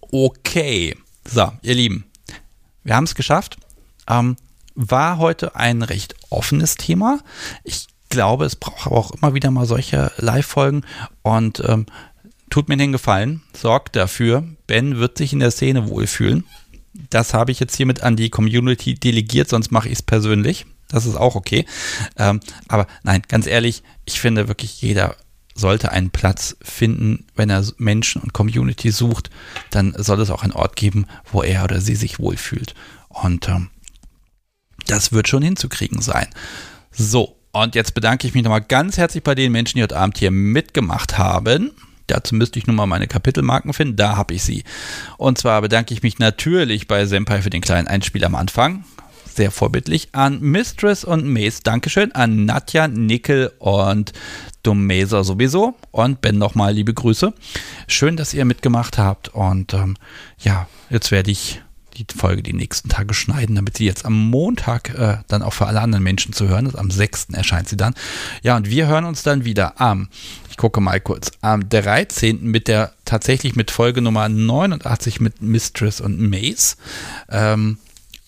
[0.02, 0.96] Okay.
[1.26, 2.06] So, ihr Lieben.
[2.84, 3.58] Wir haben es geschafft.
[4.08, 4.38] Ähm,
[4.76, 7.20] war heute ein recht offenes Thema.
[7.64, 10.86] Ich glaube, es braucht aber auch immer wieder mal solche Live-Folgen.
[11.24, 11.88] Und ähm,
[12.50, 16.46] tut mir den Gefallen, sorgt dafür, Ben wird sich in der Szene wohlfühlen.
[17.10, 20.66] Das habe ich jetzt hiermit an die Community delegiert, sonst mache ich es persönlich.
[20.88, 21.66] Das ist auch okay.
[22.18, 25.16] Ähm, aber nein, ganz ehrlich, ich finde wirklich, jeder
[25.58, 29.30] sollte einen Platz finden, wenn er Menschen und Community sucht,
[29.72, 32.76] dann soll es auch einen Ort geben, wo er oder sie sich wohlfühlt.
[33.10, 33.70] Und ähm,
[34.86, 36.28] das wird schon hinzukriegen sein.
[36.92, 40.18] So, und jetzt bedanke ich mich nochmal ganz herzlich bei den Menschen, die heute Abend
[40.18, 41.72] hier mitgemacht haben.
[42.06, 43.98] Dazu müsste ich nun mal meine Kapitelmarken finden.
[43.98, 44.64] Da habe ich sie.
[45.18, 48.86] Und zwar bedanke ich mich natürlich bei Senpai für den kleinen Einspiel am Anfang.
[49.34, 50.10] Sehr vorbildlich.
[50.14, 51.62] An Mistress und Mace.
[51.62, 52.14] Dankeschön.
[52.14, 54.14] An Nadja, Nickel und
[54.68, 55.76] Domeser sowieso.
[55.92, 57.34] Und Ben nochmal liebe Grüße.
[57.88, 59.30] Schön, dass ihr mitgemacht habt.
[59.30, 59.96] Und ähm,
[60.40, 61.62] ja, jetzt werde ich
[61.96, 65.66] die Folge die nächsten Tage schneiden, damit sie jetzt am Montag äh, dann auch für
[65.66, 66.76] alle anderen Menschen zu hören ist.
[66.76, 67.30] Am 6.
[67.32, 67.96] erscheint sie dann.
[68.44, 70.10] Ja, und wir hören uns dann wieder am,
[70.50, 72.44] ich gucke mal kurz, am 13.
[72.44, 76.78] mit der, tatsächlich mit Folge Nummer 89 mit Mistress und Mace.
[77.30, 77.78] Ähm,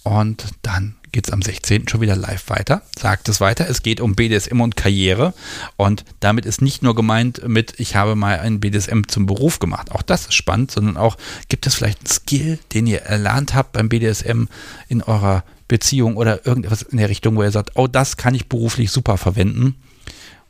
[0.03, 1.87] und dann geht es am 16.
[1.87, 2.81] schon wieder live weiter.
[2.97, 3.67] Sagt es weiter.
[3.69, 5.33] Es geht um BDSM und Karriere.
[5.77, 9.91] Und damit ist nicht nur gemeint mit, ich habe mal ein BDSM zum Beruf gemacht.
[9.91, 11.17] Auch das ist spannend, sondern auch,
[11.47, 14.45] gibt es vielleicht einen Skill, den ihr erlernt habt beim BDSM
[14.87, 18.47] in eurer Beziehung oder irgendetwas in der Richtung, wo ihr sagt, oh, das kann ich
[18.47, 19.75] beruflich super verwenden.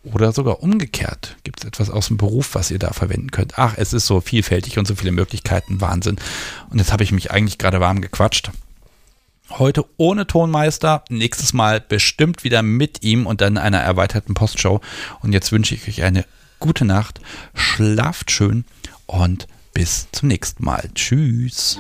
[0.03, 1.36] Oder sogar umgekehrt.
[1.44, 3.60] Gibt es etwas aus dem Beruf, was ihr da verwenden könnt?
[3.60, 5.81] Ach, es ist so vielfältig und so viele Möglichkeiten.
[5.81, 6.15] Wahnsinn.
[6.69, 8.49] Und jetzt habe ich mich eigentlich gerade warm gequatscht.
[9.51, 14.80] Heute ohne Tonmeister, nächstes Mal bestimmt wieder mit ihm und dann einer erweiterten Postshow.
[15.21, 16.26] Und jetzt wünsche ich euch eine
[16.59, 17.19] gute Nacht,
[17.55, 18.65] schlaft schön
[19.07, 20.89] und bis zum nächsten Mal.
[20.93, 21.80] Tschüss.